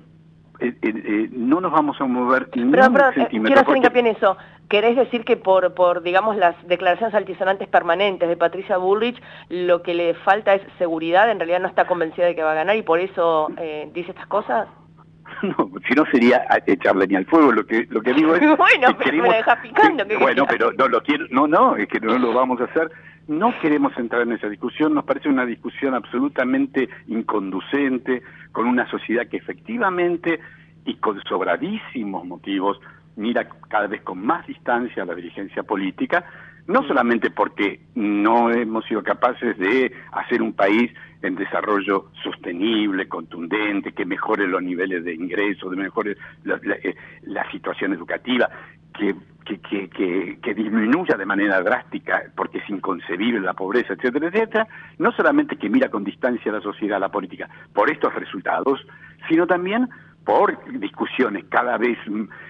eh, 0.60 0.74
eh, 0.82 1.30
no 1.32 1.62
nos 1.62 1.72
vamos 1.72 2.02
a 2.02 2.06
mover 2.06 2.50
pero, 2.50 2.70
pero, 2.92 3.12
quiero 3.30 3.62
hacer 3.62 3.78
hincapié 3.78 4.02
en 4.02 4.08
eso. 4.08 4.36
¿Querés 4.68 4.98
decir 4.98 5.24
que 5.24 5.38
por, 5.38 5.74
por, 5.74 6.04
digamos, 6.04 6.36
las 6.36 6.56
declaraciones 6.68 7.16
altisonantes 7.16 7.70
permanentes 7.70 8.28
de 8.28 8.36
Patricia 8.36 8.76
Bullrich, 8.76 9.22
lo 9.48 9.84
que 9.84 9.94
le 9.94 10.16
falta 10.16 10.54
es 10.54 10.62
seguridad, 10.78 11.32
en 11.32 11.40
realidad 11.40 11.62
no 11.62 11.70
está 11.70 11.88
convencida 11.88 12.26
de 12.26 12.36
que 12.36 12.44
va 12.44 12.52
a 12.52 12.56
ganar 12.56 12.76
y 12.76 12.82
por 12.82 13.00
eso 13.00 13.48
dice 13.94 14.12
estas 14.12 14.28
cosas? 14.28 14.68
No, 15.58 15.72
si 15.88 15.94
no 15.94 16.06
sería 16.08 16.46
echarle 16.66 17.08
ni 17.08 17.16
al 17.16 17.26
fuego, 17.26 17.52
lo 17.52 17.66
que 17.66 17.88
lo 17.90 18.02
que 18.02 18.14
digo 18.14 18.36
es... 18.36 18.42
bueno, 18.58 18.98
pero 18.98 19.24
me 19.24 19.38
deja 19.38 19.62
picando. 19.62 20.04
bueno, 20.20 20.46
pero 20.50 20.72
no 20.74 20.88
lo 20.88 21.02
quiero, 21.02 21.26
no, 21.30 21.48
no, 21.48 21.76
es 21.76 21.88
que 21.88 22.00
no 22.00 22.18
lo 22.18 22.34
vamos 22.34 22.60
a 22.62 22.66
hacer 22.66 22.92
no 23.30 23.54
queremos 23.62 23.96
entrar 23.98 24.24
en 24.24 24.34
esa 24.34 24.50
discusión, 24.50 24.96
nos 24.96 25.06
parece 25.06 25.30
una 25.30 25.46
discusión 25.46 25.94
absolutamente 25.94 26.90
inconducente, 27.08 28.24
con 28.52 28.66
una 28.66 28.90
sociedad 28.90 29.28
que 29.28 29.38
efectivamente 29.38 30.40
y 30.84 30.96
con 30.96 31.22
sobradísimos 31.22 32.26
motivos 32.26 32.80
mira 33.16 33.48
cada 33.70 33.86
vez 33.86 34.02
con 34.02 34.26
más 34.26 34.48
distancia 34.48 35.04
a 35.04 35.06
la 35.06 35.14
dirigencia 35.14 35.62
política, 35.62 36.26
no 36.70 36.84
solamente 36.84 37.32
porque 37.32 37.80
no 37.96 38.52
hemos 38.52 38.86
sido 38.86 39.02
capaces 39.02 39.58
de 39.58 39.92
hacer 40.12 40.40
un 40.40 40.54
país 40.54 40.92
en 41.24 41.36
desarrollo 41.36 42.12
sostenible, 42.24 43.10
contundente, 43.10 43.92
que 43.92 44.06
mejore 44.06 44.48
los 44.48 44.62
niveles 44.62 45.04
de 45.04 45.16
ingresos, 45.16 45.72
de 45.72 45.78
mejore 45.78 46.16
la, 46.44 46.60
eh, 46.84 46.96
situación 47.52 47.94
educativa, 47.94 48.48
que, 48.94 49.16
que, 49.44 49.90
que, 49.90 50.38
que, 50.40 50.54
disminuya 50.54 51.18
de 51.18 51.26
manera 51.26 51.60
drástica, 51.64 52.26
porque 52.36 52.60
es 52.60 52.70
inconcebible 52.70 53.42
la 53.42 53.56
pobreza, 53.56 53.94
etcétera, 53.94 54.28
etcétera, 54.28 54.68
no 55.00 55.12
solamente 55.14 55.58
que 55.58 55.70
mira 55.70 55.90
con 55.90 56.04
distancia 56.04 56.52
la 56.52 56.62
sociedad, 56.62 57.00
la 57.00 57.10
política, 57.10 57.50
por 57.74 57.90
estos 57.90 58.14
resultados, 58.14 58.86
sino 59.28 59.48
también 59.48 59.90
por 60.30 60.80
discusiones 60.80 61.46
cada 61.50 61.80
vez 61.80 61.98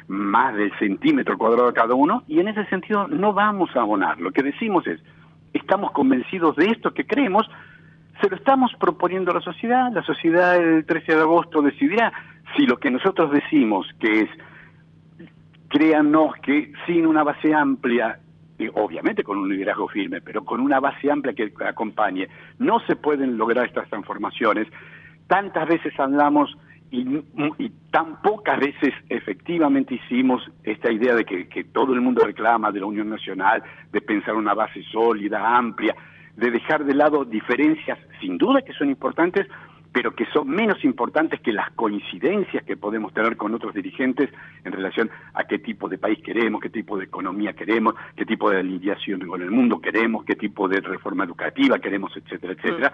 más 0.10 0.54
del 0.54 0.70
centímetro 0.80 1.38
cuadrado 1.38 1.74
cada 1.74 1.96
uno, 1.96 2.24
y 2.28 2.42
en 2.42 2.50
ese 2.50 2.66
sentido 2.66 3.08
no 3.08 3.32
vamos 3.32 3.74
a 3.74 3.80
abonar. 3.80 4.20
Lo 4.20 4.32
que 4.32 4.44
decimos 4.44 4.86
es, 4.86 5.00
estamos 5.54 5.94
convencidos 5.94 6.58
de 6.58 6.66
esto 6.66 6.94
que 6.94 7.08
creemos, 7.08 7.50
se 8.20 8.30
lo 8.30 8.36
estamos 8.36 8.74
proponiendo 8.82 9.32
a 9.32 9.36
la 9.36 9.40
sociedad, 9.40 9.94
la 9.94 10.04
sociedad 10.04 10.58
el 10.58 10.86
13 10.86 11.16
de 11.16 11.22
agosto 11.22 11.62
decidirá 11.62 12.12
si 12.58 12.66
lo 12.66 12.82
que 12.82 12.92
nosotros 12.92 13.32
decimos, 13.32 13.88
que 13.98 14.24
es, 14.24 14.30
créanos 15.70 16.34
que 16.44 16.74
sin 16.86 17.08
una 17.08 17.24
base 17.24 17.54
amplia 17.54 18.20
obviamente 18.74 19.24
con 19.24 19.38
un 19.38 19.48
liderazgo 19.48 19.88
firme, 19.88 20.20
pero 20.20 20.44
con 20.44 20.60
una 20.60 20.82
base 20.82 21.10
amplia 21.10 21.34
que 21.34 21.50
acompañe, 21.66 22.28
no 22.58 22.82
se 22.82 22.98
pueden 22.98 23.38
lograr 23.38 23.68
estas 23.68 23.88
transformaciones. 23.88 24.68
Tantas 25.28 25.66
veces 25.66 25.98
hablamos 25.98 26.58
y, 26.92 27.70
tan 27.92 28.22
pocas 28.22 28.60
veces 28.60 28.94
efectivamente 29.10 29.96
hicimos 29.96 30.44
esta 30.64 30.92
idea 30.92 31.16
de 31.16 31.26
que, 31.26 31.48
que, 31.48 31.64
todo 31.64 31.94
el 31.94 32.02
mundo 32.02 32.24
reclama 32.24 32.72
de 32.72 32.80
la 32.80 32.86
Unión 32.86 33.10
Nacional, 33.10 33.64
de 33.92 34.02
pensar 34.02 34.36
una 34.36 34.54
base 34.54 34.84
sólida, 34.92 35.58
amplia, 35.58 35.96
de 36.36 36.52
dejar 36.52 36.86
de 36.86 36.94
lado 36.94 37.26
diferencias, 37.26 37.98
sin 38.22 38.38
duda 38.38 38.62
que 38.62 38.74
son 38.74 38.90
importantes, 38.90 39.48
pero 39.92 40.16
que 40.16 40.26
son 40.28 40.48
menos 40.48 40.84
importantes 40.84 41.42
que 41.42 41.52
las 41.52 41.72
coincidencias 41.72 42.64
que 42.64 42.78
podemos 42.78 43.14
tener 43.14 43.38
con 43.38 43.54
otros 43.56 43.74
dirigentes 43.74 44.30
en 44.64 44.72
relación 44.72 45.10
a 45.34 45.46
qué 45.46 45.60
tipo 45.60 45.90
de 45.90 45.98
país 45.98 46.20
queremos, 46.24 46.62
qué 46.62 46.70
tipo 46.70 46.98
de 46.98 47.06
economía 47.06 47.54
queremos, 47.54 47.96
qué 48.16 48.26
tipo 48.26 48.50
de 48.50 48.60
alineación 48.60 49.22
con 49.28 49.42
el 49.42 49.50
mundo 49.50 49.82
queremos, 49.82 50.24
qué 50.26 50.36
tipo 50.36 50.68
de 50.68 50.80
reforma 50.80 51.24
educativa 51.24 51.80
queremos, 51.80 52.16
etcétera, 52.16 52.54
etcétera. 52.54 52.94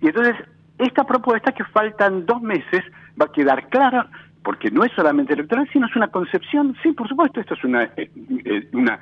Y 0.00 0.06
entonces 0.06 0.36
esta 0.80 1.04
propuesta 1.04 1.52
que 1.52 1.64
faltan 1.64 2.26
dos 2.26 2.40
meses 2.42 2.82
va 3.20 3.26
a 3.26 3.32
quedar 3.32 3.68
clara, 3.68 4.08
porque 4.42 4.70
no 4.70 4.84
es 4.84 4.92
solamente 4.92 5.34
electoral, 5.34 5.68
sino 5.72 5.86
es 5.86 5.94
una 5.94 6.08
concepción, 6.08 6.74
sí, 6.82 6.92
por 6.92 7.08
supuesto, 7.08 7.40
esto 7.40 7.54
es 7.54 7.64
una, 7.64 7.84
eh, 7.96 8.10
eh, 8.44 8.68
una 8.72 8.98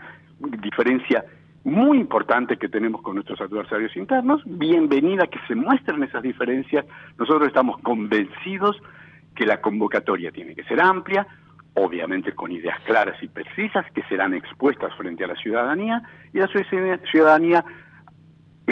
diferencia 0.61 1.25
muy 1.64 1.99
importante 1.99 2.57
que 2.57 2.69
tenemos 2.69 3.03
con 3.03 3.14
nuestros 3.14 3.41
adversarios 3.41 3.97
internos, 3.97 4.43
bienvenida 4.45 5.27
que 5.27 5.38
se 5.47 5.55
muestren 5.55 6.03
esas 6.03 6.23
diferencias, 6.23 6.85
nosotros 7.19 7.49
estamos 7.49 7.79
convencidos 7.83 8.77
que 9.35 9.47
la 9.47 9.61
convocatoria 9.61 10.33
tiene 10.33 10.55
que 10.55 10.64
ser 10.64 10.81
amplia, 10.81 11.27
obviamente 11.75 12.33
con 12.33 12.51
ideas 12.51 12.81
claras 12.81 13.23
y 13.23 13.29
precisas 13.29 13.87
que 13.93 14.03
serán 14.05 14.35
expuestas 14.35 14.93
frente 14.97 15.25
a 15.25 15.29
la 15.29 15.37
ciudadanía, 15.37 16.03
y 16.33 16.38
la 16.38 16.49
ciudadanía 17.11 17.64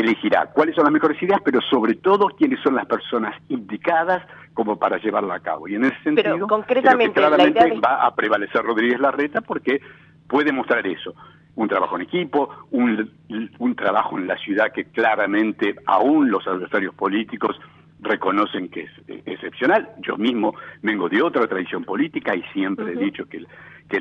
elegirá 0.01 0.47
cuáles 0.53 0.75
son 0.75 0.85
las 0.85 0.93
mejores 0.93 1.21
ideas, 1.23 1.41
pero 1.45 1.61
sobre 1.63 1.95
todo 1.95 2.29
quiénes 2.29 2.61
son 2.61 2.75
las 2.75 2.87
personas 2.87 3.35
indicadas 3.49 4.23
como 4.55 4.79
para 4.79 4.99
llevarla 4.99 5.37
a 5.37 5.41
cabo. 5.41 5.69
Y 5.69 5.75
en 5.75 5.85
ese 5.85 6.03
sentido, 6.03 6.35
pero 6.35 6.47
concretamente, 6.47 7.15
claramente 7.21 7.81
va 7.81 8.07
a 8.07 8.15
prevalecer 8.15 8.63
Rodríguez 8.63 9.01
Larreta 9.01 9.41
porque 9.41 9.81
puede 10.29 10.53
mostrar 10.53 10.87
eso, 10.87 11.15
un 11.55 11.69
trabajo 11.69 11.97
en 11.97 12.03
equipo, 12.03 12.49
un, 12.71 13.11
un 13.59 13.75
trabajo 13.77 14.19
en 14.19 14.27
la 14.27 14.37
ciudad 14.39 14.73
que 14.73 14.87
claramente 14.87 15.77
aún 15.87 16.31
los 16.31 16.47
adversarios 16.47 16.95
políticos 16.95 17.59
reconocen 18.01 18.69
que 18.69 18.83
es 18.83 18.91
excepcional. 19.27 19.89
Yo 19.99 20.17
mismo 20.17 20.55
vengo 20.83 21.09
de 21.09 21.23
otra 21.23 21.47
tradición 21.47 21.85
política 21.85 22.35
y 22.35 22.43
siempre 22.53 22.93
he 22.93 22.97
dicho 22.97 23.27
que, 23.27 23.45
que 23.89 23.99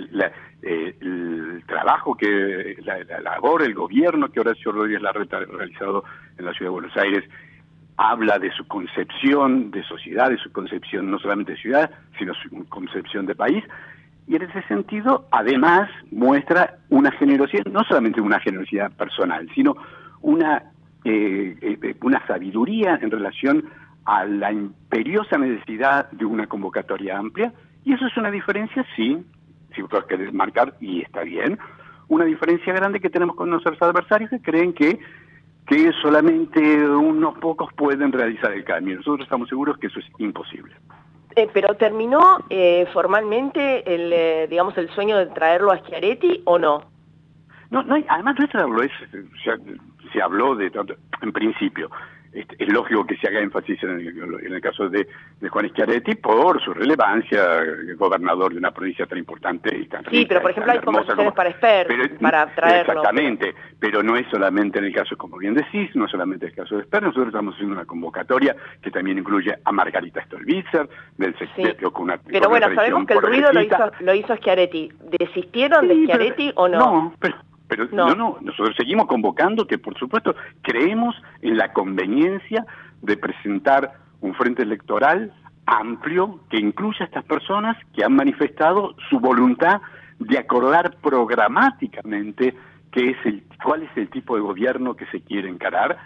eh, 0.64 0.96
el 1.02 1.64
trabajo 1.68 2.16
que 2.16 2.78
la, 2.84 3.20
labor, 3.22 3.64
el 3.64 3.74
gobierno 3.74 4.30
que 4.30 4.40
Horacio 4.40 4.72
Rodríguez 4.72 5.02
Larreta 5.02 5.38
ha 5.38 5.46
realizado 5.46 6.04
en 6.38 6.46
la 6.46 6.54
ciudad 6.54 6.72
de 6.72 6.74
Buenos 6.74 6.98
Aires 6.98 7.24
habla 7.98 8.40
de 8.40 8.52
su 8.52 8.68
concepción 8.68 9.72
de 9.72 9.84
sociedad, 9.84 10.30
de 10.30 10.38
su 10.38 10.52
concepción 10.52 11.10
no 11.10 11.18
solamente 11.20 11.54
de 11.54 11.58
ciudad, 11.58 11.92
sino 12.18 12.34
su 12.34 12.68
concepción 12.68 13.26
de 13.26 13.36
país. 13.36 13.64
Y 14.28 14.36
en 14.36 14.42
ese 14.42 14.62
sentido, 14.64 15.28
además, 15.32 15.90
muestra 16.12 16.78
una 16.90 17.12
generosidad, 17.12 17.66
no 17.66 17.84
solamente 17.84 18.20
una 18.22 18.40
generosidad 18.40 18.92
personal, 18.92 19.48
sino 19.54 19.76
una, 20.22 20.64
eh, 21.06 21.56
eh, 21.62 21.96
una 22.02 22.26
sabiduría 22.28 23.00
en 23.02 23.12
relación 23.12 23.64
a 24.06 24.26
la 24.26 24.52
imperiosa 24.52 25.38
necesidad 25.38 26.10
de 26.12 26.26
una 26.26 26.48
convocatoria 26.48 27.18
amplia, 27.18 27.52
y 27.84 27.94
eso 27.94 28.06
es 28.06 28.18
una 28.18 28.32
diferencia, 28.32 28.86
sí, 28.96 29.24
si 29.76 29.82
vos 29.82 30.06
querés 30.06 30.34
marcar, 30.34 30.76
y 30.80 31.02
está 31.02 31.22
bien, 31.22 31.58
una 32.08 32.26
diferencia 32.26 32.74
grande 32.74 33.00
que 33.00 33.10
tenemos 33.10 33.36
con 33.36 33.50
nuestros 33.50 33.82
adversarios 33.82 34.30
que 34.30 34.42
creen 34.42 34.74
que, 34.74 35.00
que 35.68 35.92
solamente 36.02 36.88
unos 36.88 37.38
pocos 37.40 37.74
pueden 37.74 38.12
realizar 38.12 38.52
el 38.52 38.64
cambio. 38.64 38.98
Nosotros 38.98 39.26
estamos 39.26 39.50
seguros 39.50 39.78
que 39.80 39.88
eso 39.88 40.00
es 40.00 40.06
imposible. 40.20 40.76
Eh, 41.36 41.50
pero 41.52 41.74
terminó 41.76 42.46
eh, 42.50 42.88
formalmente 42.94 43.94
el, 43.94 44.14
eh, 44.14 44.48
digamos, 44.50 44.78
el 44.78 44.90
sueño 44.92 45.18
de 45.18 45.26
traerlo 45.28 45.72
a 45.72 45.80
Schiaretti 45.80 46.44
o 46.46 46.60
no? 46.60 46.86
No, 47.72 47.84
no 47.84 47.98
además 48.08 48.36
no 48.38 48.46
es 48.46 48.52
traerlo, 48.52 48.84
es, 48.84 48.92
se, 49.44 49.58
se 50.14 50.22
habló 50.22 50.56
de, 50.56 50.72
en 51.22 51.32
principio, 51.34 51.90
es 52.36 52.74
lógico 52.74 53.06
que 53.06 53.16
se 53.18 53.28
haga 53.28 53.40
énfasis 53.40 53.82
en 53.84 54.00
el, 54.00 54.62
caso 54.62 54.90
de, 54.90 55.08
Juan 55.50 55.70
Schiaretti 55.70 56.16
por 56.16 56.62
su 56.62 56.74
relevancia, 56.74 57.60
gobernador 57.98 58.52
de 58.52 58.60
una 58.60 58.72
provincia 58.72 59.06
tan 59.06 59.18
importante 59.18 59.76
y 59.76 59.88
tan 59.88 60.04
Sí, 60.10 60.26
pero 60.28 60.42
por 60.42 60.52
ejemplo 60.52 60.74
hay 60.74 60.80
conversaciones 60.80 61.34
para 61.34 61.50
Esper, 61.50 62.18
para 62.20 62.48
traerlo. 62.54 62.94
Exactamente, 62.94 63.54
pero... 63.80 64.04
no 64.04 64.16
es 64.16 64.28
solamente 64.30 64.80
en 64.80 64.86
el 64.86 64.94
caso, 64.94 65.18
como 65.18 65.38
bien 65.38 65.54
decís, 65.54 65.90
no 65.96 66.06
es 66.06 66.12
solamente 66.12 66.48
el 66.48 66.54
caso 66.54 66.76
de 66.76 66.82
Esper, 66.82 67.04
nosotros 67.04 67.28
estamos 67.28 67.56
haciendo 67.56 67.76
una 67.76 67.86
convocatoria 67.86 68.56
que 68.82 68.92
también 68.92 69.18
incluye 69.18 69.56
a 69.64 69.72
Margarita 69.72 70.24
Stolbizer, 70.26 70.90
del 71.18 71.38
sector 71.38 71.92
con 71.92 72.04
una 72.04 72.18
Pero 72.18 72.50
bueno, 72.50 72.68
sabemos 72.76 73.06
que 73.06 73.14
el 73.14 73.22
ruido 73.22 73.52
lo 73.54 73.62
hizo, 73.62 73.92
lo 74.02 74.14
hizo 74.14 74.36
Schiaretti. 74.36 74.92
¿Desistieron 75.20 75.88
de 75.88 75.96
Schiaretti 75.96 76.52
o 76.56 76.68
no? 76.68 76.78
No, 76.78 77.14
pero 77.20 77.36
pero 77.68 77.88
no. 77.92 78.16
no. 78.16 78.38
nosotros 78.42 78.76
seguimos 78.78 79.08
convocando 79.08 79.68
que 79.68 79.78
por 79.78 79.98
supuesto 79.98 80.36
creemos 80.62 81.16
en 81.42 81.58
la 81.58 81.74
conveniencia 81.74 82.66
de 83.02 83.18
presentar 83.18 83.94
un 84.22 84.34
frente 84.36 84.64
electoral 84.64 85.34
amplio 85.66 86.40
que 86.50 86.58
incluya 86.58 87.00
a 87.02 87.06
estas 87.06 87.26
personas 87.26 87.78
que 87.94 88.04
han 88.04 88.16
manifestado 88.16 88.96
su 89.10 89.20
voluntad 89.20 89.82
de 90.20 90.38
acordar 90.38 90.98
programáticamente 91.02 92.56
qué 92.92 93.10
es 93.10 93.18
el, 93.26 93.44
cuál 93.64 93.84
es 93.84 93.90
el 93.96 94.10
tipo 94.10 94.36
de 94.36 94.42
gobierno 94.42 94.96
que 94.96 95.06
se 95.08 95.22
quiere 95.22 95.50
encarar 95.50 95.98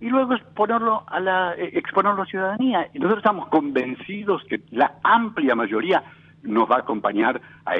y 0.00 0.08
luego 0.08 0.34
exponerlo 0.34 1.04
a 1.06 1.20
la, 1.20 1.54
eh, 1.54 1.70
exponerlo 1.74 2.22
a 2.22 2.24
la 2.24 2.30
ciudadanía. 2.30 2.90
Y 2.92 2.98
nosotros 2.98 3.20
estamos 3.20 3.48
convencidos 3.48 4.42
que 4.44 4.60
la 4.70 4.96
amplia 5.02 5.54
mayoría 5.54 6.02
nos 6.42 6.70
va 6.70 6.76
a 6.76 6.80
acompañar 6.80 7.40
a, 7.64 7.76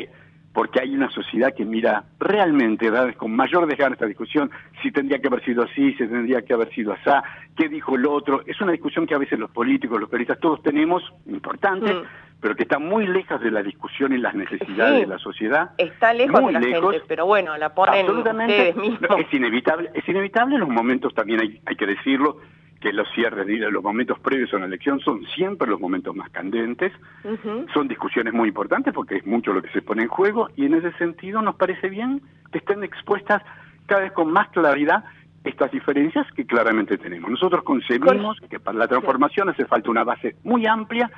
porque 0.55 0.81
hay 0.81 0.95
una 0.95 1.11
sociedad 1.11 1.53
que 1.53 1.65
mira 1.65 2.05
realmente 2.21 2.89
¿verdad? 2.89 3.13
con 3.17 3.35
mayor 3.35 3.67
desgano 3.67 3.95
esta 3.95 4.07
discusión, 4.07 4.51
si 4.81 4.93
tendría 4.93 5.19
que 5.19 5.27
haber 5.27 5.45
sido 5.45 5.65
así, 5.65 5.93
si 5.95 6.07
tendría 6.07 6.43
que 6.43 6.55
haber 6.55 6.73
sido 6.73 6.93
así, 6.93 7.11
qué 7.57 7.69
dijo 7.69 7.97
el 7.97 8.07
otro. 8.07 8.43
Es 8.47 8.61
una 8.61 8.71
discusión 8.71 9.05
que 9.05 9.17
a 9.17 9.19
veces 9.19 9.37
los 9.37 9.51
políticos, 9.51 10.01
los 10.01 10.09
periodistas, 10.09 10.39
todos 10.39 10.63
tenemos, 10.63 11.03
importante, 11.27 11.93
mm. 11.93 12.03
pero 12.41 12.55
que 12.55 12.63
está 12.63 12.79
muy 12.79 13.05
lejos 13.09 13.41
de 13.41 13.51
la 13.51 13.65
discusión 13.65 14.13
y 14.13 14.19
las 14.19 14.37
necesidades 14.37 15.01
de 15.01 15.07
la 15.09 15.19
sociedad. 15.19 15.73
Está 15.77 16.15
lejos 16.15 16.47
de 16.47 16.53
la 16.53 16.61
gente, 16.61 17.03
pero 17.09 17.27
bueno, 17.27 17.57
la 17.59 17.75
ponen 17.75 18.09
ustedes 18.09 18.77
mismos. 18.77 19.19
es 19.19 19.35
inevitable, 19.35 19.91
es 19.93 20.09
inevitable 20.09 20.55
en 20.55 20.61
los 20.61 20.71
momentos 20.71 21.13
también 21.15 21.41
hay, 21.41 21.61
hay 21.67 21.75
que 21.75 21.87
decirlo, 21.87 22.39
que 22.85 22.93
los 22.93 23.09
cierres, 23.15 23.47
los 23.73 23.83
momentos 23.83 24.19
previos 24.19 24.53
a 24.53 24.59
una 24.59 24.67
elección 24.67 25.01
son 25.01 25.25
siempre 25.35 25.67
los 25.67 25.81
momentos 25.81 26.15
más 26.15 26.29
candentes, 26.29 26.93
son 27.73 27.89
discusiones 27.89 28.35
muy 28.35 28.49
importantes 28.49 28.93
porque 28.93 29.17
es 29.17 29.27
mucho 29.27 29.55
lo 29.55 29.63
que 29.63 29.71
se 29.71 29.81
pone 29.81 30.03
en 30.03 30.09
juego 30.09 30.51
y 30.55 30.67
en 30.67 30.75
ese 30.75 30.93
sentido 30.99 31.41
nos 31.41 31.55
parece 31.55 31.89
bien 31.89 32.21
que 32.53 32.59
estén 32.59 32.85
expuestas 32.85 33.43
cada 33.87 34.03
vez 34.03 34.13
con 34.13 34.31
más 34.31 34.51
claridad 34.51 35.03
estas 35.45 35.71
diferencias 35.73 36.27
que 36.33 36.45
claramente 36.45 36.99
tenemos. 36.99 37.31
Nosotros 37.31 37.65
concebimos 37.65 38.39
que 38.51 38.61
para 38.61 38.77
la 38.77 38.87
transformación 38.87 39.49
hace 39.49 39.65
falta 39.65 39.91
una 39.91 40.05
base 40.05 40.37
muy 40.45 40.67
amplia 40.67 41.11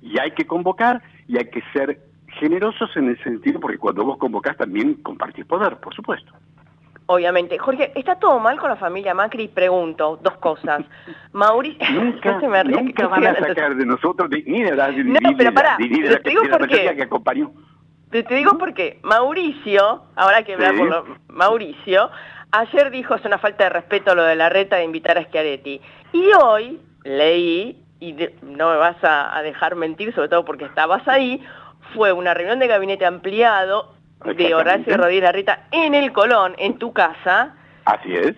y 0.00 0.18
hay 0.18 0.30
que 0.30 0.46
convocar 0.46 1.02
y 1.28 1.36
hay 1.36 1.50
que 1.50 1.62
ser 1.74 2.00
generosos 2.28 2.96
en 2.96 3.10
el 3.10 3.22
sentido, 3.22 3.60
porque 3.60 3.76
cuando 3.76 4.06
vos 4.06 4.16
convocás 4.16 4.56
también 4.56 4.94
compartís 4.94 5.44
poder, 5.44 5.76
por 5.76 5.94
supuesto 5.94 6.32
obviamente. 7.06 7.58
Jorge, 7.58 7.92
¿está 7.94 8.16
todo 8.16 8.38
mal 8.38 8.58
con 8.58 8.70
la 8.70 8.76
familia 8.76 9.14
Macri? 9.14 9.48
Pregunto, 9.48 10.18
dos 10.22 10.36
cosas. 10.38 10.82
Mauricio, 11.32 11.84
nunca, 11.90 12.38
me 12.40 12.64
nunca 12.64 13.08
van 13.08 13.26
a 13.26 13.34
sacar 13.38 13.74
de 13.74 13.86
nosotros, 13.86 14.28
ni 14.30 14.62
de 14.62 14.74
la, 14.74 14.90
no, 14.90 15.18
pero 15.36 15.52
pará, 15.52 15.76
te, 15.76 15.84
digo 15.84 16.42
por 16.50 16.68
qué. 16.68 16.94
que 16.94 17.02
acompañó. 17.02 17.52
Te, 18.10 18.22
digo 18.22 18.56
por 18.58 18.74
qué. 18.74 19.00
Mauricio, 19.02 20.04
ahora 20.14 20.42
que 20.44 20.54
hablamos, 20.54 21.04
Mauricio, 21.28 22.10
ayer 22.52 22.90
dijo 22.90 23.14
es 23.16 23.24
una 23.24 23.38
falta 23.38 23.64
de 23.64 23.70
respeto 23.70 24.14
lo 24.14 24.22
de 24.22 24.36
la 24.36 24.48
reta 24.48 24.76
de 24.76 24.84
invitar 24.84 25.18
a 25.18 25.24
Schiaretti. 25.24 25.80
Y 26.12 26.30
hoy 26.40 26.80
leí, 27.02 27.82
y 27.98 28.12
no 28.42 28.70
me 28.70 28.76
vas 28.76 29.02
a, 29.02 29.36
a 29.36 29.42
dejar 29.42 29.74
mentir, 29.74 30.14
sobre 30.14 30.28
todo 30.28 30.44
porque 30.44 30.64
estabas 30.64 31.06
ahí, 31.08 31.44
fue 31.92 32.12
una 32.12 32.34
reunión 32.34 32.60
de 32.60 32.68
gabinete 32.68 33.04
ampliado 33.04 33.94
de 34.24 34.54
Horacio 34.54 34.96
Rodríguez 34.96 35.24
Larreta 35.24 35.66
en 35.70 35.94
el 35.94 36.12
Colón, 36.12 36.54
en 36.58 36.78
tu 36.78 36.92
casa. 36.92 37.54
Así 37.84 38.14
es. 38.14 38.34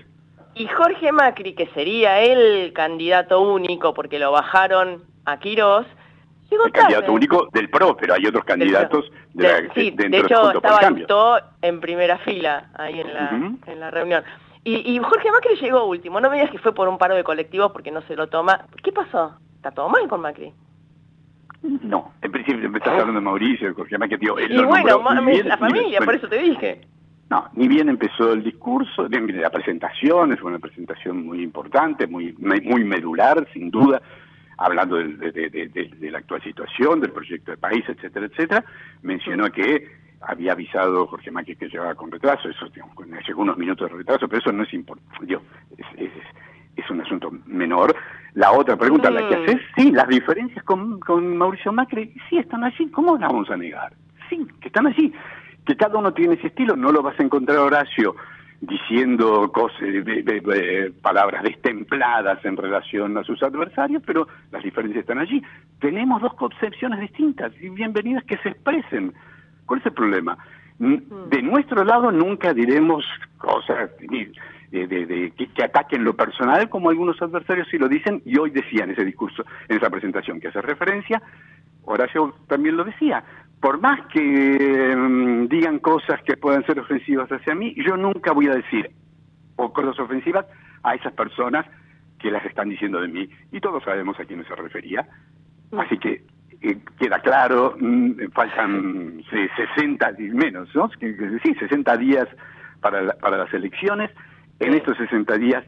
Y 0.54 0.66
Jorge 0.68 1.12
Macri, 1.12 1.54
que 1.54 1.66
sería 1.68 2.20
el 2.20 2.72
candidato 2.72 3.40
único 3.40 3.92
porque 3.94 4.18
lo 4.18 4.32
bajaron 4.32 5.04
a 5.26 5.38
Quirós, 5.38 5.86
llegó 6.50 6.66
El 6.66 6.72
candidato 6.72 7.12
único 7.12 7.48
del 7.52 7.68
PRO, 7.68 7.96
pero 7.96 8.14
hay 8.14 8.26
otros 8.26 8.44
candidatos 8.44 9.10
de, 9.34 9.42
la, 9.42 9.74
sí, 9.74 9.90
de 9.90 10.18
hecho 10.18 10.52
estaba 10.52 10.80
todo 11.06 11.40
en 11.60 11.80
primera 11.80 12.18
fila 12.18 12.70
ahí 12.74 13.00
en 13.00 13.12
la, 13.12 13.30
en 13.66 13.80
la 13.80 13.90
reunión. 13.90 14.24
Y, 14.64 14.96
y, 14.96 14.98
Jorge 14.98 15.30
Macri 15.30 15.56
llegó 15.60 15.84
último, 15.84 16.20
no 16.20 16.28
me 16.28 16.36
digas 16.36 16.50
que 16.50 16.58
fue 16.58 16.74
por 16.74 16.88
un 16.88 16.98
paro 16.98 17.14
de 17.14 17.22
colectivos 17.22 17.70
porque 17.70 17.92
no 17.92 18.02
se 18.02 18.16
lo 18.16 18.28
toma. 18.28 18.66
¿Qué 18.82 18.90
pasó? 18.92 19.36
¿Está 19.56 19.70
todo 19.70 19.88
mal 19.88 20.08
con 20.08 20.22
Macri? 20.22 20.52
No, 21.82 22.12
en 22.22 22.32
principio 22.32 22.68
me 22.70 22.78
estás 22.78 22.92
hablando 22.92 23.14
de 23.14 23.20
Mauricio, 23.20 23.74
me 23.98 24.08
que 24.08 24.18
tío, 24.18 24.38
Y 24.38 24.64
bueno, 24.64 25.02
la 25.44 25.56
familia, 25.56 26.00
por 26.00 26.14
eso 26.14 26.28
te 26.28 26.38
dije. 26.38 26.80
No, 27.28 27.48
ni 27.54 27.66
bien 27.66 27.88
empezó 27.88 28.32
el 28.32 28.44
discurso, 28.44 29.08
bien, 29.08 29.40
la 29.40 29.50
presentación, 29.50 30.36
fue 30.38 30.50
una 30.50 30.60
presentación 30.60 31.26
muy 31.26 31.42
importante, 31.42 32.06
muy 32.06 32.32
muy 32.38 32.84
medular, 32.84 33.48
sin 33.52 33.70
duda, 33.70 34.00
hablando 34.58 34.96
de, 34.96 36.08
la 36.10 36.18
actual 36.18 36.42
situación, 36.42 37.00
del 37.00 37.10
proyecto 37.10 37.50
de 37.50 37.56
país, 37.56 37.84
etcétera, 37.88 38.26
etcétera. 38.26 38.64
Mencionó 39.02 39.50
que 39.50 39.88
había 40.20 40.52
avisado 40.52 41.06
Jorge 41.08 41.32
Macri 41.32 41.56
que 41.56 41.68
llegaba 41.68 41.96
con 41.96 42.12
retraso, 42.12 42.48
eso 42.48 42.68
digamos, 42.68 42.96
llegó 43.26 43.42
unos 43.42 43.58
minutos 43.58 43.90
de 43.90 43.96
retraso, 43.96 44.28
pero 44.28 44.40
eso 44.40 44.52
no 44.52 44.62
es 44.62 44.72
importante, 44.72 45.38
es, 45.76 45.86
es 45.98 46.12
un 46.90 47.00
asunto 47.00 47.30
menor. 47.46 47.94
La 48.34 48.52
otra 48.52 48.76
pregunta, 48.76 49.10
la 49.10 49.28
que 49.28 49.36
mm. 49.36 49.42
haces, 49.42 49.60
sí, 49.76 49.90
las 49.92 50.08
diferencias 50.08 50.64
con, 50.64 51.00
con 51.00 51.36
Mauricio 51.36 51.72
Macri, 51.72 52.12
sí 52.28 52.38
están 52.38 52.64
allí, 52.64 52.90
¿cómo 52.90 53.16
las 53.16 53.30
vamos 53.30 53.50
a 53.50 53.56
negar? 53.56 53.92
Sí, 54.28 54.46
que 54.60 54.68
están 54.68 54.86
allí. 54.86 55.12
Que 55.64 55.76
cada 55.76 55.98
uno 55.98 56.12
tiene 56.12 56.34
ese 56.34 56.48
estilo, 56.48 56.76
no 56.76 56.92
lo 56.92 57.02
vas 57.02 57.18
a 57.18 57.22
encontrar 57.22 57.58
Horacio 57.58 58.14
diciendo 58.60 59.50
cosas, 59.52 59.80
palabras 61.02 61.42
destempladas 61.42 62.44
en 62.44 62.56
relación 62.56 63.16
a 63.18 63.24
sus 63.24 63.42
adversarios, 63.42 64.02
pero 64.06 64.28
las 64.50 64.62
diferencias 64.62 65.02
están 65.02 65.18
allí. 65.18 65.42
Tenemos 65.80 66.22
dos 66.22 66.34
concepciones 66.34 67.00
distintas 67.00 67.52
y 67.60 67.68
bienvenidas 67.68 68.24
que 68.24 68.38
se 68.38 68.50
expresen. 68.50 69.12
¿Cuál 69.66 69.80
es 69.80 69.86
el 69.86 69.92
problema? 69.92 70.38
Mm. 70.78 71.28
De 71.30 71.42
nuestro 71.42 71.84
lado 71.84 72.10
nunca 72.12 72.54
diremos 72.54 73.04
cosas, 73.38 73.90
de, 74.70 75.32
que, 75.54 75.64
ataquen 75.64 76.04
lo 76.04 76.14
personal, 76.14 76.68
como 76.68 76.90
algunos 76.90 77.20
adversarios 77.20 77.68
sí 77.70 77.78
lo 77.78 77.88
dicen, 77.88 78.22
y 78.24 78.38
hoy 78.38 78.50
decían 78.50 78.90
ese 78.90 79.04
discurso, 79.04 79.44
en 79.68 79.76
esa 79.76 79.90
presentación 79.90 80.40
que 80.40 80.48
hace 80.48 80.60
referencia, 80.62 81.22
Horacio 81.84 82.34
también 82.48 82.76
lo 82.76 82.84
decía, 82.84 83.24
por 83.60 83.80
más 83.80 84.00
que 84.12 84.94
mm, 84.96 85.48
digan 85.48 85.78
cosas 85.78 86.20
que 86.22 86.36
puedan 86.36 86.64
ser 86.66 86.80
ofensivas 86.80 87.30
hacia 87.30 87.54
mí, 87.54 87.74
yo 87.76 87.96
nunca 87.96 88.32
voy 88.32 88.48
a 88.48 88.54
decir 88.54 88.90
o 89.56 89.72
cosas 89.72 89.98
ofensivas 89.98 90.46
a 90.82 90.94
esas 90.94 91.12
personas 91.14 91.64
que 92.18 92.30
las 92.30 92.44
están 92.44 92.68
diciendo 92.68 93.00
de 93.00 93.08
mí, 93.08 93.28
y 93.52 93.60
todos 93.60 93.82
sabemos 93.84 94.18
a 94.18 94.24
quiénes 94.24 94.46
se 94.46 94.54
refería. 94.54 95.06
Mm. 95.70 95.78
Así 95.78 95.98
que 95.98 96.22
eh, 96.62 96.78
queda 96.98 97.20
claro, 97.20 97.76
mm, 97.78 98.30
faltan 98.32 99.22
60 99.30 100.12
menos, 100.18 100.74
¿no? 100.74 100.90
Sí, 100.98 101.54
60 101.54 101.96
días 101.96 102.28
para, 102.80 103.12
para 103.18 103.38
las 103.38 103.54
elecciones 103.54 104.10
en 104.58 104.74
estos 104.74 104.96
60 104.96 105.36
días 105.38 105.64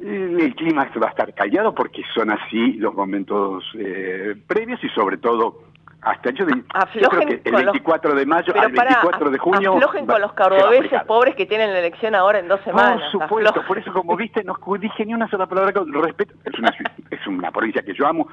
eh, 0.00 0.36
el 0.40 0.54
clima 0.54 0.88
va 1.02 1.08
a 1.08 1.10
estar 1.10 1.34
callado 1.34 1.74
porque 1.74 2.02
son 2.14 2.30
así 2.30 2.74
los 2.74 2.94
momentos 2.94 3.64
eh, 3.74 4.34
previos 4.46 4.82
y 4.82 4.88
sobre 4.90 5.18
todo 5.18 5.64
hasta 6.02 6.30
yo, 6.30 6.46
de, 6.46 6.62
creo 6.92 7.10
que 7.10 7.42
el 7.44 7.54
24 7.54 8.14
de 8.14 8.24
mayo 8.24 8.54
al 8.58 8.72
24 8.72 9.30
de 9.30 9.38
junio 9.38 9.74
aflojen 9.74 10.06
con 10.06 10.20
los 10.22 10.32
cordobeses 10.32 11.02
pobres 11.04 11.34
que 11.34 11.44
tienen 11.44 11.74
la 11.74 11.80
elección 11.80 12.14
ahora 12.14 12.38
en 12.38 12.48
dos 12.48 12.62
semanas 12.62 13.02
por 13.12 13.28
supuesto 13.28 13.62
por 13.66 13.78
eso 13.78 13.92
como 13.92 14.16
viste 14.16 14.42
no 14.42 14.56
dije 14.80 15.04
ni 15.04 15.12
una 15.12 15.28
sola 15.28 15.46
palabra 15.46 15.74
con 15.74 15.92
respeto. 15.92 16.32
Es 16.44 16.58
una 16.58 16.72
es 17.10 17.26
una 17.26 17.50
provincia 17.50 17.82
que 17.82 17.92
yo 17.92 18.06
amo 18.06 18.26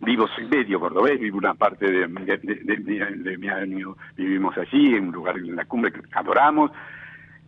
vivo 0.00 0.26
soy 0.34 0.46
medio 0.46 0.80
cordobés 0.80 1.20
vivo 1.20 1.38
una 1.38 1.54
parte 1.54 1.86
de, 1.88 2.08
de 2.08 3.38
mi 3.38 3.48
año 3.48 3.94
vivimos 4.16 4.58
allí 4.58 4.96
en 4.96 5.06
un 5.06 5.12
lugar 5.12 5.36
en 5.36 5.54
la 5.54 5.64
cumbre 5.66 5.92
que 5.92 6.00
adoramos 6.14 6.72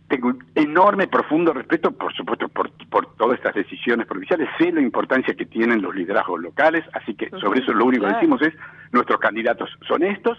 tengo 0.07 0.33
enorme, 0.53 1.07
profundo 1.07 1.53
respeto, 1.53 1.91
por 1.91 2.13
supuesto, 2.13 2.47
por, 2.49 2.71
por 2.89 3.15
todas 3.15 3.37
estas 3.37 3.55
decisiones 3.55 4.05
provinciales. 4.05 4.49
Sé 4.57 4.71
la 4.71 4.81
importancia 4.81 5.33
que 5.33 5.45
tienen 5.45 5.81
los 5.81 5.95
liderazgos 5.95 6.41
locales, 6.41 6.83
así 6.93 7.15
que 7.15 7.29
sobre 7.41 7.61
eso 7.61 7.73
lo 7.73 7.85
único 7.85 8.05
que 8.05 8.13
decimos 8.13 8.41
es, 8.41 8.53
nuestros 8.91 9.19
candidatos 9.19 9.69
son 9.87 10.03
estos, 10.03 10.37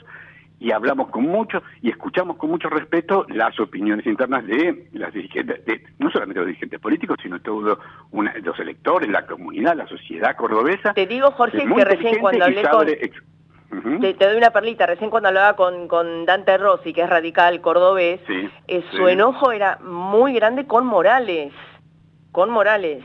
y 0.59 0.73
hablamos 0.73 1.11
con 1.11 1.25
mucho 1.25 1.63
y 1.83 1.91
escuchamos 1.91 2.37
con 2.37 2.51
mucho 2.51 2.69
respeto 2.69 3.27
las 3.29 3.59
opiniones 3.61 4.07
internas 4.07 4.47
de 4.47 4.89
las 4.93 5.13
dirigentes, 5.13 5.65
de, 5.67 5.83
no 5.99 6.11
solamente 6.11 6.41
los 6.41 6.47
dirigentes 6.47 6.81
políticos, 6.81 7.19
sino 7.23 7.41
todos 7.41 7.79
los 8.13 8.59
electores, 8.59 9.11
la 9.11 9.27
comunidad, 9.27 9.77
la 9.77 9.87
sociedad 9.87 10.35
cordobesa. 10.37 10.95
Te 10.95 11.07
digo, 11.07 11.31
Jorge, 11.33 11.59
que 11.59 11.85
recién 11.85 12.21
cuando 12.21 12.45
hablé 12.45 12.63
con 12.63 12.89
te, 14.01 14.15
doy 14.15 14.37
una 14.37 14.51
perlita, 14.51 14.87
recién 14.87 15.11
cuando 15.11 15.29
hablaba 15.29 15.57
con, 15.57 15.89
con 15.89 16.25
Dante 16.25 16.57
Rossi, 16.59 16.93
que 16.93 17.03
es 17.03 17.09
radical 17.09 17.61
cordobés, 17.61 18.21
eh, 18.69 18.85
su 18.93 19.09
enojo 19.09 19.53
era 19.53 19.79
muy 19.83 20.35
grande 20.35 20.67
con 20.67 20.87
Morales, 20.87 21.53
con 22.33 22.51
Morales, 22.51 23.03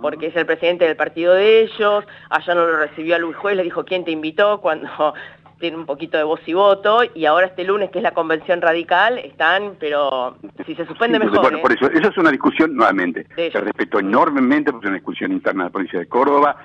porque 0.00 0.28
es 0.28 0.36
el 0.36 0.46
presidente 0.46 0.86
del 0.86 0.96
partido 0.96 1.34
de 1.34 1.62
ellos, 1.62 2.04
allá 2.30 2.54
no 2.54 2.66
lo 2.66 2.76
recibió 2.76 3.16
a 3.16 3.18
Luis 3.18 3.36
Juez, 3.36 3.56
le 3.56 3.62
dijo 3.62 3.84
quién 3.84 4.04
te 4.04 4.10
invitó 4.10 4.60
cuando 4.62 5.14
tiene 5.58 5.76
un 5.76 5.86
poquito 5.86 6.16
de 6.16 6.24
voz 6.24 6.40
y 6.46 6.54
voto, 6.54 7.02
y 7.14 7.24
ahora 7.24 7.46
este 7.46 7.62
lunes, 7.62 7.90
que 7.90 7.98
es 7.98 8.02
la 8.02 8.10
convención 8.10 8.60
radical, 8.60 9.18
están, 9.18 9.76
pero 9.78 10.36
si 10.66 10.74
se 10.74 10.84
suspende 10.86 11.20
mejor. 11.20 11.40
Bueno, 11.40 11.60
por 11.60 11.72
¿eh? 11.72 11.76
eso, 11.78 11.86
es 11.86 12.18
una 12.18 12.32
discusión 12.32 12.74
nuevamente, 12.74 13.24
que 13.36 13.50
respeto 13.50 14.00
enormemente, 14.00 14.72
porque 14.72 14.86
es 14.86 14.90
una 14.90 14.98
discusión 14.98 15.30
interna 15.30 15.64
de 15.64 15.68
la 15.68 15.72
provincia 15.72 16.00
de 16.00 16.08
Córdoba, 16.08 16.56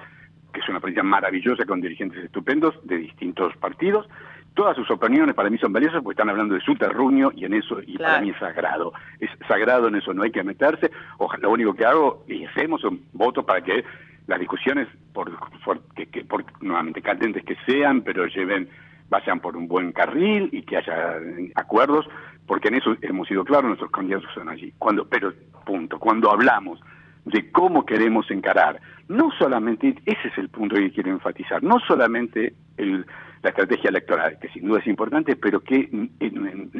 que 0.58 0.64
es 0.64 0.70
una 0.70 0.80
provincia 0.80 1.03
maravillosa 1.03 1.66
con 1.66 1.82
dirigentes 1.82 2.26
estupendos 2.26 2.74
de 2.84 2.97
distintos 2.97 3.55
partidos. 3.58 4.10
Todas 4.55 4.76
sus 4.76 4.89
opiniones 4.89 5.36
para 5.36 5.51
mí 5.51 5.60
son 5.60 5.72
valiosas 5.72 6.01
porque 6.01 6.16
están 6.16 6.32
hablando 6.32 6.55
de 6.55 6.62
su 6.62 6.74
terruño 6.74 7.32
y 7.36 7.45
en 7.45 7.53
eso, 7.53 7.80
y 7.86 7.95
para 7.95 8.22
mí 8.22 8.32
es 8.32 8.38
sagrado. 8.38 8.91
Es 9.20 9.30
sagrado 9.47 9.88
en 9.88 9.97
eso, 9.97 10.16
no 10.16 10.24
hay 10.24 10.32
que 10.32 10.43
meterse. 10.43 10.89
Ojalá, 11.20 11.43
lo 11.43 11.51
único 11.51 11.76
que 11.76 11.86
hago 11.86 12.24
y 12.28 12.43
hacemos 12.45 12.84
un 12.86 13.03
voto 13.14 13.45
para 13.45 13.62
que 13.62 13.86
las 14.26 14.39
discusiones, 14.39 14.88
por, 15.14 15.32
que, 15.93 16.26
por 16.26 16.43
nuevamente 16.64 17.03
candentes 17.03 17.43
que 17.45 17.55
sean, 17.68 18.01
pero 18.01 18.26
lleven 18.26 18.68
vayan 19.10 19.39
por 19.39 19.55
un 19.55 19.68
buen 19.68 19.91
carril 19.91 20.49
y 20.51 20.64
que 20.64 20.78
haya 20.78 21.20
acuerdos, 21.53 22.10
porque 22.47 22.70
en 22.70 22.76
eso 22.76 22.95
hemos 23.03 23.28
sido 23.28 23.45
claros, 23.45 23.66
nuestros 23.66 23.91
candidatos 23.91 24.30
son 24.34 24.49
allí. 24.49 24.74
Cuando, 24.80 25.08
pero, 25.08 25.34
punto, 25.66 25.99
cuando 25.99 26.32
hablamos 26.32 26.80
de 27.28 27.51
cómo 27.51 27.86
queremos 27.86 28.30
encarar. 28.32 28.80
No 29.10 29.32
solamente, 29.38 29.95
ese 30.05 30.28
es 30.28 30.38
el 30.38 30.49
punto 30.49 30.76
que 30.76 30.91
quiero 30.91 31.12
enfatizar, 31.12 31.64
no 31.64 31.80
solamente 31.80 32.53
el, 32.78 33.05
la 33.41 33.49
estrategia 33.49 33.89
electoral, 33.89 34.38
que 34.39 34.49
sin 34.49 34.68
duda 34.68 34.80
es 34.80 34.88
importante, 34.88 35.36
pero 35.36 35.62
que 35.62 35.88
mm, 35.91 36.80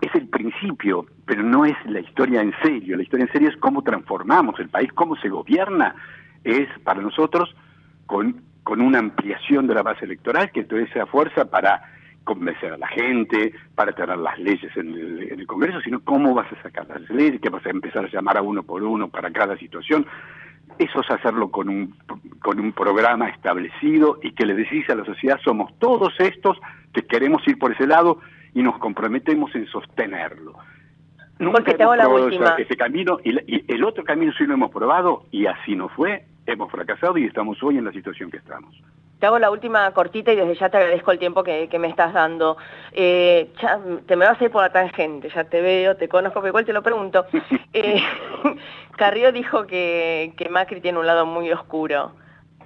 es 0.00 0.14
el 0.14 0.28
principio, 0.28 1.06
pero 1.26 1.42
no 1.42 1.64
es 1.64 1.76
la 1.86 2.00
historia 2.00 2.40
en 2.40 2.54
serio. 2.62 2.96
La 2.96 3.02
historia 3.02 3.26
en 3.26 3.32
serio 3.32 3.48
es 3.50 3.56
cómo 3.58 3.82
transformamos 3.82 4.58
el 4.58 4.68
país, 4.70 4.90
cómo 4.94 5.16
se 5.16 5.28
gobierna, 5.28 5.94
es 6.42 6.68
para 6.82 7.00
nosotros 7.00 7.54
con, 8.06 8.42
con 8.62 8.80
una 8.80 8.98
ampliación 8.98 9.66
de 9.66 9.74
la 9.74 9.82
base 9.82 10.04
electoral 10.04 10.50
que 10.52 10.60
entonces 10.60 10.90
sea 10.92 11.06
fuerza 11.06 11.50
para 11.50 11.82
convencer 12.24 12.72
a 12.72 12.78
la 12.78 12.88
gente, 12.88 13.52
para 13.74 13.92
tener 13.92 14.16
las 14.16 14.38
leyes 14.38 14.74
en 14.76 14.94
el, 14.94 15.46
Congreso, 15.46 15.80
sino 15.82 16.00
cómo 16.00 16.34
vas 16.34 16.50
a 16.52 16.62
sacar 16.62 16.88
las 16.88 17.08
leyes, 17.10 17.40
que 17.40 17.50
vas 17.50 17.64
a 17.66 17.70
empezar 17.70 18.04
a 18.06 18.08
llamar 18.08 18.38
a 18.38 18.42
uno 18.42 18.62
por 18.62 18.82
uno 18.82 19.08
para 19.08 19.30
cada 19.30 19.56
situación. 19.58 20.06
Eso 20.78 21.00
es 21.00 21.10
hacerlo 21.10 21.50
con 21.50 21.68
un, 21.68 21.94
con 22.40 22.58
un 22.58 22.72
programa 22.72 23.28
establecido 23.28 24.18
y 24.22 24.32
que 24.32 24.46
le 24.46 24.54
decís 24.54 24.88
a 24.90 24.94
la 24.94 25.04
sociedad, 25.04 25.38
somos 25.44 25.78
todos 25.78 26.12
estos 26.18 26.58
que 26.92 27.02
queremos 27.02 27.46
ir 27.46 27.58
por 27.58 27.72
ese 27.72 27.86
lado 27.86 28.18
y 28.54 28.62
nos 28.62 28.78
comprometemos 28.78 29.54
en 29.54 29.66
sostenerlo. 29.66 30.54
Nunca 31.38 31.58
Porque 31.58 31.74
te 31.74 31.82
hago 31.82 31.96
la 31.96 32.08
última. 32.08 32.54
Ese 32.56 32.76
camino 32.76 33.18
y, 33.24 33.30
y 33.46 33.64
el 33.68 33.84
otro 33.84 34.04
camino 34.04 34.32
sí 34.36 34.44
lo 34.44 34.54
hemos 34.54 34.70
probado 34.70 35.26
y 35.30 35.46
así 35.46 35.74
no 35.74 35.88
fue, 35.88 36.24
hemos 36.46 36.70
fracasado 36.70 37.16
y 37.18 37.24
estamos 37.24 37.62
hoy 37.62 37.78
en 37.78 37.84
la 37.84 37.92
situación 37.92 38.30
que 38.30 38.38
estamos. 38.38 38.74
Te 39.18 39.26
hago 39.26 39.38
la 39.38 39.50
última 39.50 39.90
cortita 39.92 40.32
y 40.32 40.36
desde 40.36 40.54
ya 40.56 40.68
te 40.68 40.76
agradezco 40.76 41.12
el 41.12 41.18
tiempo 41.18 41.42
que, 41.44 41.68
me 41.78 41.88
estás 41.88 42.12
dando. 42.12 42.56
Eh, 42.92 43.50
te 44.06 44.16
me 44.16 44.26
vas 44.26 44.40
a 44.40 44.44
ir 44.44 44.50
por 44.50 44.62
la 44.62 44.70
tangente, 44.70 45.30
ya 45.34 45.44
te 45.44 45.62
veo, 45.62 45.96
te 45.96 46.08
conozco, 46.08 46.40
pero 46.40 46.48
igual 46.48 46.64
te 46.64 46.72
lo 46.72 46.82
pregunto. 46.82 47.26
Eh, 47.76 48.00
Carrió 48.96 49.32
dijo 49.32 49.66
que, 49.66 50.32
que, 50.36 50.48
Macri 50.48 50.80
tiene 50.80 51.00
un 51.00 51.06
lado 51.06 51.26
muy 51.26 51.50
oscuro. 51.50 52.12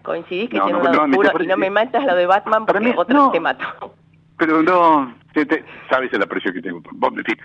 ¿Coincidís 0.02 0.50
que 0.50 0.60
tiene 0.60 0.78
un 0.78 0.84
lado 0.84 1.04
oscuro? 1.04 1.30
Y 1.42 1.46
no 1.46 1.56
me 1.56 1.70
matas 1.70 2.04
lo 2.04 2.14
de 2.14 2.26
Batman 2.26 2.66
porque 2.66 2.84
mí, 2.84 2.94
otro 2.94 3.30
te 3.30 3.40
mato. 3.40 3.94
Pero 4.36 4.62
no, 4.62 5.14
sabes 5.88 6.12
el 6.12 6.22
aprecio 6.22 6.52
que 6.52 6.60
tengo 6.60 6.82
por 6.82 7.14
decir 7.14 7.38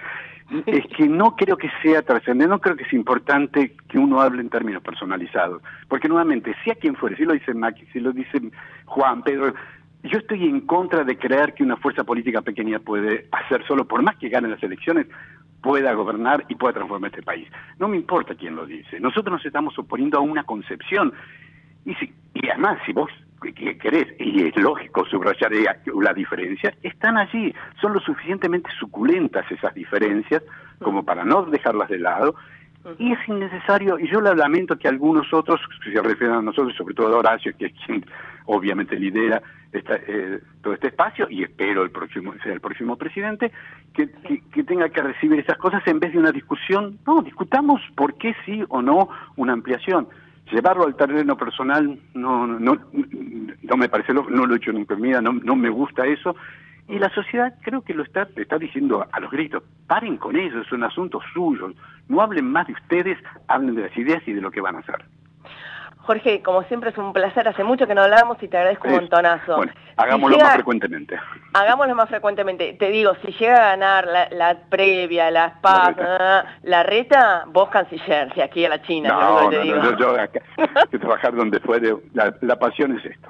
es 0.65 0.85
que 0.95 1.07
no 1.07 1.35
creo 1.35 1.57
que 1.57 1.69
sea 1.81 2.01
trascendente, 2.01 2.49
no 2.49 2.59
creo 2.59 2.75
que 2.75 2.85
sea 2.85 2.97
importante 2.97 3.75
que 3.87 3.97
uno 3.97 4.21
hable 4.21 4.41
en 4.41 4.49
términos 4.49 4.83
personalizados, 4.83 5.61
porque 5.87 6.07
nuevamente, 6.07 6.55
sea 6.63 6.75
quien 6.75 6.95
fuere, 6.95 7.15
si 7.15 7.25
lo 7.25 7.33
dice 7.33 7.53
Maki, 7.53 7.85
si 7.93 7.99
lo 7.99 8.11
dice 8.11 8.41
Juan, 8.85 9.23
Pedro, 9.23 9.53
yo 10.03 10.17
estoy 10.17 10.43
en 10.45 10.61
contra 10.61 11.03
de 11.03 11.17
creer 11.17 11.53
que 11.53 11.63
una 11.63 11.77
fuerza 11.77 12.03
política 12.03 12.41
pequeña 12.41 12.79
puede 12.79 13.27
hacer 13.31 13.65
solo, 13.65 13.87
por 13.87 14.03
más 14.03 14.17
que 14.17 14.29
gane 14.29 14.49
las 14.49 14.61
elecciones, 14.61 15.07
pueda 15.61 15.93
gobernar 15.93 16.43
y 16.49 16.55
pueda 16.55 16.73
transformar 16.73 17.09
este 17.09 17.23
país. 17.23 17.47
No 17.79 17.87
me 17.87 17.95
importa 17.95 18.35
quién 18.35 18.55
lo 18.55 18.65
dice. 18.65 18.99
Nosotros 18.99 19.37
nos 19.37 19.45
estamos 19.45 19.79
oponiendo 19.79 20.17
a 20.17 20.21
una 20.21 20.43
concepción. 20.43 21.13
Y, 21.85 21.95
si, 21.95 22.13
y 22.33 22.49
además, 22.49 22.79
si 22.85 22.91
vos 22.91 23.09
que 23.51 23.77
querés, 23.77 24.07
y 24.19 24.47
es 24.47 24.55
lógico 24.55 25.05
subrayar 25.05 25.51
la 26.01 26.13
diferencia, 26.13 26.73
están 26.81 27.17
allí, 27.17 27.53
son 27.81 27.93
lo 27.93 27.99
suficientemente 27.99 28.69
suculentas 28.79 29.45
esas 29.51 29.73
diferencias 29.73 30.41
como 30.79 31.03
para 31.03 31.25
no 31.25 31.43
dejarlas 31.43 31.89
de 31.89 31.99
lado, 31.99 32.35
y 32.97 33.13
es 33.13 33.19
innecesario, 33.27 33.97
y 33.97 34.09
yo 34.09 34.19
lo 34.19 34.33
lamento 34.35 34.77
que 34.77 34.87
algunos 34.87 35.33
otros, 35.33 35.61
se 35.83 36.01
refieren 36.01 36.37
a 36.37 36.41
nosotros, 36.41 36.75
sobre 36.75 36.93
todo 36.93 37.15
a 37.15 37.19
Horacio, 37.19 37.53
que 37.57 37.67
es 37.67 37.73
quien 37.85 38.05
obviamente 38.45 38.97
lidera 38.97 39.41
eh, 39.71 40.39
todo 40.61 40.73
este 40.73 40.87
espacio, 40.87 41.27
y 41.29 41.43
espero 41.43 41.83
el 41.83 41.91
próximo 41.91 42.33
sea 42.43 42.53
el 42.53 42.61
próximo 42.61 42.97
presidente, 42.97 43.51
que, 43.93 44.09
que, 44.53 44.63
tenga 44.63 44.89
que 44.89 45.01
recibir 45.01 45.39
esas 45.39 45.57
cosas 45.57 45.81
en 45.87 45.99
vez 45.99 46.11
de 46.11 46.19
una 46.19 46.31
discusión, 46.31 46.99
no, 47.07 47.21
discutamos 47.21 47.81
por 47.95 48.15
qué 48.15 48.35
sí 48.45 48.63
o 48.69 48.81
no 48.81 49.09
una 49.37 49.53
ampliación 49.53 50.07
llevarlo 50.51 50.85
al 50.85 50.95
terreno 50.95 51.37
personal 51.37 51.99
no 52.13 52.47
no 52.47 52.77
no 53.61 53.77
me 53.77 53.89
parece 53.89 54.13
no 54.13 54.23
lo 54.23 54.53
he 54.53 54.57
hecho 54.57 54.71
nunca 54.71 54.93
en 54.93 55.01
mi 55.01 55.09
vida 55.09 55.21
no 55.21 55.33
no 55.33 55.55
me 55.55 55.69
gusta 55.69 56.05
eso. 56.05 56.35
Y 56.89 56.99
la 56.99 57.09
sociedad 57.11 57.55
creo 57.61 57.81
que 57.81 57.93
lo 57.93 58.03
está 58.03 58.27
está 58.35 58.57
diciendo 58.57 59.07
a 59.09 59.19
los 59.19 59.31
gritos 59.31 59.63
paren 59.87 60.17
con 60.17 60.35
eso 60.35 60.59
es 60.59 60.71
un 60.71 60.83
asunto 60.83 61.19
suyo. 61.33 61.71
No 62.09 62.21
hablen 62.21 62.51
más 62.51 62.67
de 62.67 62.73
ustedes 62.73 63.17
hablen 63.47 63.75
de 63.75 63.83
las 63.83 63.97
ideas 63.97 64.21
y 64.27 64.33
de 64.33 64.41
lo 64.41 64.51
que 64.51 64.61
van 64.61 64.75
a 64.75 64.79
hacer 64.79 65.03
Jorge, 66.05 66.41
como 66.41 66.63
siempre 66.63 66.89
es 66.89 66.97
un 66.97 67.13
placer, 67.13 67.47
hace 67.47 67.63
mucho 67.63 67.87
que 67.87 67.95
no 67.95 68.01
hablamos 68.01 68.37
y 68.43 68.49
te 68.49 68.57
agradezco 68.57 68.89
un 68.89 68.95
montonazo. 68.95 69.55
Bueno, 69.55 69.71
hagámoslo 69.95 70.37
más 70.37 70.53
frecuentemente. 70.55 71.17
Hagámoslo 71.53 71.95
más 71.95 72.09
frecuentemente. 72.09 72.73
Te 72.73 72.89
digo, 72.89 73.13
si 73.25 73.31
llega 73.31 73.55
a 73.55 73.69
ganar 73.69 74.07
la, 74.31 74.57
previa, 74.69 75.31
la 75.31 75.61
PAC, 75.61 75.97
la, 76.63 76.83
reta, 76.83 77.45
vos 77.47 77.69
canciller, 77.69 78.33
si 78.33 78.41
aquí 78.41 78.65
a 78.65 78.69
la 78.69 78.81
China. 78.81 79.09
No, 79.09 79.49
no, 79.49 79.63
no, 79.63 79.97
yo, 79.97 80.19
acá, 80.19 80.41
que 80.91 80.99
trabajar 80.99 81.33
donde 81.35 81.61
fuere, 81.61 81.95
la, 82.13 82.35
la 82.41 82.57
pasión 82.57 82.97
es 82.97 83.05
esto. 83.05 83.29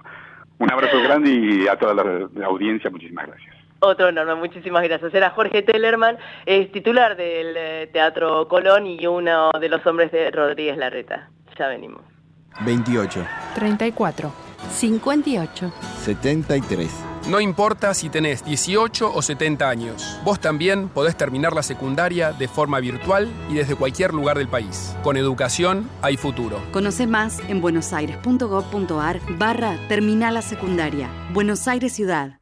Un 0.58 0.72
abrazo 0.72 1.00
grande 1.04 1.30
y 1.30 1.68
a 1.68 1.76
toda 1.76 1.94
la, 1.94 2.46
audiencia, 2.48 2.90
muchísimas 2.90 3.28
gracias. 3.28 3.56
Otro 3.82 4.08
enorme, 4.08 4.34
muchísimas 4.36 4.82
gracias. 4.84 5.14
Era 5.14 5.30
Jorge 5.30 5.62
Tellerman, 5.62 6.18
es 6.48 6.72
titular 6.72 7.18
del 7.18 7.54
eh, 7.56 7.90
Teatro 7.94 8.48
Colón 8.48 8.88
y 8.88 9.06
uno 9.06 9.52
de 9.60 9.70
los 9.70 9.86
hombres 9.86 10.12
de 10.12 10.32
Rodríguez 10.32 10.78
Larreta. 10.78 11.30
Ya 11.60 11.68
venimos. 11.68 12.13
28. 12.62 13.26
34. 13.56 14.32
58. 14.72 15.74
73. 16.04 16.90
No 17.28 17.40
importa 17.40 17.94
si 17.94 18.10
tenés 18.10 18.44
18 18.44 19.14
o 19.14 19.22
70 19.22 19.70
años, 19.70 20.20
vos 20.26 20.42
también 20.42 20.90
podés 20.90 21.16
terminar 21.16 21.54
la 21.54 21.64
secundaria 21.64 22.34
de 22.34 22.50
forma 22.50 22.82
virtual 22.82 23.30
y 23.50 23.54
desde 23.54 23.76
cualquier 23.76 24.14
lugar 24.14 24.38
del 24.38 24.50
país. 24.50 24.94
Con 25.04 25.16
educación 25.16 25.90
hay 26.02 26.18
futuro. 26.18 26.62
Conoce 26.72 27.08
más 27.08 27.40
en 27.48 27.62
buenosaires.gov.ar 27.62 29.22
barra 29.38 29.78
Terminal 29.88 30.34
la 30.34 30.42
Secundaria. 30.42 31.10
Buenos 31.32 31.68
Aires 31.68 31.94
Ciudad. 31.94 32.40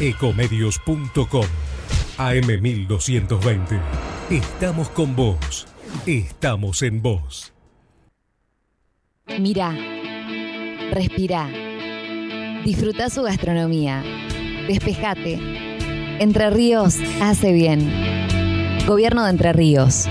Ecomedios.com 0.00 1.46
AM1220. 2.18 3.80
Estamos 4.30 4.88
con 4.90 5.16
vos. 5.16 5.66
Estamos 6.06 6.82
en 6.82 7.02
vos. 7.02 7.53
Mira, 9.26 9.74
respira, 10.92 11.48
disfruta 12.64 13.08
su 13.08 13.22
gastronomía, 13.22 14.04
despejate. 14.68 15.40
Entre 16.20 16.50
Ríos 16.50 16.98
hace 17.20 17.52
bien. 17.52 17.90
Gobierno 18.86 19.24
de 19.24 19.30
Entre 19.30 19.52
Ríos. 19.52 20.06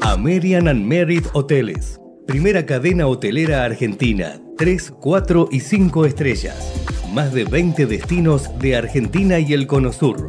American 0.00 0.68
and 0.68 0.86
Merit 0.86 1.26
Hoteles. 1.34 2.00
Primera 2.26 2.64
cadena 2.64 3.06
hotelera 3.06 3.64
argentina. 3.64 4.40
3, 4.56 4.92
4 5.00 5.48
y 5.50 5.60
5 5.60 6.06
estrellas. 6.06 7.02
Más 7.12 7.34
de 7.34 7.44
20 7.44 7.84
destinos 7.86 8.48
de 8.58 8.76
Argentina 8.76 9.38
y 9.38 9.52
el 9.52 9.66
Cono 9.66 9.92
Sur 9.92 10.28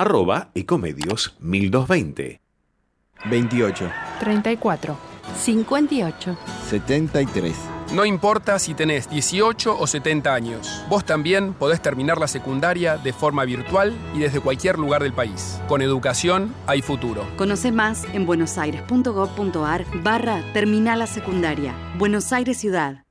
arroba 0.00 0.50
ecomedios 0.54 1.36
1220. 1.40 2.40
28. 3.26 3.90
34. 4.18 4.96
58. 5.36 6.38
73. 6.68 7.56
No 7.92 8.04
importa 8.04 8.58
si 8.58 8.72
tenés 8.74 9.10
18 9.10 9.76
o 9.78 9.86
70 9.86 10.32
años, 10.32 10.84
vos 10.88 11.04
también 11.04 11.52
podés 11.54 11.82
terminar 11.82 12.18
la 12.18 12.28
secundaria 12.28 12.96
de 12.96 13.12
forma 13.12 13.44
virtual 13.44 13.92
y 14.14 14.20
desde 14.20 14.40
cualquier 14.40 14.78
lugar 14.78 15.02
del 15.02 15.12
país. 15.12 15.60
Con 15.68 15.82
educación 15.82 16.54
hay 16.66 16.82
futuro. 16.82 17.26
Conoce 17.36 17.72
más 17.72 18.04
en 18.14 18.26
buenosaires.gov.ar 18.26 19.84
barra 20.02 20.42
Terminal 20.52 21.00
la 21.00 21.08
Secundaria. 21.08 21.74
Buenos 21.98 22.32
Aires 22.32 22.58
Ciudad. 22.58 23.04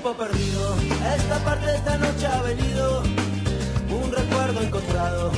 Perdido, 0.00 0.76
esta 1.14 1.38
parte 1.44 1.66
de 1.66 1.76
esta 1.76 1.98
noche 1.98 2.26
ha 2.26 2.40
venido 2.40 3.02
un 3.90 4.10
recuerdo 4.10 4.62
encontrado 4.62 5.30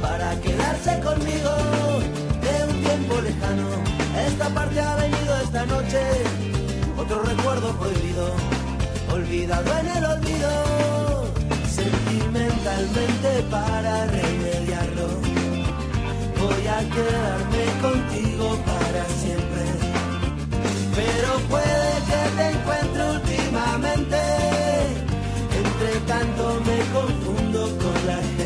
para 0.00 0.40
quedarse 0.40 0.98
conmigo 1.00 1.50
de 2.40 2.64
un 2.64 2.82
tiempo 2.82 3.20
lejano. 3.20 3.68
Esta 4.26 4.48
parte 4.48 4.80
ha 4.80 4.94
venido 4.96 5.40
esta 5.42 5.66
noche, 5.66 6.00
otro 6.96 7.22
recuerdo 7.22 7.76
prohibido, 7.78 8.34
olvidado 9.12 9.78
en 9.80 9.88
el 9.88 10.04
olvido, 10.04 11.28
sentimentalmente 11.68 13.42
para 13.50 14.06
remediarlo. 14.06 15.08
voy 16.40 16.66
a 16.66 16.78
quedarme 16.96 17.64
contigo 17.82 18.58
para 18.64 19.04
siempre. 19.20 19.64
Pero 20.94 21.38
puede 21.50 21.90
que 22.08 22.22
te 22.38 22.59
confundo 26.92 27.76
con 27.78 28.06
la 28.06 28.39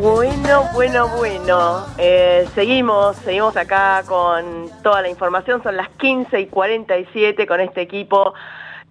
Bueno, 0.00 0.62
bueno, 0.74 1.08
bueno. 1.16 1.84
Eh, 1.98 2.46
seguimos, 2.54 3.16
seguimos 3.16 3.56
acá 3.56 4.04
con 4.06 4.70
toda 4.82 5.02
la 5.02 5.08
información. 5.08 5.60
Son 5.64 5.76
las 5.76 5.88
15 5.98 6.38
y 6.40 6.46
47 6.46 7.46
con 7.48 7.60
este 7.60 7.80
equipo 7.80 8.32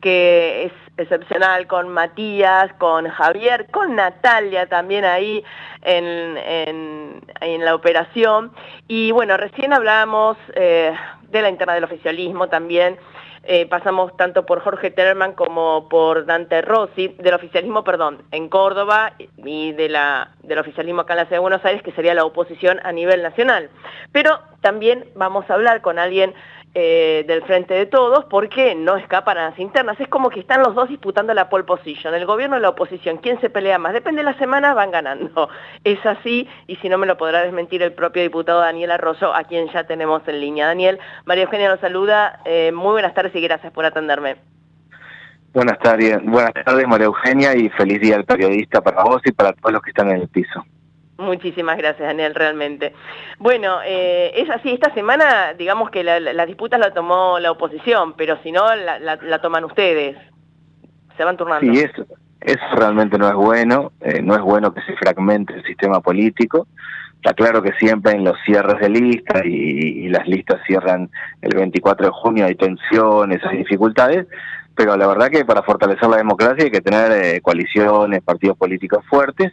que 0.01 0.65
es 0.65 0.71
excepcional, 0.97 1.65
con 1.65 1.87
Matías, 1.89 2.73
con 2.77 3.07
Javier, 3.07 3.67
con 3.71 3.95
Natalia 3.95 4.67
también 4.67 5.05
ahí 5.05 5.43
en, 5.81 6.37
en- 6.37 7.63
la 7.65 7.73
operación. 7.73 8.51
Y 8.87 9.11
bueno, 9.11 9.35
recién 9.37 9.71
hablábamos 9.73 10.37
eh, 10.55 10.93
de 11.29 11.41
la 11.41 11.49
interna 11.49 11.73
del 11.73 11.85
oficialismo 11.85 12.47
también. 12.47 12.97
Eh, 13.49 13.65
pasamos 13.65 14.11
tanto 14.17 14.45
por 14.45 14.59
Jorge 14.59 14.91
Terman 14.91 15.31
como 15.31 15.87
por 15.87 16.25
Dante 16.25 16.61
Rossi, 16.61 17.15
del 17.17 17.33
oficialismo, 17.33 17.81
perdón, 17.85 18.23
en 18.31 18.49
Córdoba 18.49 19.13
y 19.37 19.71
de 19.71 19.87
la, 19.87 20.31
del 20.43 20.59
oficialismo 20.59 20.99
acá 20.99 21.13
en 21.13 21.19
la 21.19 21.23
Ciudad 21.27 21.37
de 21.37 21.43
Buenos 21.43 21.63
Aires, 21.63 21.81
que 21.81 21.93
sería 21.93 22.13
la 22.13 22.25
oposición 22.25 22.81
a 22.83 22.91
nivel 22.91 23.23
nacional. 23.23 23.69
Pero 24.11 24.41
también 24.59 25.05
vamos 25.15 25.49
a 25.49 25.53
hablar 25.53 25.79
con 25.79 25.97
alguien 25.97 26.33
eh, 26.79 27.23
del 27.25 27.41
Frente 27.41 27.73
de 27.73 27.87
Todos, 27.87 28.25
porque 28.25 28.75
no 28.75 28.97
escapan 28.97 29.35
a 29.39 29.49
las 29.49 29.57
internas. 29.57 29.99
Es 29.99 30.07
como 30.09 30.29
que 30.29 30.39
están 30.39 30.61
los 30.61 30.75
dos 30.75 30.89
disputando 30.89 31.33
la 31.33 31.49
pole 31.49 31.63
position, 31.63 32.13
el 32.13 32.27
gobierno 32.27 32.55
y 32.55 32.59
la 32.59 32.69
oposición. 32.69 33.17
¿Quién 33.17 33.41
se 33.41 33.49
pelea 33.49 33.79
más? 33.79 33.93
Depende 33.93 34.19
de 34.19 34.31
la 34.31 34.37
semana, 34.37 34.75
van 34.75 34.91
ganando. 34.91 35.49
Es 35.83 36.05
así, 36.05 36.47
y 36.67 36.75
si 36.75 36.87
no 36.87 36.99
me 36.99 37.07
lo 37.07 37.17
podrá 37.17 37.41
desmentir 37.41 37.81
el 37.81 37.93
propio 37.93 38.21
diputado 38.21 38.59
Daniel 38.59 38.91
Arroyo, 38.91 39.33
a 39.33 39.43
quien 39.45 39.67
ya 39.69 39.85
tenemos 39.85 40.21
en 40.27 40.39
línea. 40.39 40.67
Daniel, 40.67 40.99
María 41.25 41.45
Eugenia 41.45 41.69
nos 41.69 41.79
saluda. 41.79 42.41
Eh, 42.45 42.71
muy 42.71 42.91
buenas 42.91 43.15
tardes 43.15 43.33
y 43.33 43.41
gracias 43.41 43.73
por 43.73 43.83
atenderme. 43.83 44.35
Buenas 45.53 45.79
tardes, 45.79 46.23
buenas 46.23 46.53
tardes 46.53 46.87
María 46.87 47.07
Eugenia 47.07 47.55
y 47.55 47.69
feliz 47.69 47.99
día 48.01 48.17
al 48.17 48.25
periodista 48.25 48.81
para 48.81 49.03
vos 49.03 49.23
y 49.25 49.31
para 49.31 49.53
todos 49.53 49.73
los 49.73 49.81
que 49.81 49.89
están 49.89 50.11
en 50.11 50.17
el 50.17 50.27
piso. 50.27 50.63
Muchísimas 51.17 51.77
gracias, 51.77 52.07
Daniel, 52.07 52.35
realmente. 52.35 52.93
Bueno, 53.39 53.79
eh, 53.83 54.31
es 54.35 54.49
así, 54.51 54.71
esta 54.71 54.93
semana, 54.93 55.53
digamos 55.57 55.89
que 55.89 56.03
la, 56.03 56.19
la- 56.19 56.33
las 56.33 56.45
disputas 56.47 56.79
la 56.79 56.93
tomó 56.93 57.39
la 57.39 57.51
oposición, 57.51 58.13
pero 58.15 58.37
si 58.43 58.51
no, 58.51 58.63
la, 58.75 58.99
la- 58.99 59.41
toman 59.41 59.65
ustedes. 59.65 60.15
Se 61.17 61.23
van 61.23 61.35
turnando. 61.35 61.73
Sí, 61.73 61.79
eso, 61.79 62.05
eso 62.41 62.63
realmente 62.75 63.17
no 63.17 63.27
es 63.27 63.33
bueno, 63.33 63.91
eh, 64.01 64.21
no 64.21 64.35
es 64.35 64.41
bueno 64.41 64.71
que 64.73 64.81
se 64.81 64.95
fragmente 64.95 65.53
el 65.55 65.63
sistema 65.63 65.99
político. 66.01 66.67
Está 67.15 67.33
claro 67.33 67.63
que 67.63 67.71
siempre 67.79 68.11
en 68.11 68.23
los 68.23 68.37
cierres 68.45 68.79
de 68.79 68.89
lista 68.89 69.41
y, 69.43 69.49
y 70.05 70.09
las 70.09 70.27
listas 70.27 70.61
cierran 70.67 71.09
el 71.41 71.57
24 71.57 72.05
de 72.05 72.11
junio, 72.11 72.45
hay 72.45 72.53
tensiones, 72.53 73.43
hay 73.43 73.57
dificultades, 73.57 74.27
pero 74.77 74.95
la 74.95 75.07
verdad 75.07 75.31
que 75.31 75.43
para 75.43 75.63
fortalecer 75.63 76.07
la 76.07 76.17
democracia 76.17 76.63
hay 76.63 76.71
que 76.71 76.81
tener 76.81 77.11
eh, 77.11 77.41
coaliciones, 77.41 78.21
partidos 78.21 78.57
políticos 78.57 79.03
fuertes. 79.09 79.51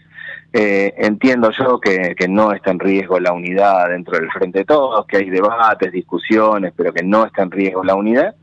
Eh, 0.53 0.95
entiendo 0.99 1.51
yo 1.51 1.81
que, 1.81 2.15
no 2.29 2.53
está 2.53 2.71
en 2.71 2.79
riesgo 2.79 3.19
la 3.19 3.33
unidad 3.33 3.89
dentro 3.89 4.19
del 4.19 4.31
Frente 4.31 4.61
de 4.61 4.65
Todos, 4.67 5.07
que 5.07 5.17
hay 5.17 5.31
debates, 5.31 5.91
discusiones, 5.91 6.73
pero 6.77 6.93
que 6.93 7.03
no 7.03 7.25
está 7.25 7.43
en 7.43 7.51
riesgo 7.51 7.83
la 7.83 7.95
unidad 7.95 8.35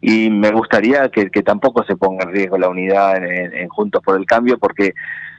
y 0.00 0.30
me 0.30 0.52
gustaría 0.52 1.08
que, 1.08 1.30
que 1.30 1.42
tampoco 1.42 1.82
se 1.84 1.96
ponga 1.96 2.24
en 2.24 2.32
riesgo 2.32 2.58
la 2.58 2.68
unidad 2.68 3.16
en 3.24 3.68
Juntos 3.68 4.00
por 4.04 4.16
el 4.16 4.26
Cambio 4.26 4.56
porque 4.58 4.94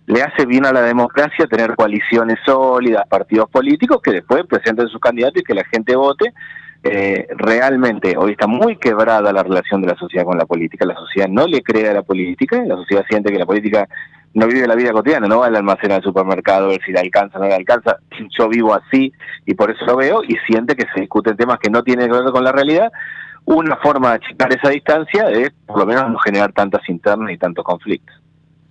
le 0.09 0.23
hace 0.23 0.47
bien 0.47 0.65
a 0.65 0.73
la 0.73 0.81
democracia 0.81 1.45
tener 1.45 1.75
coaliciones 1.75 2.39
sólidas, 2.43 3.07
partidos 3.07 3.47
políticos 3.47 4.01
que 4.03 4.11
después 4.11 4.43
presenten 4.47 4.87
sus 4.87 4.99
candidatos 4.99 5.43
y 5.43 5.45
que 5.45 5.53
la 5.53 5.63
gente 5.65 5.95
vote. 5.95 6.33
Eh, 6.81 7.27
realmente 7.37 8.15
hoy 8.17 8.31
está 8.31 8.47
muy 8.47 8.77
quebrada 8.77 9.31
la 9.31 9.43
relación 9.43 9.83
de 9.83 9.89
la 9.89 9.95
sociedad 9.95 10.25
con 10.25 10.35
la 10.35 10.47
política, 10.47 10.83
la 10.87 10.95
sociedad 10.95 11.27
no 11.29 11.45
le 11.45 11.61
cree 11.61 11.89
a 11.89 11.93
la 11.93 12.01
política, 12.01 12.59
la 12.65 12.75
sociedad 12.77 13.05
siente 13.07 13.31
que 13.31 13.37
la 13.37 13.45
política 13.45 13.87
no 14.33 14.47
vive 14.47 14.65
la 14.65 14.73
vida 14.73 14.93
cotidiana, 14.93 15.27
no 15.27 15.39
va 15.39 15.45
al 15.45 15.55
almacén 15.55 15.91
al 15.91 16.01
supermercado 16.01 16.65
a 16.65 16.69
ver 16.69 16.81
si 16.83 16.91
le 16.91 17.01
alcanza 17.01 17.37
o 17.37 17.41
no 17.41 17.47
le 17.47 17.53
alcanza, 17.53 17.97
yo 18.35 18.49
vivo 18.49 18.73
así 18.73 19.13
y 19.45 19.53
por 19.53 19.69
eso 19.69 19.85
lo 19.85 19.95
veo 19.95 20.23
y 20.23 20.37
siente 20.47 20.75
que 20.75 20.87
se 20.91 21.01
discuten 21.01 21.37
temas 21.37 21.59
que 21.59 21.69
no 21.69 21.83
tienen 21.83 22.09
que 22.09 22.17
ver 22.17 22.31
con 22.31 22.43
la 22.43 22.51
realidad 22.51 22.91
una 23.45 23.75
forma 23.77 24.09
de 24.09 24.15
achicar 24.15 24.51
esa 24.53 24.69
distancia 24.69 25.29
es 25.29 25.51
por 25.67 25.77
lo 25.77 25.85
menos 25.85 26.09
no 26.09 26.17
generar 26.17 26.51
tantas 26.51 26.87
internas 26.89 27.31
y 27.31 27.37
tantos 27.37 27.63
conflictos. 27.63 28.18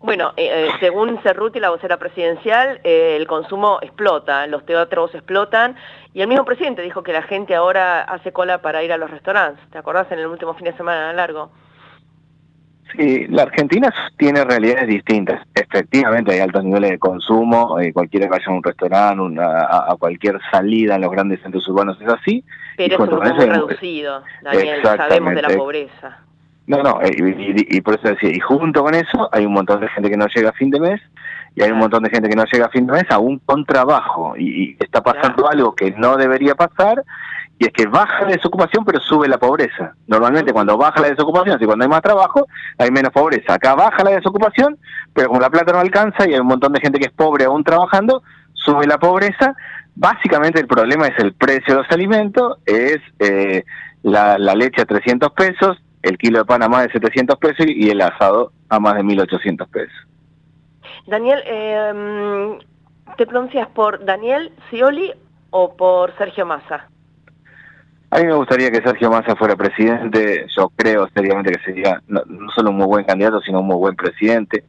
Bueno, 0.01 0.33
eh, 0.37 0.69
eh, 0.69 0.69
según 0.79 1.19
Cerruti, 1.23 1.59
la 1.59 1.71
vocera 1.71 1.97
presidencial, 1.97 2.81
eh, 2.85 3.17
el 3.17 3.27
consumo 3.27 3.79
explota, 3.83 4.47
los 4.47 4.65
teatros 4.65 5.13
explotan, 5.15 5.75
y 6.15 6.23
el 6.23 6.29
mismo 6.29 6.45
presidente 6.45 6.83
dijo 6.83 7.03
que 7.03 7.13
la 7.13 7.23
gente 7.23 7.55
ahora 7.57 8.03
hace 8.03 8.33
cola 8.33 8.63
para 8.63 8.83
ir 8.85 8.93
a 8.93 8.97
los 8.97 9.11
restaurantes. 9.11 9.65
¿Te 9.71 9.79
acordás 9.79 10.11
en 10.13 10.21
el 10.21 10.27
último 10.29 10.55
fin 10.55 10.67
de 10.67 10.77
semana 10.77 11.13
largo? 11.13 11.51
Sí, 12.97 13.27
la 13.27 13.43
Argentina 13.43 13.93
tiene 14.17 14.45
realidades 14.45 14.87
distintas. 14.87 15.47
Efectivamente 15.55 16.33
hay 16.33 16.41
altos 16.41 16.65
niveles 16.65 16.91
de 16.93 16.99
consumo, 16.99 17.79
eh, 17.81 17.93
cualquiera 17.93 18.27
que 18.27 18.31
vaya 18.31 18.47
a 18.47 18.51
un 18.53 18.63
restaurante, 18.63 19.21
una- 19.21 19.61
a, 19.63 19.93
a 19.93 19.97
cualquier 19.97 20.39
salida 20.51 20.95
en 20.95 21.03
los 21.03 21.11
grandes 21.11 21.43
centros 21.43 21.69
urbanos 21.69 22.01
es 22.01 22.09
así. 22.09 22.45
Pero 22.77 22.95
es 23.05 23.11
un 23.11 23.21
reducido, 23.21 24.23
Daniel, 24.43 24.81
sabemos 24.83 25.35
de 25.35 25.43
la 25.43 25.49
pobreza. 25.57 26.19
No, 26.69 26.83
no, 26.83 27.01
eh, 27.03 27.11
y, 27.17 27.23
y- 27.63 27.77
y 27.79 27.81
por 27.81 27.95
eso 27.95 28.09
decía, 28.09 28.31
y 28.31 28.39
junto 28.41 28.85
con 28.85 28.95
eso 28.95 29.29
hay 29.33 29.45
un 29.47 29.53
montón 29.55 29.81
de 29.81 29.89
gente 29.89 30.11
que 30.11 30.17
no 30.17 30.27
llega 30.27 30.51
a 30.51 30.53
fin 30.53 30.71
de 30.71 30.79
mes 30.79 31.01
y 31.57 31.63
hay 31.63 31.71
un 31.73 31.79
montón 31.79 32.03
de 32.03 32.11
gente 32.11 32.29
que 32.29 32.37
no 32.37 32.45
llega 32.45 32.67
a 32.67 32.71
fin 32.71 32.87
de 32.87 32.93
mes 32.93 33.05
aún 33.11 33.41
con 33.45 33.65
trabajo 33.65 34.35
y, 34.37 34.73
y 34.73 34.77
está 34.79 35.03
pasando 35.03 35.49
algo 35.51 35.75
que 35.75 35.93
no 35.93 36.17
debería 36.17 36.55
pasar 36.55 37.03
y 37.59 37.65
es 37.67 37.73
que 37.73 37.87
baja 37.87 38.21
la 38.23 38.29
desocupación 38.37 38.85
pero 38.85 39.01
sube 39.01 39.27
la 39.29 39.39
pobreza. 39.39 39.95
Normalmente 40.07 40.53
cuando 40.53 40.77
baja 40.77 41.01
la 41.01 41.09
desocupación, 41.09 41.59
si 41.59 41.65
cuando 41.65 41.85
hay 41.85 41.89
más 41.91 42.03
trabajo, 42.03 42.47
hay 42.77 42.91
menos 42.91 43.13
pobreza. 43.13 43.55
Acá 43.55 43.75
baja 43.75 44.05
la 44.05 44.11
desocupación, 44.11 44.77
pero 45.15 45.29
como 45.29 45.41
la 45.41 45.51
plata 45.51 45.73
no 45.73 45.79
alcanza 45.81 46.29
y 46.29 46.35
hay 46.35 46.39
un 46.41 46.47
montón 46.47 46.73
de 46.75 46.81
gente 46.81 46.99
que 47.01 47.07
es 47.07 47.13
pobre 47.13 47.47
aún 47.47 47.65
trabajando, 47.65 48.23
sube 48.53 48.87
la 48.87 48.99
pobreza. 48.99 49.57
Básicamente 49.97 50.61
el 50.61 50.67
problema 50.69 51.07
es 51.07 51.19
el 51.19 51.33
precio 51.33 51.75
de 51.75 51.83
los 51.83 51.91
alimentos, 51.91 52.59
es 52.67 52.99
eh, 53.19 53.65
la, 54.03 54.39
la 54.39 54.55
leche 54.55 54.83
a 54.83 54.85
300 54.85 55.33
pesos, 55.33 55.83
el 56.03 56.17
kilo 56.19 56.39
de 56.39 56.45
pan 56.45 56.63
a 56.63 56.69
más 56.69 56.85
de 56.87 56.93
700 56.93 57.37
pesos 57.39 57.67
y 57.69 57.91
el 57.91 58.01
asado 58.01 58.53
a 58.69 58.79
más 58.79 58.95
de 58.97 59.03
1.800 59.03 59.69
pesos. 59.69 60.07
Daniel, 61.07 61.41
eh, 61.47 62.59
¿te 63.17 63.27
pronuncias 63.27 63.69
por 63.69 64.05
Daniel 64.05 64.53
Scioli 64.69 65.13
o 65.51 65.75
por 65.77 66.17
Sergio 66.19 66.47
Massa? 66.47 66.87
A 68.11 68.19
mí 68.19 68.25
me 68.27 68.35
gustaría 68.35 68.71
que 68.71 68.81
Sergio 68.83 69.11
Massa 69.11 69.37
fuera 69.37 69.55
presidente, 69.55 70.47
yo 70.57 70.71
creo 70.75 71.09
seriamente 71.15 71.53
que 71.53 71.63
sería 71.63 72.01
no, 72.09 72.23
no 72.27 72.51
solo 72.53 72.71
un 72.71 72.77
muy 72.77 72.87
buen 72.87 73.05
candidato, 73.05 73.41
sino 73.43 73.61
un 73.61 73.67
muy 73.67 73.77
buen 73.77 73.97
presidente. 73.97 74.65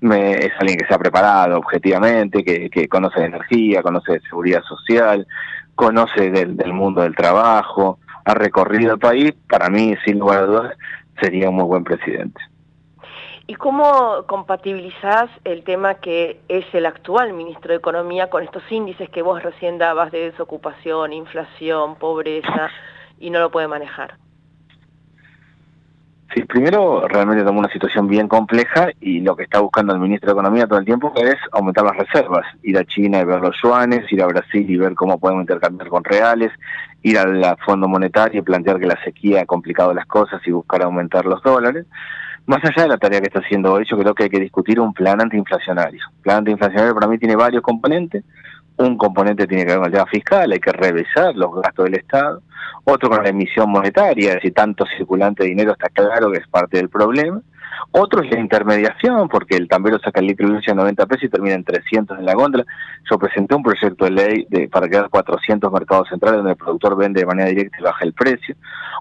Me- 0.00 0.32
es 0.36 0.52
alguien 0.58 0.78
que 0.78 0.86
se 0.86 0.94
ha 0.94 0.98
preparado 0.98 1.58
objetivamente, 1.58 2.42
que, 2.44 2.70
que 2.70 2.88
conoce 2.88 3.20
de 3.20 3.26
energía, 3.26 3.82
conoce 3.82 4.12
de 4.14 4.20
seguridad 4.20 4.62
social, 4.62 5.26
conoce 5.74 6.30
del, 6.30 6.56
del 6.56 6.72
mundo 6.72 7.02
del 7.02 7.14
trabajo, 7.14 7.98
ha 8.28 8.34
recorrido 8.34 8.92
el 8.92 8.98
país, 8.98 9.32
para 9.48 9.70
mí, 9.70 9.94
sin 10.04 10.18
lugar 10.18 10.42
a 10.42 10.46
dudas, 10.46 10.76
sería 11.18 11.48
un 11.48 11.56
muy 11.56 11.64
buen 11.64 11.82
presidente. 11.82 12.38
¿Y 13.46 13.54
cómo 13.54 14.24
compatibilizás 14.26 15.30
el 15.44 15.64
tema 15.64 15.94
que 15.94 16.38
es 16.48 16.66
el 16.74 16.84
actual 16.84 17.32
ministro 17.32 17.70
de 17.70 17.78
Economía 17.78 18.28
con 18.28 18.42
estos 18.44 18.62
índices 18.70 19.08
que 19.08 19.22
vos 19.22 19.42
recién 19.42 19.78
dabas 19.78 20.12
de 20.12 20.30
desocupación, 20.30 21.14
inflación, 21.14 21.96
pobreza 21.96 22.68
y 23.18 23.30
no 23.30 23.40
lo 23.40 23.50
puede 23.50 23.66
manejar? 23.66 24.18
Sí, 26.34 26.44
primero 26.44 27.08
realmente 27.08 27.42
tomó 27.42 27.60
una 27.60 27.72
situación 27.72 28.06
bien 28.06 28.28
compleja 28.28 28.90
y 29.00 29.20
lo 29.20 29.34
que 29.34 29.44
está 29.44 29.60
buscando 29.60 29.94
el 29.94 30.00
ministro 30.00 30.26
de 30.28 30.32
Economía 30.32 30.66
todo 30.66 30.78
el 30.78 30.84
tiempo 30.84 31.10
es 31.16 31.36
aumentar 31.52 31.84
las 31.84 31.96
reservas, 31.96 32.44
ir 32.62 32.76
a 32.76 32.84
China 32.84 33.20
y 33.20 33.24
ver 33.24 33.40
los 33.40 33.56
yuanes, 33.62 34.12
ir 34.12 34.22
a 34.22 34.26
Brasil 34.26 34.68
y 34.68 34.76
ver 34.76 34.94
cómo 34.94 35.18
podemos 35.18 35.44
intercambiar 35.44 35.88
con 35.88 36.04
reales, 36.04 36.52
ir 37.02 37.18
al 37.18 37.56
Fondo 37.64 37.88
Monetario 37.88 38.40
y 38.40 38.44
plantear 38.44 38.78
que 38.78 38.86
la 38.86 39.02
sequía 39.02 39.40
ha 39.40 39.46
complicado 39.46 39.94
las 39.94 40.06
cosas 40.06 40.42
y 40.46 40.50
buscar 40.50 40.82
aumentar 40.82 41.24
los 41.24 41.42
dólares. 41.42 41.86
Más 42.44 42.62
allá 42.62 42.82
de 42.82 42.88
la 42.88 42.98
tarea 42.98 43.20
que 43.20 43.28
está 43.28 43.40
haciendo 43.40 43.72
hoy, 43.72 43.86
yo 43.88 43.98
creo 43.98 44.14
que 44.14 44.24
hay 44.24 44.30
que 44.30 44.40
discutir 44.40 44.80
un 44.80 44.92
plan 44.92 45.20
antiinflacionario. 45.22 46.00
El 46.16 46.22
plan 46.22 46.38
antiinflacionario 46.38 46.94
para 46.94 47.06
mí 47.06 47.18
tiene 47.18 47.36
varios 47.36 47.62
componentes. 47.62 48.24
Un 48.78 48.96
componente 48.96 49.46
tiene 49.46 49.64
que 49.64 49.70
ver 49.70 49.78
con 49.78 49.86
el 49.86 49.92
tema 49.92 50.06
fiscal, 50.06 50.52
hay 50.52 50.60
que 50.60 50.72
revisar 50.72 51.34
los 51.34 51.60
gastos 51.60 51.84
del 51.86 51.94
Estado 51.96 52.42
otro 52.90 53.10
con 53.10 53.22
la 53.22 53.28
emisión 53.28 53.70
monetaria, 53.70 54.40
si 54.40 54.50
tanto 54.50 54.84
circulante 54.96 55.42
de 55.42 55.50
dinero 55.50 55.72
está 55.72 55.88
claro 55.90 56.30
que 56.32 56.38
es 56.38 56.48
parte 56.48 56.78
del 56.78 56.88
problema. 56.88 57.40
Otro 57.90 58.22
es 58.22 58.30
la 58.30 58.40
intermediación, 58.40 59.28
porque 59.28 59.56
el 59.56 59.68
tambero 59.68 59.98
saca 59.98 60.20
el 60.20 60.26
litro 60.26 60.48
de 60.48 60.60
a 60.66 60.74
90 60.74 61.06
pesos 61.06 61.24
y 61.24 61.28
termina 61.28 61.54
en 61.54 61.64
300 61.64 62.18
en 62.18 62.24
la 62.24 62.34
góndola. 62.34 62.64
Yo 63.10 63.18
presenté 63.18 63.54
un 63.54 63.62
proyecto 63.62 64.04
de 64.04 64.10
ley 64.10 64.46
de, 64.50 64.68
para 64.68 64.88
crear 64.88 65.08
400 65.08 65.72
mercados 65.72 66.08
centrales 66.08 66.38
donde 66.38 66.52
el 66.52 66.56
productor 66.56 66.96
vende 66.96 67.20
de 67.20 67.26
manera 67.26 67.48
directa 67.48 67.78
y 67.80 67.82
baja 67.82 68.04
el 68.04 68.12
precio. 68.12 68.56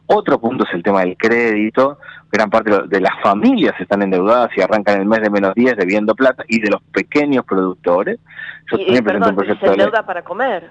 Otro 0.05 0.39
punto 0.39 0.63
es 0.65 0.73
el 0.73 0.83
tema 0.83 1.01
del 1.01 1.17
crédito. 1.17 1.99
Gran 2.31 2.49
parte 2.49 2.71
de 2.87 3.01
las 3.01 3.19
familias 3.21 3.75
están 3.79 4.01
endeudadas 4.01 4.49
y 4.55 4.61
arrancan 4.61 5.01
el 5.01 5.05
mes 5.05 5.21
de 5.21 5.29
menos 5.29 5.53
10 5.55 5.77
debiendo 5.77 6.15
plata 6.15 6.43
y 6.47 6.59
de 6.59 6.69
los 6.69 6.81
pequeños 6.83 7.45
productores. 7.45 8.19
Yo 8.71 8.77
y, 8.79 8.95
también 8.95 9.23
un 9.23 9.35
proyecto 9.35 9.65
se 9.65 9.71
endeuda 9.73 10.05
para 10.05 10.23
comer. 10.23 10.69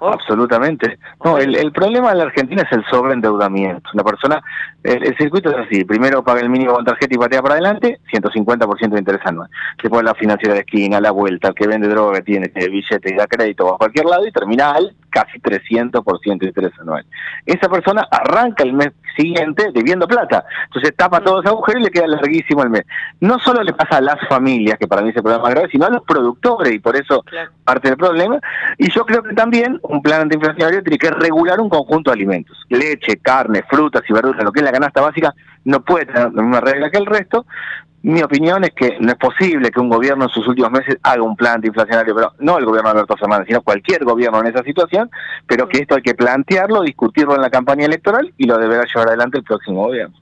Oh. 0.00 0.08
Absolutamente. 0.08 0.98
No, 1.24 1.38
el, 1.38 1.56
el, 1.56 1.72
problema 1.72 2.12
en 2.12 2.18
la 2.18 2.24
Argentina 2.24 2.62
es 2.62 2.76
el 2.76 2.84
sobreendeudamiento. 2.90 3.90
Una 3.94 4.04
persona, 4.04 4.42
el, 4.82 5.16
circuito 5.16 5.50
es 5.50 5.66
así, 5.66 5.84
primero 5.84 6.22
paga 6.22 6.40
el 6.40 6.50
mínimo 6.50 6.74
con 6.74 6.84
tarjeta 6.84 7.14
y 7.14 7.18
patea 7.18 7.42
para 7.42 7.54
adelante, 7.54 8.00
150% 8.12 8.90
de 8.90 8.98
interés 8.98 9.20
anual. 9.24 9.48
Después 9.82 10.04
la 10.04 10.14
financiera 10.14 10.54
de 10.54 10.60
esquina, 10.60 11.00
la 11.00 11.10
vuelta, 11.10 11.48
el 11.48 11.54
que 11.54 11.66
vende 11.66 11.88
droga, 11.88 12.18
que 12.18 12.22
tiene, 12.22 12.48
tiene 12.48 12.68
billete 12.68 13.12
y 13.12 13.16
da 13.16 13.26
crédito 13.26 13.74
a 13.74 13.78
cualquier 13.78 14.06
lado 14.06 14.26
y 14.26 14.32
termina 14.32 14.72
al 14.72 14.94
casi 15.10 15.38
300% 15.38 16.38
de 16.38 16.46
interés 16.46 16.72
anual. 16.78 17.04
Esa 17.46 17.68
persona 17.68 18.06
arranca 18.10 18.62
el 18.64 18.74
mes 18.74 18.92
siguiente 19.16 19.70
debiendo 19.72 20.06
plata. 20.06 20.44
Entonces 20.66 20.94
tapa 20.94 21.20
todos 21.20 21.42
los 21.42 21.52
agujeros 21.52 21.80
y 21.80 21.84
le 21.84 21.90
queda 21.90 22.06
larguísimo 22.06 22.62
el 22.62 22.70
mes. 22.70 22.84
No 23.20 23.38
solo 23.38 23.62
le 23.62 23.72
pasa 23.72 23.96
a 23.96 24.00
las 24.02 24.16
familias, 24.28 24.78
que 24.78 24.86
para 24.86 25.00
mí 25.00 25.10
es 25.10 25.16
el 25.16 25.22
problema 25.22 25.44
más 25.44 25.54
grave, 25.54 25.68
sino 25.70 25.86
a 25.86 25.90
los 25.90 26.02
productores 26.02 26.72
y 26.72 26.78
por 26.78 26.96
eso 26.96 27.24
parte 27.64 27.88
del 27.88 27.96
problema. 27.96 28.38
Y 28.76 28.90
yo 28.92 29.06
creo 29.06 29.22
que 29.22 29.34
también 29.34 29.80
un 29.88 30.02
plan 30.02 30.22
antiinflacionario 30.22 30.82
tiene 30.82 30.98
que 30.98 31.10
regular 31.10 31.60
un 31.60 31.68
conjunto 31.68 32.10
de 32.10 32.14
alimentos. 32.14 32.56
Leche, 32.68 33.18
carne, 33.18 33.62
frutas 33.68 34.02
y 34.08 34.12
verduras, 34.12 34.44
lo 34.44 34.52
que 34.52 34.60
es 34.60 34.64
la 34.64 34.72
canasta 34.72 35.00
básica, 35.00 35.34
no 35.64 35.82
puede 35.82 36.06
tener 36.06 36.32
la 36.32 36.42
misma 36.42 36.60
regla 36.60 36.90
que 36.90 36.98
el 36.98 37.06
resto, 37.06 37.46
mi 38.06 38.22
opinión 38.22 38.62
es 38.62 38.70
que 38.70 38.98
no 39.00 39.08
es 39.08 39.18
posible 39.18 39.68
que 39.72 39.80
un 39.80 39.88
gobierno 39.88 40.26
en 40.26 40.30
sus 40.30 40.46
últimos 40.46 40.70
meses 40.70 40.96
haga 41.02 41.22
un 41.24 41.34
plan 41.34 41.56
antiinflacionario, 41.56 42.14
pero 42.14 42.32
no 42.38 42.56
el 42.56 42.64
gobierno 42.64 42.90
de 42.90 42.98
Alberto 42.98 43.16
Fernández, 43.16 43.48
sino 43.48 43.62
cualquier 43.62 44.04
gobierno 44.04 44.38
en 44.38 44.46
esa 44.46 44.62
situación, 44.62 45.10
pero 45.48 45.68
que 45.68 45.78
esto 45.78 45.96
hay 45.96 46.02
que 46.02 46.14
plantearlo, 46.14 46.82
discutirlo 46.82 47.34
en 47.34 47.40
la 47.40 47.50
campaña 47.50 47.86
electoral 47.86 48.32
y 48.36 48.46
lo 48.46 48.58
deberá 48.58 48.84
llevar 48.84 49.08
adelante 49.08 49.38
el 49.38 49.42
próximo 49.42 49.86
gobierno. 49.86 50.16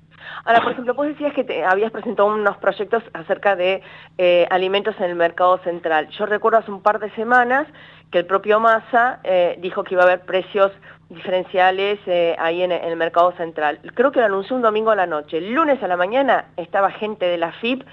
Ahora, 0.46 0.62
por 0.62 0.72
ejemplo, 0.72 0.94
vos 0.94 1.06
decías 1.06 1.34
que 1.34 1.44
te 1.44 1.62
habías 1.62 1.90
presentado 1.90 2.28
unos 2.28 2.56
proyectos 2.56 3.02
acerca 3.12 3.54
de 3.54 3.82
eh, 4.16 4.46
alimentos 4.50 4.94
en 4.98 5.04
el 5.04 5.14
mercado 5.14 5.58
central. 5.58 6.08
Yo 6.18 6.24
recuerdo 6.24 6.58
hace 6.58 6.70
un 6.70 6.82
par 6.82 7.00
de 7.00 7.10
semanas 7.10 7.66
que 8.10 8.18
el 8.18 8.26
propio 8.26 8.60
Massa 8.60 9.20
eh, 9.24 9.56
dijo 9.60 9.84
que 9.84 9.94
iba 9.94 10.02
a 10.02 10.06
haber 10.06 10.20
precios 10.20 10.72
diferenciales 11.08 11.98
eh, 12.06 12.36
ahí 12.38 12.62
en, 12.62 12.72
el 12.72 12.96
mercado 12.96 13.32
central. 13.32 13.80
Creo 13.94 14.12
que 14.12 14.20
lo 14.20 14.26
anunció 14.26 14.56
un 14.56 14.62
domingo 14.62 14.90
a 14.90 14.96
la 14.96 15.06
noche. 15.06 15.38
El 15.38 15.52
lunes 15.52 15.82
a 15.82 15.88
la 15.88 15.96
mañana 15.96 16.46
estaba 16.56 16.90
gente 16.90 17.26
de 17.26 17.38
la 17.38 17.52
FIP, 17.52 17.84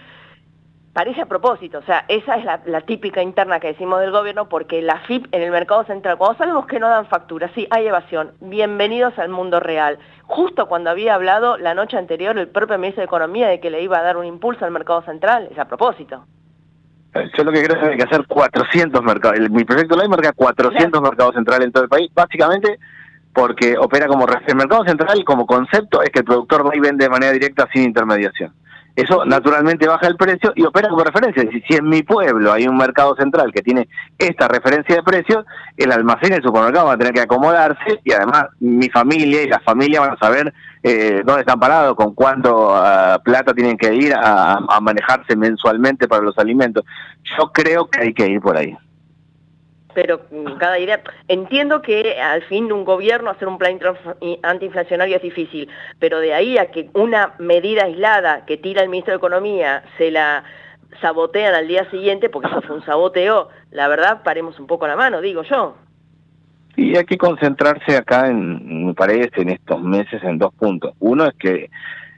parece 0.93 1.21
a 1.21 1.25
propósito, 1.25 1.77
o 1.77 1.83
sea, 1.83 2.03
esa 2.09 2.35
es 2.35 2.45
la, 2.65 2.81
típica 2.81 3.21
interna 3.21 3.59
que 3.59 3.69
decimos 3.69 4.01
del 4.01 4.11
gobierno, 4.11 4.49
porque 4.49 4.81
la 4.81 4.99
FIP 4.99 5.33
en 5.33 5.41
el 5.41 5.51
mercado 5.51 5.85
central, 5.85 6.17
cuando 6.17 6.37
sabemos 6.37 6.65
que 6.65 6.79
no 6.79 6.89
dan 6.89 7.07
factura, 7.07 7.49
sí, 7.55 7.67
hay 7.69 7.87
evasión, 7.87 8.33
bienvenidos 8.41 9.17
al 9.17 9.29
mundo 9.29 9.59
real. 9.59 9.99
Justo 10.23 10.67
cuando 10.67 10.89
había 10.89 11.15
hablado 11.15 11.57
la 11.57 11.73
noche 11.73 11.97
anterior 11.97 12.37
el 12.37 12.49
propio 12.49 12.77
ministro 12.77 13.01
de 13.01 13.05
Economía 13.05 13.47
de 13.47 13.59
que 13.59 13.69
le 13.69 13.81
iba 13.81 13.99
a 13.99 14.03
dar 14.03 14.17
un 14.17 14.25
impulso 14.25 14.65
al 14.65 14.71
mercado 14.71 15.01
central, 15.03 15.47
es 15.51 15.59
a 15.59 15.65
propósito. 15.65 16.25
Yo 17.13 17.43
lo 17.43 17.51
que 17.51 17.63
creo 17.63 17.75
es 17.75 17.83
que 17.83 17.89
hay 17.89 17.97
que 17.97 18.03
hacer 18.03 18.25
400 18.25 19.03
mercados. 19.03 19.49
Mi 19.49 19.65
proyecto 19.65 19.97
ley 19.97 20.07
marca 20.07 20.31
400 20.31 21.01
mercados 21.01 21.35
centrales 21.35 21.65
en 21.65 21.71
todo 21.71 21.83
el 21.83 21.89
país. 21.89 22.09
Básicamente 22.13 22.79
porque 23.33 23.77
opera 23.77 24.07
como 24.07 24.25
el 24.27 24.55
mercado 24.55 24.83
central 24.85 25.23
como 25.25 25.45
concepto 25.45 26.01
es 26.01 26.09
que 26.09 26.19
el 26.19 26.25
productor 26.25 26.67
va 26.67 26.75
y 26.75 26.79
vende 26.79 27.05
de 27.05 27.09
manera 27.09 27.31
directa 27.31 27.67
sin 27.71 27.83
intermediación. 27.83 28.53
Eso 28.95 29.25
naturalmente 29.25 29.87
baja 29.87 30.07
el 30.07 30.17
precio 30.17 30.51
y 30.55 30.63
opera 30.63 30.89
como 30.89 31.03
referencia. 31.03 31.43
Si, 31.67 31.75
en 31.75 31.87
mi 31.87 32.03
pueblo 32.03 32.51
hay 32.51 32.67
un 32.67 32.77
mercado 32.77 33.15
central 33.15 33.51
que 33.53 33.61
tiene 33.61 33.87
esta 34.17 34.47
referencia 34.47 34.95
de 34.95 35.03
precios, 35.03 35.45
el 35.77 35.91
almacén 35.91 36.33
el 36.33 36.43
supermercado 36.43 36.87
van 36.87 36.95
a 36.95 36.97
tener 36.97 37.13
que 37.13 37.21
acomodarse 37.21 37.99
y 38.03 38.11
además 38.11 38.47
mi 38.59 38.89
familia 38.89 39.43
y 39.43 39.47
la 39.47 39.59
familia 39.59 40.01
van 40.01 40.11
a 40.11 40.17
saber 40.17 40.53
eh, 40.83 41.21
dónde 41.25 41.41
están 41.41 41.59
parados, 41.59 41.95
con 41.95 42.13
cuánto 42.13 42.75
ah, 42.75 43.19
plata 43.23 43.53
tienen 43.53 43.77
que 43.77 43.93
ir 43.93 44.13
a 44.13 44.79
manejarse 44.81 45.35
mensualmente 45.35 46.07
para 46.07 46.23
los 46.23 46.37
alimentos. 46.37 46.83
Yo 47.37 47.51
creo 47.51 47.89
que 47.89 48.01
hay 48.01 48.13
que 48.13 48.27
ir 48.27 48.41
por 48.41 48.57
ahí 48.57 48.75
pero 49.93 50.21
cada 50.59 50.79
idea... 50.79 51.01
Entiendo 51.27 51.81
que 51.81 52.19
al 52.21 52.43
fin 52.43 52.71
un 52.71 52.85
gobierno 52.85 53.29
hacer 53.29 53.47
un 53.47 53.57
plan 53.57 53.79
antiinflacionario 54.43 55.15
es 55.15 55.21
difícil, 55.21 55.69
pero 55.99 56.19
de 56.19 56.33
ahí 56.33 56.57
a 56.57 56.67
que 56.71 56.89
una 56.93 57.33
medida 57.39 57.83
aislada 57.83 58.45
que 58.45 58.57
tira 58.57 58.81
el 58.81 58.89
ministro 58.89 59.13
de 59.13 59.17
Economía 59.17 59.83
se 59.97 60.11
la 60.11 60.43
sabotean 60.99 61.53
al 61.55 61.67
día 61.67 61.89
siguiente, 61.89 62.29
porque 62.29 62.49
eso 62.49 62.61
fue 62.61 62.75
un 62.75 62.85
saboteo, 62.85 63.49
la 63.71 63.87
verdad 63.87 64.23
paremos 64.23 64.59
un 64.59 64.67
poco 64.67 64.87
la 64.87 64.95
mano, 64.95 65.21
digo 65.21 65.43
yo. 65.43 65.75
Y 66.75 66.95
hay 66.95 67.05
que 67.05 67.17
concentrarse 67.17 67.97
acá, 67.97 68.27
en, 68.27 68.87
me 68.87 68.93
parece, 68.93 69.41
en 69.41 69.49
estos 69.49 69.81
meses 69.81 70.23
en 70.23 70.37
dos 70.37 70.53
puntos. 70.53 70.93
Uno 70.99 71.25
es 71.25 71.33
que 71.35 71.69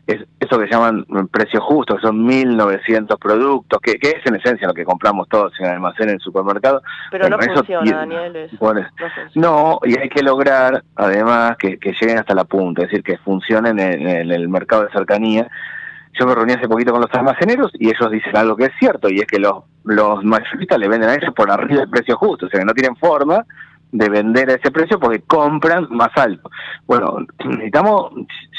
es 0.05 0.21
eso 0.39 0.59
que 0.59 0.67
llaman 0.67 1.05
precio 1.31 1.61
justo, 1.61 1.95
que 1.95 2.01
son 2.01 2.27
1.900 2.27 3.17
productos, 3.17 3.79
que, 3.81 3.97
es 4.01 4.25
en 4.25 4.35
esencia 4.35 4.67
lo 4.67 4.73
que 4.73 4.83
compramos 4.83 5.29
todos 5.29 5.53
en 5.59 5.65
el 5.67 5.71
almacén, 5.73 6.09
en 6.09 6.15
el 6.15 6.19
supermercado. 6.19 6.81
Pero 7.09 7.29
no 7.29 7.39
funciona, 7.39 7.97
Daniel. 7.99 8.49
no, 9.35 9.79
y 9.83 9.97
hay 9.97 10.09
que 10.09 10.21
lograr, 10.21 10.83
además, 10.95 11.55
que, 11.57 11.77
lleguen 12.01 12.17
hasta 12.17 12.35
la 12.35 12.43
punta, 12.43 12.83
es 12.83 12.89
decir, 12.89 13.03
que 13.03 13.17
funcionen 13.19 13.79
en, 13.79 14.31
el 14.31 14.49
mercado 14.49 14.83
de 14.83 14.91
cercanía. 14.91 15.47
Yo 16.19 16.27
me 16.27 16.35
reuní 16.35 16.53
hace 16.53 16.67
poquito 16.67 16.91
con 16.91 17.01
los 17.01 17.13
almaceneros 17.13 17.71
y 17.73 17.87
ellos 17.87 18.11
dicen 18.11 18.35
algo 18.35 18.55
que 18.57 18.65
es 18.65 18.73
cierto, 18.77 19.09
y 19.09 19.19
es 19.19 19.25
que 19.25 19.39
los, 19.39 19.63
los 19.85 20.23
mayoristas 20.23 20.77
le 20.77 20.89
venden 20.89 21.09
a 21.09 21.15
ellos 21.15 21.33
por 21.33 21.49
arriba 21.49 21.79
del 21.79 21.89
precio 21.89 22.17
justo, 22.17 22.45
o 22.45 22.49
sea, 22.49 22.59
que 22.59 22.65
no 22.65 22.73
tienen 22.73 22.95
forma 22.97 23.45
de 23.93 24.09
vender 24.09 24.49
a 24.49 24.55
ese 24.55 24.71
precio 24.71 24.99
porque 24.99 25.21
compran 25.21 25.87
más 25.91 26.09
alto. 26.15 26.49
Bueno, 26.85 27.19
necesitamos 27.45 28.11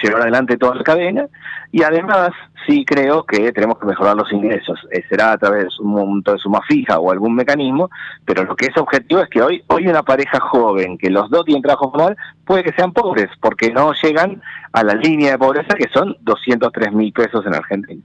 llevar 0.02 0.22
adelante 0.22 0.56
toda 0.56 0.76
la 0.76 0.84
cadena 0.84 1.26
y 1.72 1.82
además 1.82 2.30
sí 2.66 2.84
creo 2.86 3.24
que 3.24 3.52
tenemos 3.52 3.78
que 3.78 3.86
mejorar 3.86 4.16
los 4.16 4.32
ingresos. 4.32 4.78
Eh, 4.92 5.02
será 5.08 5.32
a 5.32 5.38
través 5.38 5.64
de 5.64 5.70
un 5.80 5.90
monto 5.90 6.32
de 6.32 6.38
suma 6.38 6.60
fija 6.68 7.00
o 7.00 7.10
algún 7.10 7.34
mecanismo, 7.34 7.90
pero 8.24 8.44
lo 8.44 8.54
que 8.54 8.66
es 8.66 8.76
objetivo 8.78 9.20
es 9.22 9.28
que 9.28 9.42
hoy, 9.42 9.62
hoy 9.66 9.88
una 9.88 10.04
pareja 10.04 10.38
joven, 10.38 10.96
que 10.98 11.10
los 11.10 11.28
dos 11.30 11.44
tienen 11.44 11.62
trabajo 11.62 11.90
formal, 11.90 12.16
puede 12.46 12.62
que 12.62 12.72
sean 12.72 12.92
pobres 12.92 13.28
porque 13.40 13.72
no 13.72 13.92
llegan 13.92 14.40
a 14.72 14.84
la 14.84 14.94
línea 14.94 15.32
de 15.32 15.38
pobreza 15.38 15.74
que 15.74 15.88
son 15.92 16.16
203 16.20 16.92
mil 16.92 17.12
pesos 17.12 17.44
en 17.44 17.54
Argentina. 17.56 18.02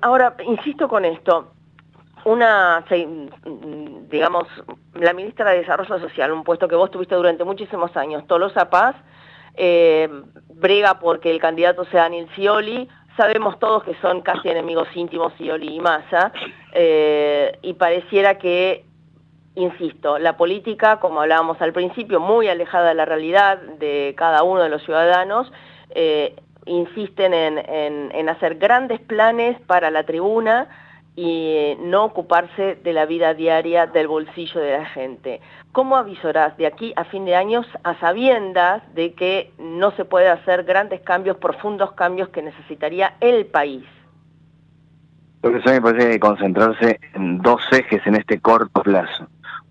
ahora, 0.00 0.34
insisto 0.46 0.88
con 0.88 1.04
esto, 1.04 1.55
una, 2.26 2.84
digamos, 4.10 4.48
la 4.94 5.12
ministra 5.12 5.52
de 5.52 5.58
Desarrollo 5.58 6.00
Social, 6.00 6.32
un 6.32 6.42
puesto 6.42 6.66
que 6.66 6.74
vos 6.74 6.90
tuviste 6.90 7.14
durante 7.14 7.44
muchísimos 7.44 7.96
años, 7.96 8.26
Tolosa 8.26 8.68
Paz, 8.68 8.96
eh, 9.54 10.08
brega 10.48 10.98
porque 10.98 11.30
el 11.30 11.40
candidato 11.40 11.84
sea 11.84 12.02
Daniel 12.02 12.28
Scioli, 12.34 12.88
sabemos 13.16 13.60
todos 13.60 13.84
que 13.84 13.94
son 14.00 14.22
casi 14.22 14.48
enemigos 14.48 14.88
íntimos 14.96 15.34
Scioli 15.34 15.76
y 15.76 15.78
Massa, 15.78 16.32
eh, 16.72 17.56
y 17.62 17.74
pareciera 17.74 18.38
que, 18.38 18.84
insisto, 19.54 20.18
la 20.18 20.36
política, 20.36 20.98
como 20.98 21.20
hablábamos 21.20 21.62
al 21.62 21.72
principio, 21.72 22.18
muy 22.18 22.48
alejada 22.48 22.88
de 22.88 22.94
la 22.94 23.04
realidad 23.04 23.58
de 23.78 24.16
cada 24.18 24.42
uno 24.42 24.62
de 24.62 24.68
los 24.68 24.82
ciudadanos, 24.82 25.52
eh, 25.90 26.34
insisten 26.64 27.32
en 27.32 28.28
hacer 28.28 28.56
grandes 28.56 28.98
planes 28.98 29.60
para 29.68 29.92
la 29.92 30.02
tribuna, 30.02 30.68
y 31.16 31.76
no 31.80 32.04
ocuparse 32.04 32.78
de 32.84 32.92
la 32.92 33.06
vida 33.06 33.32
diaria 33.32 33.86
del 33.86 34.06
bolsillo 34.06 34.60
de 34.60 34.78
la 34.78 34.84
gente. 34.84 35.40
¿Cómo 35.72 35.96
avisorás 35.96 36.56
de 36.58 36.66
aquí 36.66 36.92
a 36.94 37.04
fin 37.04 37.24
de 37.24 37.34
años 37.34 37.66
a 37.84 37.98
sabiendas 37.98 38.82
de 38.94 39.14
que 39.14 39.50
no 39.58 39.92
se 39.92 40.04
puede 40.04 40.28
hacer 40.28 40.64
grandes 40.64 41.00
cambios, 41.00 41.38
profundos 41.38 41.92
cambios 41.92 42.28
que 42.28 42.42
necesitaría 42.42 43.14
el 43.20 43.46
país? 43.46 43.84
Porque 45.40 45.58
eso 45.58 45.70
me 45.70 45.80
parece 45.80 46.10
que 46.10 46.20
concentrarse 46.20 47.00
en 47.14 47.38
dos 47.38 47.62
ejes 47.72 48.06
en 48.06 48.16
este 48.16 48.38
corto 48.38 48.82
plazo. 48.82 49.26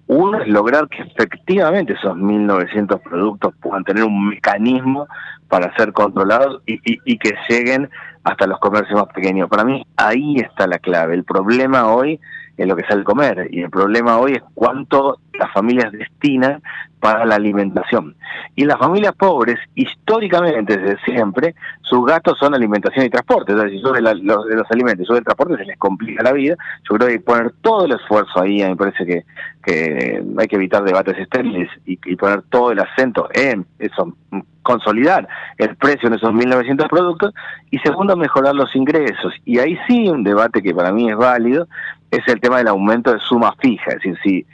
Uno 0.07 0.39
es 0.39 0.47
lograr 0.47 0.87
que 0.87 1.01
efectivamente 1.01 1.93
esos 1.93 2.15
1.900 2.15 3.01
productos 3.01 3.53
puedan 3.61 3.83
tener 3.83 4.03
un 4.03 4.29
mecanismo 4.29 5.07
para 5.47 5.75
ser 5.75 5.93
controlados 5.93 6.61
y, 6.65 6.75
y, 6.75 6.99
y, 7.05 7.17
que 7.17 7.35
lleguen 7.49 7.89
hasta 8.25 8.47
los 8.47 8.59
comercios 8.59 8.99
más 8.99 9.13
pequeños. 9.13 9.47
Para 9.47 9.63
mí 9.63 9.85
ahí 9.95 10.37
está 10.37 10.67
la 10.67 10.79
clave. 10.79 11.13
El 11.13 11.23
problema 11.23 11.93
hoy 11.93 12.19
es 12.57 12.67
lo 12.67 12.75
que 12.75 12.85
sale 12.85 13.03
comer 13.03 13.47
y 13.51 13.61
el 13.61 13.69
problema 13.69 14.17
hoy 14.17 14.33
es 14.33 14.43
cuánto 14.53 15.19
las 15.39 15.51
familias 15.51 15.91
destinan 15.91 16.61
para 16.99 17.25
la 17.25 17.35
alimentación. 17.35 18.15
Y 18.55 18.65
las 18.65 18.79
familias 18.79 19.13
pobres, 19.15 19.57
históricamente, 19.75 20.77
desde 20.77 20.97
siempre, 21.03 21.53
sus 21.81 22.03
gastos 22.05 22.37
son 22.39 22.55
alimentación 22.55 23.05
y 23.05 23.09
transporte. 23.09 23.53
O 23.53 23.59
sea, 23.59 23.69
si 23.69 23.79
sube 23.79 24.01
los, 24.01 24.19
los, 24.23 24.71
alimentos, 24.71 25.05
sube 25.05 25.19
el 25.19 25.23
transporte, 25.23 25.57
se 25.57 25.65
les 25.65 25.77
complica 25.77 26.23
la 26.23 26.31
vida. 26.31 26.55
Yo 26.89 26.95
creo 26.95 27.07
que 27.07 27.13
hay 27.13 27.19
que 27.19 27.25
poner 27.25 27.51
todo 27.61 27.85
el 27.85 27.91
esfuerzo 27.91 28.41
ahí, 28.41 28.63
me 28.63 28.75
parece 28.75 29.05
que, 29.05 29.23
que 29.63 30.23
hay 30.37 30.47
que 30.47 30.55
evitar 30.55 30.83
debates 30.83 31.17
estériles 31.17 31.69
y, 31.85 32.15
poner 32.15 32.41
todo 32.43 32.71
el 32.71 32.79
acento 32.79 33.29
en 33.33 33.65
eso, 33.77 34.15
consolidar 34.63 35.27
el 35.57 35.75
precio 35.75 36.09
de 36.09 36.15
esos 36.15 36.31
1.900 36.31 36.89
productos 36.89 37.33
y 37.69 37.77
segundo, 37.79 38.15
mejorar 38.15 38.55
los 38.55 38.75
ingresos. 38.75 39.33
Y 39.43 39.59
ahí 39.59 39.77
sí 39.87 40.09
un 40.09 40.23
debate 40.23 40.63
que 40.63 40.73
para 40.73 40.91
mí 40.91 41.09
es 41.09 41.17
válido 41.17 41.67
es 42.09 42.21
el 42.27 42.39
tema 42.39 42.57
del 42.57 42.67
aumento 42.67 43.11
de 43.11 43.19
suma 43.19 43.53
fija. 43.59 43.91
Es 43.91 43.95
decir, 43.97 44.17
si, 44.23 44.45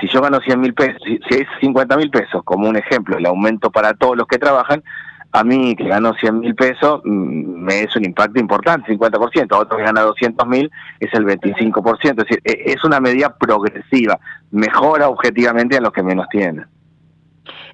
si 0.00 0.08
yo 0.08 0.20
gano 0.20 0.40
100 0.40 0.60
mil 0.60 0.74
pesos, 0.74 1.00
si, 1.04 1.18
si 1.28 1.34
hay 1.34 1.46
50 1.60 1.96
mil 1.96 2.10
pesos, 2.10 2.42
como 2.44 2.68
un 2.68 2.76
ejemplo, 2.76 3.16
el 3.16 3.26
aumento 3.26 3.70
para 3.70 3.94
todos 3.94 4.16
los 4.16 4.26
que 4.26 4.38
trabajan, 4.38 4.82
a 5.34 5.42
mí 5.42 5.74
que 5.74 5.88
gano 5.88 6.14
100 6.14 6.38
mil 6.38 6.54
pesos 6.54 7.00
mm, 7.04 7.64
me 7.64 7.80
es 7.80 7.96
un 7.96 8.04
impacto 8.04 8.38
importante, 8.38 8.96
50%, 8.96 9.52
a 9.52 9.58
otro 9.58 9.76
que 9.76 9.82
gana 9.82 10.02
200 10.02 10.46
mil 10.46 10.70
es 11.00 11.12
el 11.12 11.26
25%, 11.26 12.10
es 12.10 12.16
decir, 12.16 12.40
e, 12.44 12.72
es 12.72 12.84
una 12.84 13.00
medida 13.00 13.36
progresiva, 13.36 14.18
mejora 14.52 15.08
objetivamente 15.08 15.76
a 15.76 15.80
los 15.80 15.92
que 15.92 16.04
menos 16.04 16.28
tienen. 16.28 16.66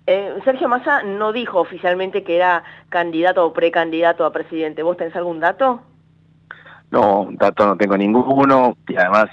Eh, 0.06 0.34
Sergio 0.44 0.68
Massa 0.68 1.02
no 1.02 1.32
dijo 1.32 1.60
oficialmente 1.60 2.24
que 2.24 2.36
era 2.36 2.64
candidato 2.88 3.44
o 3.44 3.52
precandidato 3.52 4.24
a 4.24 4.32
presidente. 4.32 4.82
¿Vos 4.82 4.96
tenés 4.96 5.14
algún 5.14 5.38
dato? 5.40 5.82
No, 6.90 7.28
dato 7.32 7.66
no 7.66 7.76
tengo 7.76 7.96
ninguno 7.96 8.76
y 8.88 8.96
además 8.96 9.28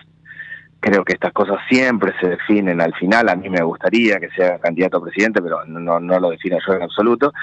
creo 0.80 1.04
que 1.04 1.14
estas 1.14 1.34
cosas 1.34 1.58
siempre 1.70 2.14
se 2.20 2.30
definen 2.30 2.82
al 2.82 2.94
final. 2.96 3.30
A 3.30 3.36
mí 3.36 3.50
me 3.50 3.62
gustaría 3.62 4.20
que 4.20 4.30
sea 4.30 4.60
candidato 4.60 4.98
a 4.98 5.04
presidente, 5.04 5.42
pero 5.42 5.66
no, 5.66 6.00
no 6.00 6.20
lo 6.20 6.30
defino 6.30 6.58
yo 6.66 6.74
en 6.74 6.84
absoluto. 6.84 7.34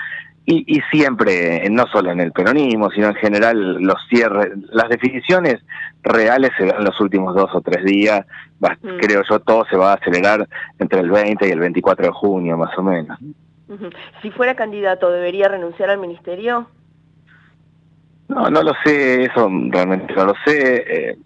Y, 0.47 0.77
y 0.77 0.83
siempre, 0.91 1.67
no 1.71 1.87
solo 1.87 2.11
en 2.11 2.21
el 2.21 2.33
peronismo, 2.33 2.91
sino 2.91 3.09
en 3.09 3.15
general, 3.15 3.79
los 3.81 3.97
cierres, 4.11 4.51
las 4.71 4.91
definiciones 4.91 5.65
reales 6.03 6.51
se 6.59 6.67
dan 6.67 6.85
los 6.85 7.01
últimos 7.01 7.35
dos 7.35 7.51
o 7.55 7.63
tres 7.63 7.85
días. 7.85 8.27
Va, 8.63 8.77
mm. 8.83 8.99
Creo 8.99 9.23
yo, 9.29 9.41
todo 9.41 9.65
se 9.71 9.77
va 9.77 9.93
a 9.93 9.95
acelerar 9.95 10.47
entre 10.79 11.01
el 11.01 11.11
20 11.11 11.49
y 11.49 11.51
el 11.51 11.61
24 11.61 12.07
de 12.07 12.13
junio, 12.13 12.59
más 12.59 12.77
o 12.77 12.83
menos. 12.83 13.19
Si 14.21 14.31
fuera 14.31 14.55
candidato, 14.55 15.11
¿debería 15.11 15.49
renunciar 15.49 15.89
al 15.89 15.99
ministerio? 15.99 16.69
No, 18.29 18.51
no 18.51 18.63
lo 18.63 18.73
sé, 18.85 19.25
eso 19.25 19.51
realmente 19.71 20.13
no 20.15 20.27
lo 20.27 20.35
sé. 20.45 20.85
Eh, 20.87 21.19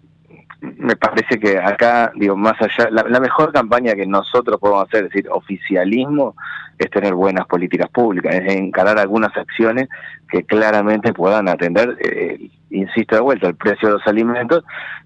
me 0.61 0.95
parece 0.95 1.39
que 1.39 1.57
acá, 1.57 2.11
digo, 2.15 2.35
más 2.35 2.55
allá, 2.61 2.89
la, 2.91 3.03
la, 3.03 3.19
mejor 3.19 3.53
campaña 3.53 3.95
que 3.95 4.05
nosotros 4.05 4.59
podemos 4.59 4.87
hacer, 4.87 5.05
es 5.05 5.11
decir, 5.11 5.29
oficialismo, 5.31 6.35
es 6.77 6.89
tener 6.89 7.13
buenas 7.13 7.45
políticas 7.47 7.89
públicas, 7.89 8.35
es 8.35 8.55
encarar 8.55 8.99
algunas 8.99 9.35
acciones 9.37 9.87
que 10.29 10.43
claramente 10.43 11.13
puedan 11.13 11.47
atender, 11.47 11.97
eh, 12.01 12.49
insisto 12.69 13.15
de 13.15 13.21
vuelta, 13.21 13.47
el 13.47 13.55
precio 13.55 13.87
de 13.87 13.93
los 13.95 14.07
alimentos. 14.07 14.63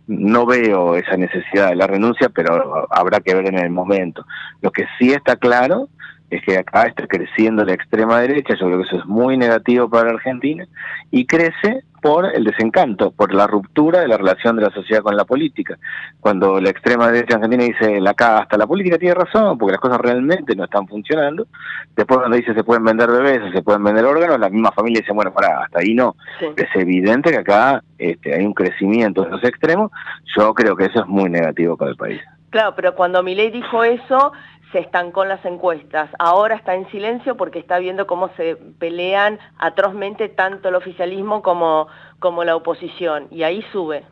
No 0.07 0.45
veo 0.45 0.95
esa 0.95 1.17
necesidad 1.17 1.69
de 1.69 1.75
la 1.75 1.87
renuncia, 1.87 2.29
pero 2.29 2.87
habrá 2.91 3.19
que 3.21 3.33
ver 3.33 3.47
en 3.47 3.59
el 3.59 3.69
momento. 3.69 4.25
Lo 4.61 4.71
que 4.71 4.85
sí 4.99 5.11
está 5.11 5.35
claro 5.35 5.87
es 6.29 6.41
que 6.43 6.57
acá 6.57 6.83
está 6.83 7.05
creciendo 7.07 7.63
la 7.63 7.73
extrema 7.73 8.19
derecha, 8.19 8.55
yo 8.55 8.65
creo 8.67 8.79
que 8.79 8.87
eso 8.87 8.97
es 8.97 9.05
muy 9.05 9.37
negativo 9.37 9.89
para 9.89 10.09
Argentina, 10.09 10.65
y 11.11 11.25
crece 11.25 11.83
por 12.01 12.25
el 12.35 12.43
desencanto, 12.43 13.11
por 13.11 13.33
la 13.33 13.47
ruptura 13.47 14.01
de 14.01 14.09
la 14.09 14.17
relación 14.17 14.57
de 14.57 14.63
la 14.63 14.71
sociedad 14.71 15.01
con 15.01 15.15
la 15.15 15.23
política. 15.23 15.77
Cuando 16.19 16.59
la 16.59 16.69
extrema 16.69 17.09
derecha 17.09 17.35
argentina 17.35 17.63
dice, 17.63 18.01
la 18.01 18.11
hasta 18.11 18.57
la 18.57 18.67
política 18.67 18.97
tiene 18.97 19.15
razón, 19.15 19.57
porque 19.57 19.71
las 19.71 19.79
cosas 19.79 19.99
realmente 19.99 20.53
no 20.53 20.65
están 20.65 20.85
funcionando, 20.87 21.47
después 21.95 22.19
cuando 22.19 22.35
dice 22.35 22.53
se 22.53 22.63
pueden 22.63 22.83
vender 22.83 23.09
bebés 23.09 23.41
o 23.43 23.51
se 23.53 23.61
pueden 23.61 23.83
vender 23.83 24.03
órganos, 24.03 24.37
la 24.37 24.49
misma 24.49 24.71
familia 24.73 24.99
dice, 24.99 25.13
bueno, 25.13 25.31
para, 25.31 25.63
hasta 25.63 25.79
ahí 25.79 25.93
no. 25.93 26.17
Sí. 26.39 26.47
Es 26.57 26.75
evidente 26.75 27.31
que 27.31 27.37
acá 27.37 27.81
este, 27.97 28.35
hay 28.35 28.45
un 28.45 28.53
crecimiento 28.53 29.23
de 29.23 29.29
los 29.29 29.43
extremos, 29.45 29.89
yo 30.35 30.53
creo 30.53 30.75
que 30.75 30.85
eso 30.85 31.01
es 31.01 31.07
muy 31.07 31.29
negativo 31.29 31.77
para 31.77 31.91
el 31.91 31.97
país. 31.97 32.21
Claro, 32.49 32.75
pero 32.75 32.93
cuando 32.93 33.23
Milei 33.23 33.49
dijo 33.49 33.83
eso, 33.83 34.31
se 34.73 34.79
estancó 34.79 35.23
en 35.23 35.29
las 35.29 35.45
encuestas. 35.45 36.09
Ahora 36.19 36.55
está 36.55 36.75
en 36.75 36.89
silencio 36.89 37.37
porque 37.37 37.59
está 37.59 37.79
viendo 37.79 38.05
cómo 38.05 38.29
se 38.35 38.57
pelean 38.79 39.39
atrozmente 39.57 40.27
tanto 40.27 40.67
el 40.67 40.75
oficialismo 40.75 41.41
como, 41.41 41.87
como 42.19 42.43
la 42.43 42.57
oposición. 42.57 43.27
Y 43.31 43.43
ahí 43.43 43.63
sube. 43.71 44.03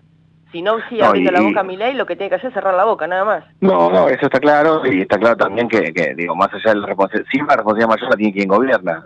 Si 0.52 0.62
no 0.62 0.78
sigue 0.90 1.04
abriendo 1.04 1.32
no, 1.32 1.38
la 1.38 1.44
boca 1.46 1.60
a 1.62 1.64
Milei, 1.64 1.94
lo 1.94 2.06
que 2.06 2.18
tiene 2.18 2.30
que 2.30 2.36
hacer 2.36 2.50
es 2.50 2.54
cerrar 2.54 2.74
la 2.74 2.84
boca, 2.84 3.08
nada 3.08 3.24
más. 3.24 3.44
No, 3.62 3.90
no, 3.90 4.10
eso 4.10 4.26
está 4.26 4.38
claro. 4.40 4.82
Y 4.86 5.02
está 5.02 5.18
claro 5.18 5.38
también 5.38 5.70
que, 5.70 5.94
que 5.94 6.14
digo, 6.14 6.36
más 6.36 6.54
allá 6.54 6.74
de 6.74 6.82
la 6.82 6.88
responsabilidad, 6.88 7.30
siempre 7.32 7.56
la 7.56 7.58
responsabilidad 7.58 7.90
mayor 7.90 8.10
la 8.10 8.18
tiene 8.18 8.34
quien 8.34 8.48
gobierna. 8.50 9.06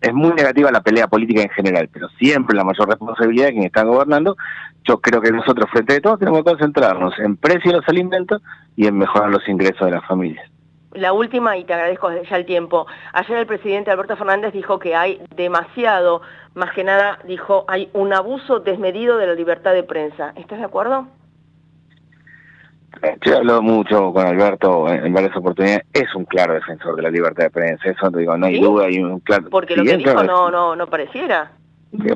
Es 0.00 0.12
muy 0.12 0.32
negativa 0.32 0.72
la 0.72 0.80
pelea 0.80 1.06
política 1.06 1.42
en 1.42 1.50
general, 1.50 1.88
pero 1.92 2.08
siempre 2.18 2.56
la 2.56 2.64
mayor 2.64 2.88
responsabilidad 2.88 3.46
de 3.46 3.52
quien 3.52 3.64
está 3.64 3.84
gobernando. 3.84 4.36
Yo 4.84 5.00
creo 5.00 5.20
que 5.20 5.30
nosotros, 5.30 5.70
frente 5.70 5.94
de 5.94 6.00
todo, 6.00 6.18
tenemos 6.18 6.40
que 6.40 6.50
concentrarnos 6.50 7.18
en 7.18 7.36
precio 7.36 7.70
de 7.70 7.78
los 7.78 7.88
alimentos 7.88 8.42
y 8.76 8.86
en 8.86 8.98
mejorar 8.98 9.30
los 9.30 9.46
ingresos 9.48 9.86
de 9.86 9.92
las 9.92 10.04
familias. 10.06 10.50
La 10.94 11.12
última, 11.12 11.56
y 11.56 11.64
te 11.64 11.72
agradezco 11.72 12.10
ya 12.10 12.36
el 12.36 12.44
tiempo. 12.44 12.86
Ayer 13.14 13.38
el 13.38 13.46
presidente 13.46 13.90
Alberto 13.90 14.16
Fernández 14.16 14.52
dijo 14.52 14.78
que 14.78 14.94
hay 14.94 15.22
demasiado, 15.36 16.20
más 16.54 16.72
que 16.72 16.84
nada 16.84 17.18
dijo, 17.24 17.64
hay 17.68 17.88
un 17.94 18.12
abuso 18.12 18.60
desmedido 18.60 19.16
de 19.16 19.26
la 19.26 19.34
libertad 19.34 19.72
de 19.72 19.84
prensa. 19.84 20.32
¿Estás 20.36 20.58
de 20.58 20.64
acuerdo? 20.64 21.06
Yo 23.24 23.32
he 23.32 23.36
hablado 23.36 23.62
mucho 23.62 24.12
con 24.12 24.26
Alberto 24.26 24.86
en 24.88 25.12
varias 25.14 25.34
oportunidades. 25.34 25.86
Es 25.94 26.14
un 26.14 26.26
claro 26.26 26.54
defensor 26.54 26.94
de 26.94 27.02
la 27.02 27.10
libertad 27.10 27.44
de 27.44 27.50
prensa. 27.50 27.88
Eso 27.88 28.10
digo, 28.10 28.36
no 28.36 28.46
hay 28.46 28.56
¿Sí? 28.56 28.62
duda. 28.62 28.84
Hay 28.84 28.98
un 28.98 29.18
claro. 29.20 29.48
Porque 29.50 29.74
lo 29.74 29.84
que 29.84 29.96
dijo 29.96 30.12
claro, 30.12 30.26
no, 30.26 30.50
no, 30.50 30.76
no 30.76 30.86
pareciera. 30.88 31.52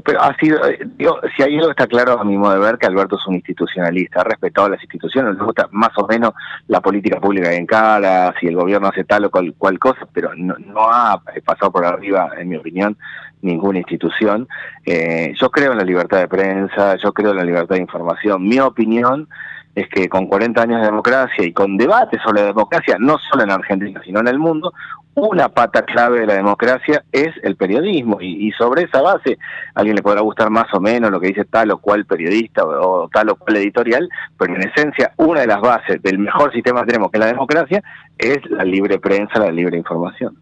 Pero 0.05 0.23
ha 0.23 0.35
sido, 0.39 0.59
digo, 0.97 1.21
si 1.37 1.43
hay 1.43 1.57
algo 1.57 1.71
está 1.71 1.87
claro 1.87 2.19
a 2.19 2.25
mi 2.25 2.39
modo 2.39 2.55
de 2.55 2.61
ver 2.61 2.79
que 2.79 2.87
Alberto 2.87 3.17
es 3.17 3.27
un 3.27 3.35
institucionalista, 3.35 4.23
ha 4.23 4.25
respetado 4.25 4.71
las 4.71 4.81
instituciones, 4.81 5.37
le 5.37 5.45
gusta 5.45 5.69
más 5.71 5.91
o 5.97 6.07
menos 6.07 6.33
la 6.67 6.81
política 6.81 7.21
pública 7.21 7.53
en 7.53 7.67
cara, 7.67 8.33
si 8.41 8.47
el 8.47 8.57
gobierno 8.57 8.89
hace 8.89 9.05
tal 9.05 9.27
o 9.27 9.31
cual, 9.31 9.55
cual 9.59 9.79
cosa, 9.79 10.09
pero 10.15 10.35
no, 10.35 10.55
no, 10.59 10.91
ha 10.91 11.23
pasado 11.45 11.71
por 11.71 11.85
arriba, 11.85 12.31
en 12.39 12.49
mi 12.49 12.57
opinión, 12.57 12.97
ninguna 13.43 13.79
institución. 13.79 14.49
Eh, 14.87 15.35
yo 15.39 15.51
creo 15.51 15.73
en 15.73 15.79
la 15.79 15.85
libertad 15.85 16.21
de 16.21 16.29
prensa, 16.29 16.97
yo 16.97 17.13
creo 17.13 17.33
en 17.33 17.37
la 17.37 17.45
libertad 17.45 17.75
de 17.75 17.83
información. 17.83 18.49
Mi 18.49 18.59
opinión 18.59 19.29
es 19.77 19.89
que 19.91 20.09
con 20.09 20.27
40 20.27 20.63
años 20.63 20.81
de 20.81 20.87
democracia 20.87 21.45
y 21.45 21.53
con 21.53 21.77
debate 21.77 22.19
sobre 22.25 22.41
la 22.41 22.47
democracia, 22.49 22.97
no 22.99 23.19
solo 23.31 23.45
en 23.45 23.51
Argentina, 23.51 24.01
sino 24.03 24.21
en 24.21 24.29
el 24.29 24.39
mundo, 24.39 24.73
una 25.15 25.51
pata 25.51 25.83
clave 25.83 26.21
de 26.21 26.27
la 26.27 26.35
democracia 26.35 27.05
es 27.13 27.29
el 27.43 27.57
periodismo 27.57 28.19
y, 28.21 28.49
y, 28.49 28.53
sobre 28.53 28.85
esa 28.85 29.03
base 29.03 29.39
a 29.75 29.81
alguien 29.81 29.97
le 29.97 30.03
podrá 30.03 30.23
gustar 30.23 30.49
más 30.49 30.73
o 30.73 30.81
menos 30.81 31.11
lo 31.11 31.21
que 31.21 31.29
dice 31.29 31.45
tal 31.45 31.71
o 31.71 31.79
cual 31.79 32.07
periodista 32.07 32.65
o, 32.65 33.05
o, 33.05 33.09
tal 33.09 33.29
o 33.29 33.37
cual 33.37 33.57
editorial, 33.57 34.09
pero 34.39 34.55
en 34.55 34.63
esencia 34.63 35.13
una 35.19 35.41
de 35.41 35.47
las 35.47 35.61
bases 35.61 36.03
del 36.03 36.19
mejor 36.19 36.53
sistema 36.53 36.81
que 36.81 36.89
tenemos 36.89 37.11
que 37.11 37.19
es 37.19 37.25
la 37.25 37.33
democracia 37.33 37.83
es 38.17 38.39
la 38.51 38.65
libre 38.65 38.99
prensa, 38.99 39.39
la 39.39 39.53
libre 39.53 39.77
información. 39.77 40.37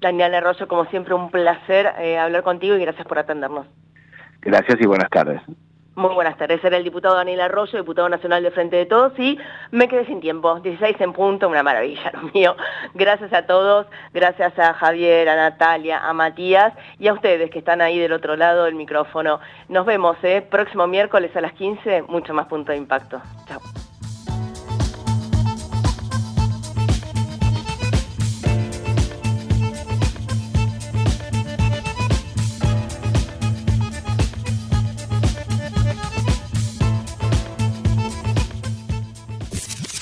Daniel 0.00 0.34
Arroyo, 0.36 0.68
como 0.68 0.84
siempre 0.86 1.14
un 1.14 1.30
placer 1.30 1.92
eh, 1.98 2.16
hablar 2.16 2.44
contigo 2.44 2.76
y 2.76 2.80
gracias 2.80 3.06
por 3.06 3.18
atendernos. 3.18 3.66
Gracias 4.40 4.80
y 4.80 4.86
buenas 4.86 5.10
tardes. 5.10 5.40
Muy 5.94 6.14
buenas 6.14 6.38
tardes, 6.38 6.64
era 6.64 6.78
el 6.78 6.84
diputado 6.84 7.16
Daniel 7.16 7.42
Arroyo, 7.42 7.78
diputado 7.78 8.08
nacional 8.08 8.42
de 8.42 8.50
Frente 8.50 8.76
de 8.76 8.86
Todos, 8.86 9.12
y 9.18 9.38
me 9.72 9.88
quedé 9.88 10.06
sin 10.06 10.22
tiempo, 10.22 10.58
16 10.58 10.96
en 11.00 11.12
punto, 11.12 11.50
una 11.50 11.62
maravilla 11.62 12.10
lo 12.14 12.30
mío. 12.32 12.56
Gracias 12.94 13.30
a 13.34 13.46
todos, 13.46 13.86
gracias 14.14 14.58
a 14.58 14.72
Javier, 14.72 15.28
a 15.28 15.36
Natalia, 15.36 15.98
a 15.98 16.14
Matías 16.14 16.72
y 16.98 17.08
a 17.08 17.12
ustedes 17.12 17.50
que 17.50 17.58
están 17.58 17.82
ahí 17.82 17.98
del 17.98 18.14
otro 18.14 18.36
lado 18.36 18.64
del 18.64 18.74
micrófono. 18.74 19.40
Nos 19.68 19.84
vemos, 19.84 20.16
¿eh? 20.22 20.40
próximo 20.40 20.86
miércoles 20.86 21.36
a 21.36 21.42
las 21.42 21.52
15, 21.52 22.02
mucho 22.08 22.32
más 22.32 22.46
punto 22.46 22.72
de 22.72 22.78
impacto. 22.78 23.20
Chao. 23.46 23.60